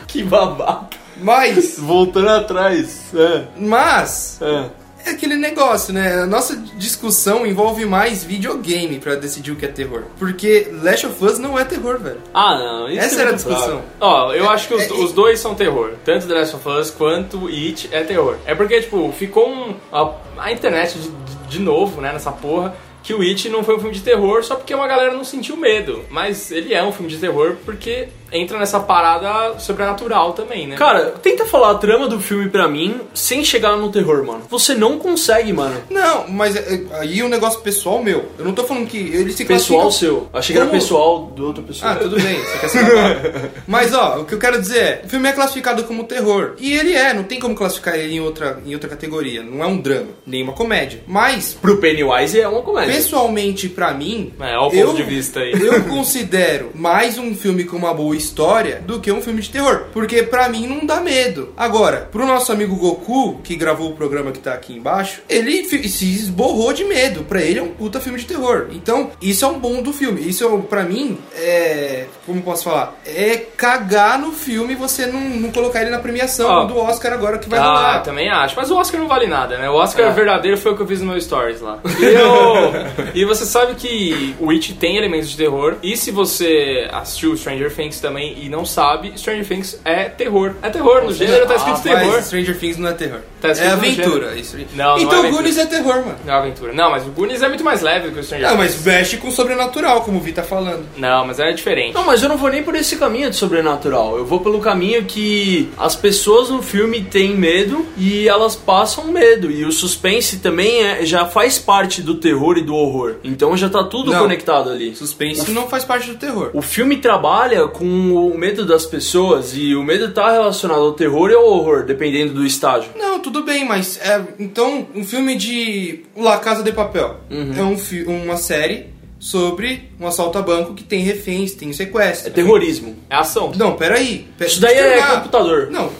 Que 0.08 0.24
babaca. 0.24 0.98
Mas, 1.22 1.78
Voltando 1.78 2.30
atrás. 2.30 3.14
É. 3.14 3.44
mas, 3.58 4.40
É. 4.42 4.70
é 5.06 5.12
aquele 5.12 5.36
negócio, 5.36 5.94
né? 5.94 6.22
A 6.22 6.26
nossa 6.26 6.56
discussão 6.78 7.46
envolve 7.46 7.86
mais 7.86 8.24
videogame 8.24 9.00
pra 9.00 9.16
decidir 9.16 9.52
o 9.52 9.56
que 9.56 9.66
é 9.66 9.70
terror. 9.70 10.04
Porque 10.18 10.68
Last 10.82 11.06
of 11.08 11.24
Us 11.26 11.40
não 11.40 11.58
é 11.58 11.64
terror, 11.66 12.00
velho. 12.00 12.20
Ah, 12.34 12.58
não. 12.58 12.90
Isso 12.90 13.00
Essa 13.00 13.16
é 13.16 13.22
era 13.22 13.30
a 13.32 13.34
discussão. 13.34 13.82
Ó, 14.00 14.34
eu 14.34 14.50
acho 14.50 14.68
que 14.68 14.74
os, 14.74 14.84
é- 14.84 14.94
os 14.94 15.12
dois 15.14 15.40
são 15.40 15.56
terror. 15.56 15.94
Tanto 16.04 16.28
The 16.28 16.34
Last 16.34 16.56
of 16.56 16.68
Us 16.70 16.90
quanto 16.92 17.48
It 17.48 17.90
é 17.92 18.04
terror. 18.04 18.38
É 18.46 18.54
porque, 18.56 18.82
tipo, 18.82 19.12
ficou 19.12 19.50
um, 19.50 19.76
a, 19.92 20.12
a 20.38 20.52
internet 20.52 20.98
de, 20.98 21.10
de 21.50 21.60
novo, 21.60 22.02
né, 22.02 22.12
nessa 22.14 22.32
porra, 22.32 22.76
que 23.02 23.14
o 23.14 23.22
It 23.22 23.50
não 23.50 23.64
foi 23.64 23.76
um 23.76 23.80
filme 23.80 23.96
de 23.96 24.02
terror 24.02 24.44
só 24.44 24.56
porque 24.56 24.74
uma 24.76 24.88
galera 24.88 25.14
não 25.14 25.24
sentiu 25.24 25.56
medo. 25.58 26.04
Mas 26.10 26.52
ele 26.52 26.74
é 26.74 26.84
um 26.84 26.92
filme 26.92 27.10
de 27.10 27.18
terror 27.18 27.56
porque 27.66 28.10
entra 28.32 28.58
nessa 28.60 28.80
parada 28.80 29.58
sobrenatural 29.60 30.34
também, 30.34 30.68
né? 30.68 30.76
Cara, 30.76 31.12
tenta 31.22 31.46
falar 31.46 31.72
a 31.72 31.76
trama 31.76 32.08
do 32.08 32.20
filme 32.20 32.50
pra 32.50 32.68
mim 32.68 33.02
sem 33.14 33.44
chegar 33.44 33.76
no 33.78 33.92
terror, 33.92 34.24
mano. 34.26 34.42
Você 34.50 34.76
não 34.76 34.98
consegue, 35.00 35.52
mano. 35.54 35.82
Não, 35.90 36.28
mas 36.28 36.56
é- 36.56 36.60
é- 36.76 37.00
aí 37.00 37.20
é 37.20 37.24
um 37.26 37.30
negócio 37.30 37.60
pessoal 37.62 38.02
meu. 38.04 38.26
Eu 38.38 38.46
não 38.46 38.54
tô 38.54 38.64
falando 38.64 38.88
que 38.88 38.98
ele 38.98 39.32
se 39.32 39.46
Pessoal 39.46 39.82
classifica- 39.84 40.12
seu. 40.14 40.30
Achei 40.34 40.54
que 40.54 40.60
era 40.60 40.70
Como? 40.70 40.80
pessoal 40.80 41.26
do 41.26 41.48
outra 41.48 41.64
pessoa. 41.64 41.92
Ah, 41.92 41.96
tudo 41.96 42.16
bem, 42.22 42.36
você 42.40 42.58
quer 42.60 42.70
se. 42.70 42.78
Mas 43.68 43.94
ó, 43.94 44.20
o 44.20 44.26
que 44.26 44.34
eu 44.34 44.40
quero 44.40 44.60
dizer 44.60 44.80
é, 44.80 45.02
o 45.06 45.10
filme 45.10 45.28
é 45.28 45.32
classificado 45.32 45.84
como 45.84 46.04
terror. 46.04 46.54
E 46.60 46.74
ele 46.74 46.94
é, 46.94 47.14
não 47.14 47.24
tem 47.24 47.40
como 47.40 47.56
classificar 47.56 47.96
ele 47.96 48.16
em 48.16 48.20
outra, 48.20 48.62
em 48.66 48.74
outra 48.74 48.90
categoria. 48.90 49.42
Não 49.44 49.64
é 49.64 49.68
um 49.68 49.78
drama, 49.78 50.08
nem 50.26 50.44
uma 50.44 50.54
comédia. 50.54 51.02
Mas, 51.08 51.54
Pro 51.60 51.78
Pennywise 51.78 52.40
é 52.40 52.48
uma 52.48 52.62
comédia. 52.62 52.94
pessoalmente 52.94 53.70
pra 53.70 53.94
mim, 53.94 54.34
É, 54.40 54.58
olha 54.58 54.70
o 54.70 54.74
eu, 54.74 54.88
ponto 54.88 54.98
de 54.98 55.04
vista 55.04 55.40
aí. 55.40 55.52
eu 55.54 55.84
considero 55.84 56.72
mais 56.76 57.18
um 57.18 57.34
filme 57.36 57.64
com 57.64 57.78
uma 57.78 57.94
boa 57.94 58.16
história 58.20 58.82
do 58.86 59.00
que 59.00 59.12
um 59.12 59.22
filme 59.22 59.42
de 59.42 59.50
terror. 59.50 59.86
Porque 59.92 60.22
pra 60.24 60.48
mim 60.50 60.68
não 60.68 60.86
dá 60.86 61.00
medo. 61.02 61.54
Agora, 61.58 62.08
pro 62.12 62.26
nosso 62.26 62.52
amigo 62.52 62.76
Goku, 62.76 63.40
que 63.44 63.56
gravou 63.56 63.90
o 63.90 63.96
programa 63.96 64.32
que 64.32 64.40
tá 64.40 64.54
aqui 64.54 64.74
embaixo, 64.74 65.22
ele 65.30 65.64
se 65.66 66.06
esborrou 66.06 66.72
de 66.74 66.84
medo. 66.86 67.24
Pra 67.24 67.42
ele 67.42 67.60
é 67.60 67.64
um 67.64 67.70
puta 67.70 68.00
filme 68.00 68.20
de 68.20 68.26
terror. 68.26 68.68
Então, 68.72 69.12
isso 69.22 69.44
é 69.44 69.48
um 69.48 69.58
bom 69.60 69.82
do 69.82 69.92
filme. 69.94 70.22
Isso, 70.28 70.46
é, 70.46 70.58
pra 70.70 70.84
mim, 70.84 71.18
é. 71.36 72.06
Como 72.26 72.42
posso 72.42 72.66
falar? 72.66 72.96
É 73.06 73.38
cagar 73.58 74.20
no 74.20 74.32
filme 74.32 74.76
você 74.76 75.06
não, 75.08 75.20
não 75.22 75.52
colocar 75.52 75.82
ele 75.82 75.90
na 75.90 76.00
premiação 76.00 76.50
Ó. 76.50 76.66
do 76.66 76.78
Oscar 76.78 77.14
agora 77.14 77.38
que 77.40 77.50
vai 77.50 77.60
Ah, 77.60 77.64
rolar. 77.66 78.00
também 78.04 78.30
acho. 78.30 78.56
Mas 78.56 78.70
o 78.70 78.76
Oscar 78.78 79.00
não 79.00 79.08
vale 79.08 79.26
nada, 79.28 79.58
né? 79.58 79.70
O 79.70 79.74
Oscar 79.76 80.08
É. 80.08 80.12
verdadeiro 80.12 80.58
foi 80.58 80.72
o 80.74 80.76
que 80.76 80.82
eu 80.82 80.88
fiz 80.88 81.02
no 81.02 81.08
meu 81.08 81.20
stories 81.22 81.62
lá. 81.62 81.80
E, 82.00 82.06
eu- 82.06 82.74
e 83.14 83.26
você 83.26 83.46
sabe 83.46 83.76
que 83.76 84.36
o 84.40 84.52
It 84.52 84.74
tem 84.76 84.98
elementos 84.98 85.30
de 85.30 85.38
terror. 85.38 85.76
E 85.84 85.96
se 85.98 86.12
você 86.12 86.88
assistiu 86.92 87.36
Stranger 87.36 87.74
Things 87.74 88.00
também 88.00 88.09
e 88.18 88.50
não 88.50 88.66
sabe, 88.66 89.14
Stranger 89.18 89.46
Things 89.48 89.80
é 89.86 90.06
terror. 90.06 90.54
É 90.62 90.70
terror, 90.70 91.04
no 91.04 91.14
gênero 91.14 91.46
tá 91.46 91.56
escrito 91.56 91.78
Ah, 91.78 91.82
terror. 91.82 92.14
Mas 92.14 92.26
Stranger 92.26 92.58
Things 92.60 92.78
não 92.78 92.90
é 92.90 92.94
terror. 92.94 93.20
Tá 93.42 93.50
é 93.50 93.68
aventura. 93.70 94.36
Isso. 94.36 94.58
Não, 94.74 94.86
não 94.86 94.98
é 94.98 95.02
então 95.02 95.20
aventura. 95.20 95.32
Goonies 95.42 95.58
é 95.58 95.66
terror, 95.66 95.96
mano. 96.06 96.16
Não 96.26 96.34
é 96.34 96.38
aventura. 96.38 96.74
Não, 96.74 96.92
mas 96.92 97.06
o 97.06 97.10
Goonies 97.12 97.42
é 97.42 97.48
muito 97.48 97.64
mais 97.64 97.82
leve 97.82 98.08
do 98.10 98.14
que 98.14 98.20
o 98.20 98.24
Stranger 98.24 98.50
Não, 98.50 98.58
Things. 98.58 98.74
mas 98.76 98.82
veste 98.84 99.18
com 99.18 99.32
sobrenatural, 99.32 100.02
como 100.02 100.18
o 100.18 100.22
Vi 100.22 100.32
tá 100.34 100.44
falando. 100.44 100.86
Não, 100.98 101.26
mas 101.26 101.40
é 101.40 101.52
diferente. 101.52 101.94
Não, 101.94 102.06
mas 102.06 102.22
eu 102.24 102.30
não 102.30 102.38
vou 102.38 102.50
nem 102.50 102.64
por 102.64 102.76
esse 102.76 102.96
caminho 102.98 103.30
de 103.30 103.36
sobrenatural. 103.36 104.18
Eu 104.18 104.26
vou 104.26 104.40
pelo 104.40 104.60
caminho 104.60 105.04
que 105.06 105.70
as 105.78 105.96
pessoas 105.96 106.50
no 106.50 106.62
filme 106.62 107.02
têm 107.04 107.36
medo 107.36 107.86
e 107.98 108.28
elas 108.28 108.56
passam 108.56 109.06
medo. 109.06 109.50
E 109.52 109.64
o 109.66 109.72
suspense 109.72 110.40
também 110.40 110.84
é- 110.84 111.06
já 111.06 111.26
faz 111.26 111.58
parte 111.60 112.02
do 112.02 112.16
terror 112.16 112.58
e 112.58 112.62
do 112.62 112.76
horror. 112.76 113.16
Então 113.24 113.56
já 113.56 113.70
tá 113.70 113.84
tudo 113.84 114.12
Não. 114.12 114.20
conectado 114.20 114.70
ali. 114.70 114.96
Suspense 114.96 115.52
não 115.52 115.68
faz 115.68 115.84
parte 115.86 116.10
do 116.10 116.16
terror. 116.18 116.50
O 116.54 116.62
filme 116.62 116.98
trabalha 116.98 117.68
com 117.68 117.86
o 118.08 118.38
medo 118.38 118.66
das 118.66 118.86
pessoas 118.86 119.52
e 119.56 119.76
o 119.76 119.84
medo 119.84 120.12
tá 120.12 120.32
relacionado 120.32 120.82
ao 120.82 120.94
terror 120.94 121.30
e 121.30 121.34
ao 121.34 121.44
horror, 121.46 121.84
dependendo 121.86 122.34
do 122.34 122.46
estágio. 122.46 122.90
Não, 122.98 123.20
tudo 123.20 123.44
bem, 123.44 123.66
mas 123.68 123.98
é, 124.02 124.22
então 124.40 124.88
um 124.96 125.04
filme 125.04 125.36
de 125.36 126.02
La 126.16 126.38
Casa 126.38 126.64
de 126.64 126.72
Papel 126.72 127.18
Uhum. 127.30 127.54
é 127.58 127.64
um 127.64 127.78
uma 128.24 128.38
série 128.38 128.88
sobre 129.20 129.90
um 130.00 130.08
assalto 130.08 130.38
a 130.38 130.42
banco 130.42 130.74
que 130.74 130.84
tem 130.84 131.02
reféns, 131.02 131.52
tem 131.52 131.74
sequestro. 131.74 132.30
É 132.30 132.32
terrorismo. 132.32 132.96
É 133.10 133.16
ação. 133.16 133.52
Não, 133.56 133.76
peraí. 133.76 134.26
Pe- 134.38 134.46
Isso 134.46 134.62
daí 134.62 134.76
é 134.78 134.82
terminar. 134.84 135.16
computador. 135.18 135.68
Não. 135.70 135.90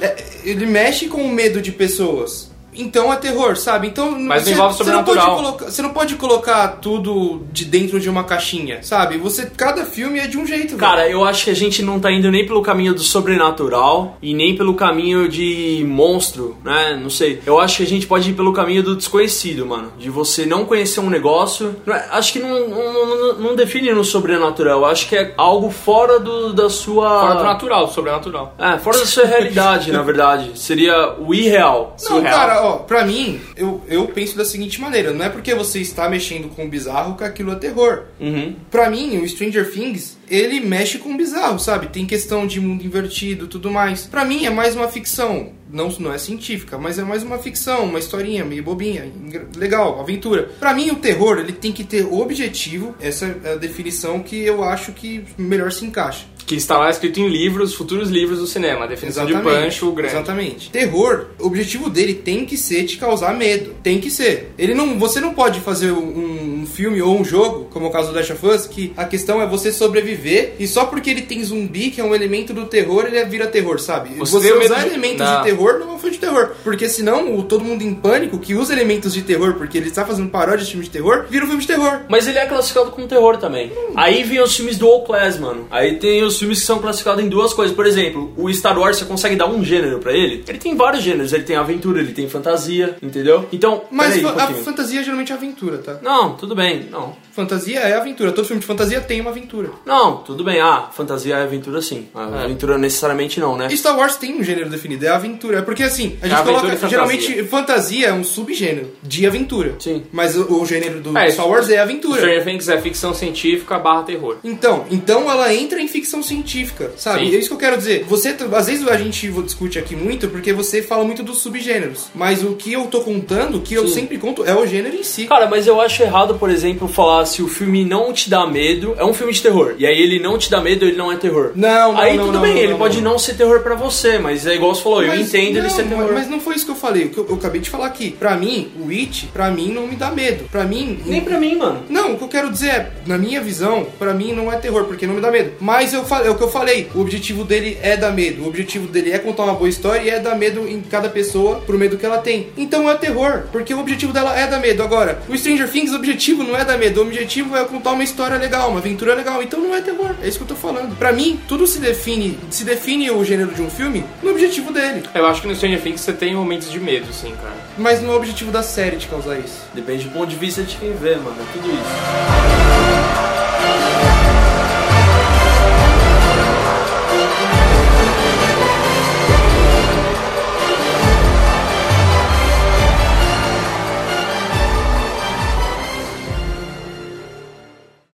É, 0.00 0.16
ele 0.44 0.66
mexe 0.66 1.06
com 1.08 1.22
o 1.22 1.28
medo 1.32 1.60
de 1.60 1.72
pessoas. 1.72 2.50
Então 2.76 3.12
é 3.12 3.16
terror, 3.16 3.56
sabe? 3.56 3.88
Então 3.88 4.10
Mas 4.18 4.44
você, 4.44 4.52
envolve 4.52 4.76
você 4.76 4.84
não 4.90 5.04
pode 5.04 5.18
sobrenatural. 5.20 5.36
colocar, 5.36 5.70
você 5.70 5.82
não 5.82 5.90
pode 5.90 6.14
colocar 6.16 6.68
tudo 6.80 7.42
de 7.52 7.64
dentro 7.64 7.98
de 8.00 8.08
uma 8.10 8.24
caixinha, 8.24 8.82
sabe? 8.82 9.16
Você 9.18 9.46
cada 9.56 9.84
filme 9.84 10.18
é 10.18 10.26
de 10.26 10.36
um 10.38 10.46
jeito. 10.46 10.68
velho. 10.68 10.78
Cara, 10.78 11.08
eu 11.08 11.24
acho 11.24 11.44
que 11.44 11.50
a 11.50 11.54
gente 11.54 11.82
não 11.82 11.98
tá 12.00 12.10
indo 12.10 12.30
nem 12.30 12.46
pelo 12.46 12.62
caminho 12.62 12.94
do 12.94 13.00
sobrenatural 13.00 14.16
e 14.22 14.34
nem 14.34 14.56
pelo 14.56 14.74
caminho 14.74 15.28
de 15.28 15.84
monstro, 15.88 16.56
né? 16.64 16.98
Não 17.00 17.10
sei. 17.10 17.40
Eu 17.46 17.58
acho 17.60 17.78
que 17.78 17.82
a 17.82 17.86
gente 17.86 18.06
pode 18.06 18.30
ir 18.30 18.34
pelo 18.34 18.52
caminho 18.52 18.82
do 18.82 18.96
desconhecido, 18.96 19.66
mano. 19.66 19.92
De 19.98 20.10
você 20.10 20.46
não 20.46 20.64
conhecer 20.64 21.00
um 21.00 21.10
negócio. 21.10 21.76
É- 21.86 22.04
Acho 22.14 22.32
que 22.32 22.38
não, 22.38 22.68
não, 22.68 23.06
não- 23.16 23.34
não 23.38 23.56
define 23.56 23.92
no 23.92 24.04
sobrenatural. 24.04 24.80
Eu 24.80 24.86
acho 24.86 25.08
que 25.08 25.16
é 25.16 25.34
algo 25.36 25.70
fora 25.70 26.18
do, 26.20 26.52
da 26.52 26.68
sua. 26.70 27.20
Fora 27.20 27.34
do 27.36 27.42
natural, 27.44 27.88
sobrenatural. 27.88 28.54
É, 28.58 28.78
fora 28.78 28.98
da 28.98 29.06
sua 29.06 29.24
realidade, 29.26 29.90
na 29.92 30.02
verdade. 30.02 30.52
Seria 30.58 31.14
o 31.18 31.34
irreal. 31.34 31.96
Não, 32.00 32.08
surreal. 32.16 32.34
cara, 32.38 32.63
ó, 32.64 32.76
pra 32.78 33.04
mim, 33.04 33.40
eu, 33.56 33.82
eu 33.88 34.06
penso 34.08 34.36
da 34.36 34.44
seguinte 34.44 34.80
maneira: 34.80 35.12
não 35.12 35.24
é 35.24 35.28
porque 35.28 35.54
você 35.54 35.80
está 35.80 36.08
mexendo 36.08 36.48
com 36.48 36.64
o 36.64 36.68
bizarro 36.68 37.16
que 37.16 37.24
aquilo 37.24 37.52
é 37.52 37.56
terror. 37.56 38.04
Uhum. 38.20 38.56
Pra 38.70 38.88
mim, 38.90 39.18
o 39.18 39.28
Stranger 39.28 39.70
Things, 39.70 40.16
ele 40.28 40.60
mexe 40.60 40.98
com 40.98 41.10
o 41.10 41.16
bizarro, 41.16 41.58
sabe? 41.58 41.88
Tem 41.88 42.06
questão 42.06 42.46
de 42.46 42.60
mundo 42.60 42.84
invertido 42.84 43.46
tudo 43.46 43.70
mais. 43.70 44.06
Pra 44.06 44.24
mim, 44.24 44.46
é 44.46 44.50
mais 44.50 44.74
uma 44.74 44.88
ficção. 44.88 45.52
Não, 45.70 45.88
não 45.98 46.12
é 46.12 46.18
científica, 46.18 46.78
mas 46.78 47.00
é 47.00 47.02
mais 47.02 47.24
uma 47.24 47.36
ficção, 47.36 47.84
uma 47.84 47.98
historinha 47.98 48.44
meio 48.44 48.62
bobinha, 48.62 49.10
legal, 49.56 49.98
aventura. 49.98 50.44
Pra 50.60 50.72
mim, 50.72 50.90
o 50.90 50.96
terror, 50.96 51.38
ele 51.38 51.52
tem 51.52 51.72
que 51.72 51.82
ter 51.82 52.06
objetivo. 52.06 52.94
Essa 53.00 53.36
é 53.42 53.52
a 53.54 53.56
definição 53.56 54.20
que 54.20 54.36
eu 54.36 54.62
acho 54.62 54.92
que 54.92 55.24
melhor 55.36 55.72
se 55.72 55.84
encaixa. 55.84 56.26
Que 56.46 56.54
está 56.56 56.76
lá 56.78 56.90
escrito 56.90 57.20
em 57.20 57.28
livros, 57.28 57.74
futuros 57.74 58.10
livros 58.10 58.38
do 58.38 58.46
cinema. 58.46 58.84
A 58.84 58.86
definição 58.86 59.24
de 59.24 59.32
Pancho, 59.34 59.88
o 59.88 59.92
grande. 59.92 60.14
Exatamente. 60.14 60.70
Terror, 60.70 61.26
o 61.38 61.46
objetivo 61.46 61.88
dele 61.88 62.14
tem 62.14 62.44
que 62.44 62.56
ser 62.56 62.84
te 62.84 62.96
causar 62.98 63.34
medo. 63.34 63.74
Tem 63.82 63.98
que 63.98 64.10
ser. 64.10 64.52
Ele 64.58 64.74
não, 64.74 64.98
você 64.98 65.20
não 65.20 65.32
pode 65.34 65.60
fazer 65.60 65.90
um, 65.92 66.60
um 66.62 66.66
filme 66.66 67.00
ou 67.00 67.18
um 67.18 67.24
jogo, 67.24 67.66
como 67.70 67.86
é 67.86 67.88
o 67.88 67.92
caso 67.92 68.08
do 68.10 68.14
Last 68.16 68.32
of 68.32 68.46
Us, 68.46 68.66
que 68.66 68.92
a 68.96 69.04
questão 69.04 69.40
é 69.40 69.46
você 69.46 69.72
sobreviver 69.72 70.54
e 70.58 70.66
só 70.66 70.84
porque 70.86 71.10
ele 71.10 71.22
tem 71.22 71.42
zumbi, 71.42 71.90
que 71.90 72.00
é 72.00 72.04
um 72.04 72.14
elemento 72.14 72.52
do 72.52 72.66
terror, 72.66 73.06
ele 73.06 73.22
vira 73.24 73.46
terror, 73.46 73.78
sabe? 73.80 74.10
Você 74.16 74.32
Você, 74.32 74.52
usar 74.52 74.80
de- 74.82 74.86
elementos 74.88 75.20
Não. 75.26 75.38
de 75.38 75.44
terror 75.44 75.78
não 75.78 75.90
é 75.92 75.94
um 75.94 75.98
filme 75.98 76.14
de 76.14 76.20
terror. 76.20 76.50
Porque 76.62 76.88
senão 76.88 77.36
o 77.38 77.42
todo 77.42 77.64
mundo 77.64 77.82
em 77.82 77.94
pânico 77.94 78.38
que 78.38 78.54
usa 78.54 78.72
elementos 78.72 79.14
de 79.14 79.22
terror 79.22 79.54
porque 79.54 79.78
ele 79.78 79.88
está 79.88 80.04
fazendo 80.04 80.28
paródia 80.28 80.64
de 80.64 80.70
filme 80.70 80.84
de 80.84 80.90
terror, 80.90 81.24
vira 81.30 81.44
um 81.44 81.48
filme 81.48 81.62
de 81.62 81.68
terror. 81.68 82.00
Mas 82.08 82.26
ele 82.26 82.38
é 82.38 82.46
classificado 82.46 82.90
como 82.90 83.06
terror 83.06 83.36
também. 83.38 83.72
Aí 83.94 84.22
vem 84.22 84.40
os 84.42 84.54
filmes 84.56 84.76
do 84.76 84.86
All 84.86 85.04
Class, 85.04 85.38
mano. 85.38 85.66
Aí 85.70 85.96
tem 85.96 86.22
os 86.22 86.33
filmes 86.38 86.60
que 86.60 86.66
são 86.66 86.78
classificados 86.78 87.22
em 87.24 87.28
duas 87.28 87.52
coisas. 87.52 87.74
Por 87.74 87.86
exemplo, 87.86 88.32
o 88.36 88.52
Star 88.52 88.78
Wars, 88.78 88.96
você 88.98 89.04
consegue 89.04 89.36
dar 89.36 89.46
um 89.48 89.64
gênero 89.64 89.98
pra 89.98 90.12
ele? 90.12 90.44
Ele 90.46 90.58
tem 90.58 90.76
vários 90.76 91.02
gêneros. 91.02 91.32
Ele 91.32 91.44
tem 91.44 91.56
aventura, 91.56 92.00
ele 92.00 92.12
tem 92.12 92.28
fantasia, 92.28 92.96
entendeu? 93.02 93.46
Então, 93.52 93.84
Mas 93.90 94.14
peraí, 94.14 94.24
um 94.24 94.28
a 94.38 94.46
fantasia 94.48 95.00
é 95.00 95.02
geralmente 95.04 95.32
aventura, 95.32 95.78
tá? 95.78 95.98
Não, 96.02 96.34
tudo 96.34 96.54
bem. 96.54 96.88
Não. 96.90 97.16
Fantasia 97.32 97.80
é 97.80 97.96
aventura. 97.96 98.30
Todo 98.32 98.44
filme 98.46 98.60
de 98.60 98.66
fantasia 98.66 99.00
tem 99.00 99.20
uma 99.20 99.30
aventura. 99.30 99.70
Não, 99.84 100.18
tudo 100.18 100.44
bem. 100.44 100.60
Ah, 100.60 100.88
fantasia 100.92 101.34
é 101.36 101.42
aventura 101.42 101.82
sim. 101.82 102.06
A 102.14 102.22
É. 102.40 102.44
Aventura 102.44 102.78
necessariamente 102.78 103.40
não, 103.40 103.56
né? 103.56 103.68
E 103.70 103.76
Star 103.76 103.96
Wars 103.98 104.16
tem 104.16 104.38
um 104.38 104.42
gênero 104.44 104.68
definido, 104.70 105.04
é 105.04 105.08
aventura. 105.08 105.58
É 105.58 105.62
porque 105.62 105.82
assim, 105.82 106.16
a 106.22 106.26
gente 106.28 106.34
aventura 106.34 106.44
coloca. 106.60 106.68
fantasia. 106.76 106.88
Geralmente, 106.88 107.44
fantasia 107.44 108.06
é 108.08 108.12
um 108.12 108.22
subgênero 108.24 108.90
de 109.02 109.26
aventura. 109.26 109.74
Sim. 109.80 110.04
Mas 110.12 110.36
o, 110.36 110.60
o 110.60 110.64
gênero 110.66 111.00
do 111.00 111.16
É, 111.18 111.30
Star 111.30 111.48
Wars 111.48 111.68
é 111.70 111.78
aventura. 111.78 112.20
Stranger 112.20 112.44
Things 112.44 112.68
é 112.68 112.80
ficção 112.80 113.12
científica 113.12 113.78
barra 113.78 114.02
terror. 114.04 114.36
Então, 114.44 114.84
então 114.90 115.28
ela 115.30 115.52
entra 115.52 115.80
em 115.80 115.88
ficção 115.88 116.22
científica, 116.24 116.92
sabe? 116.96 117.28
Sim. 117.28 117.34
É 117.34 117.38
isso 117.38 117.48
que 117.48 117.54
eu 117.54 117.58
quero 117.58 117.76
dizer. 117.76 118.04
Você, 118.08 118.34
às 118.52 118.66
vezes 118.66 118.86
a 118.86 118.96
gente 118.96 119.30
discute 119.42 119.78
aqui 119.78 119.94
muito 119.94 120.28
porque 120.28 120.52
você 120.52 120.82
fala 120.82 121.04
muito 121.04 121.22
dos 121.22 121.38
subgêneros. 121.38 122.08
Mas 122.14 122.42
o 122.42 122.54
que 122.54 122.72
eu 122.72 122.86
tô 122.86 123.00
contando, 123.00 123.58
o 123.58 123.60
que 123.60 123.74
eu 123.74 123.86
Sim. 123.88 123.94
sempre 123.94 124.18
conto, 124.18 124.44
é 124.44 124.54
o 124.54 124.66
gênero 124.66 124.96
em 124.96 125.02
si. 125.02 125.26
Cara, 125.26 125.46
mas 125.46 125.66
eu 125.66 125.80
acho 125.80 126.02
errado, 126.02 126.34
por 126.34 126.50
exemplo, 126.50 126.88
falar 126.88 127.24
se 127.26 127.42
o 127.42 127.48
filme 127.48 127.84
não 127.84 128.12
te 128.12 128.28
dá 128.30 128.46
medo, 128.46 128.94
é 128.98 129.04
um 129.04 129.14
filme 129.14 129.32
de 129.32 129.42
terror. 129.42 129.74
E 129.78 129.86
aí 129.86 130.00
ele 130.00 130.18
não 130.18 130.38
te 130.38 130.50
dá 130.50 130.60
medo, 130.60 130.84
ele 130.84 130.96
não 130.96 131.10
é 131.10 131.16
terror. 131.16 131.52
Não, 131.54 131.92
não, 131.92 132.00
Aí 132.00 132.16
não, 132.16 132.26
tudo 132.26 132.34
não, 132.34 132.42
bem, 132.42 132.58
ele 132.58 132.74
pode 132.74 133.00
não. 133.00 133.18
ser 133.18 133.34
terror 133.34 133.60
pra 133.60 133.74
você, 133.74 134.18
mas 134.18 134.46
é 134.46 134.54
igual 134.54 134.74
você 134.74 134.82
falou, 134.82 135.02
eu 135.02 135.08
Mas 135.08 135.28
entendo 135.28 135.58
ele 135.58 135.70
ser 135.70 135.84
terror. 135.84 136.10
Mas 136.12 136.28
não 136.28 136.40
foi 136.40 136.54
isso 136.54 136.64
que 136.64 136.70
eu 136.70 136.76
falei. 136.76 137.04
O 137.04 137.10
que 137.10 137.18
eu, 137.18 137.26
eu 137.28 137.34
acabei 137.36 137.60
de 137.60 137.70
falar 137.70 137.86
aqui. 137.86 138.12
Pra 138.12 138.36
mim, 138.36 138.70
o 138.78 138.90
It, 138.90 139.28
pra 139.32 139.50
mim, 139.50 139.72
não 139.72 139.86
me 139.86 139.96
dá 139.96 140.10
medo. 140.10 140.44
Pra 140.50 140.64
mim. 140.64 140.98
Nem 141.06 141.20
pra 141.20 141.38
mim, 141.38 141.56
mano. 141.56 141.82
Não, 141.88 142.14
o 142.14 142.18
que 142.18 142.24
eu 142.24 142.28
quero 142.28 142.50
dizer 142.50 142.68
é, 142.68 142.92
na 143.06 143.18
minha 143.18 143.40
visão, 143.40 143.86
pra 143.98 144.14
mim 144.14 144.32
não 144.32 144.52
é 144.52 144.56
terror, 144.56 144.84
porque 144.84 145.06
não 145.06 145.14
me 145.14 145.20
dá 145.20 145.30
medo. 145.30 145.52
Mas 145.60 145.92
eu 145.92 146.04
falei, 146.14 146.28
é 146.28 146.30
o 146.30 146.34
que 146.36 146.42
eu 146.42 146.50
falei, 146.50 146.90
o 146.94 147.00
objetivo 147.00 147.44
dele 147.44 147.78
é 147.82 147.96
dar 147.96 148.12
medo. 148.12 148.44
O 148.44 148.48
objetivo 148.48 148.86
dele 148.86 149.10
é 149.12 149.18
contar 149.18 149.44
uma 149.44 149.54
boa 149.54 149.68
história 149.68 150.02
e 150.02 150.10
é 150.10 150.20
dar 150.20 150.36
medo 150.36 150.68
em 150.68 150.80
cada 150.80 151.08
pessoa 151.08 151.60
pro 151.60 151.78
medo 151.78 151.96
que 151.96 152.06
ela 152.06 152.18
tem. 152.18 152.48
Então 152.56 152.88
é 152.90 152.94
terror, 152.94 153.44
porque 153.50 153.74
o 153.74 153.80
objetivo 153.80 154.12
dela 154.12 154.38
é 154.38 154.46
dar 154.46 154.60
medo. 154.60 154.82
Agora, 154.82 155.20
o 155.28 155.36
Stranger 155.36 155.70
Things, 155.70 155.92
o 155.92 155.96
objetivo 155.96 156.42
não 156.42 156.56
é 156.56 156.64
dar 156.64 156.78
medo, 156.78 157.00
o 157.00 157.02
objetivo 157.04 157.56
é 157.56 157.64
contar 157.64 157.92
uma 157.92 158.04
história 158.04 158.36
legal, 158.36 158.70
uma 158.70 158.78
aventura 158.78 159.14
legal. 159.14 159.42
Então 159.42 159.60
não 159.60 159.74
é 159.74 159.80
terror. 159.80 160.14
É 160.22 160.28
isso 160.28 160.38
que 160.38 160.44
eu 160.44 160.48
tô 160.48 160.54
falando. 160.56 160.96
Pra 160.96 161.12
mim, 161.12 161.40
tudo 161.48 161.66
se 161.66 161.78
define, 161.78 162.38
se 162.50 162.64
define 162.64 163.10
o 163.10 163.24
gênero 163.24 163.52
de 163.52 163.62
um 163.62 163.70
filme 163.70 164.04
no 164.22 164.30
objetivo 164.30 164.72
dele, 164.72 165.02
Eu 165.14 165.26
acho 165.26 165.42
que 165.42 165.48
no 165.48 165.54
Stranger 165.54 165.80
Things 165.80 166.00
você 166.00 166.12
tem 166.12 166.34
momentos 166.34 166.70
de 166.70 166.78
medo, 166.80 167.12
sim, 167.12 167.32
cara. 167.42 167.54
mas 167.78 168.00
não 168.02 168.10
é 168.10 168.12
o 168.14 168.16
objetivo 168.16 168.50
da 168.50 168.62
série 168.62 168.96
de 168.96 169.06
causar 169.06 169.38
isso. 169.38 169.64
Depende 169.74 170.04
do 170.04 170.10
ponto 170.10 170.26
de 170.26 170.36
vista 170.36 170.62
de 170.62 170.76
quem 170.76 170.92
vê, 170.92 171.16
mano. 171.16 171.36
É 171.40 171.44
tudo 171.52 171.68
isso. 171.70 171.84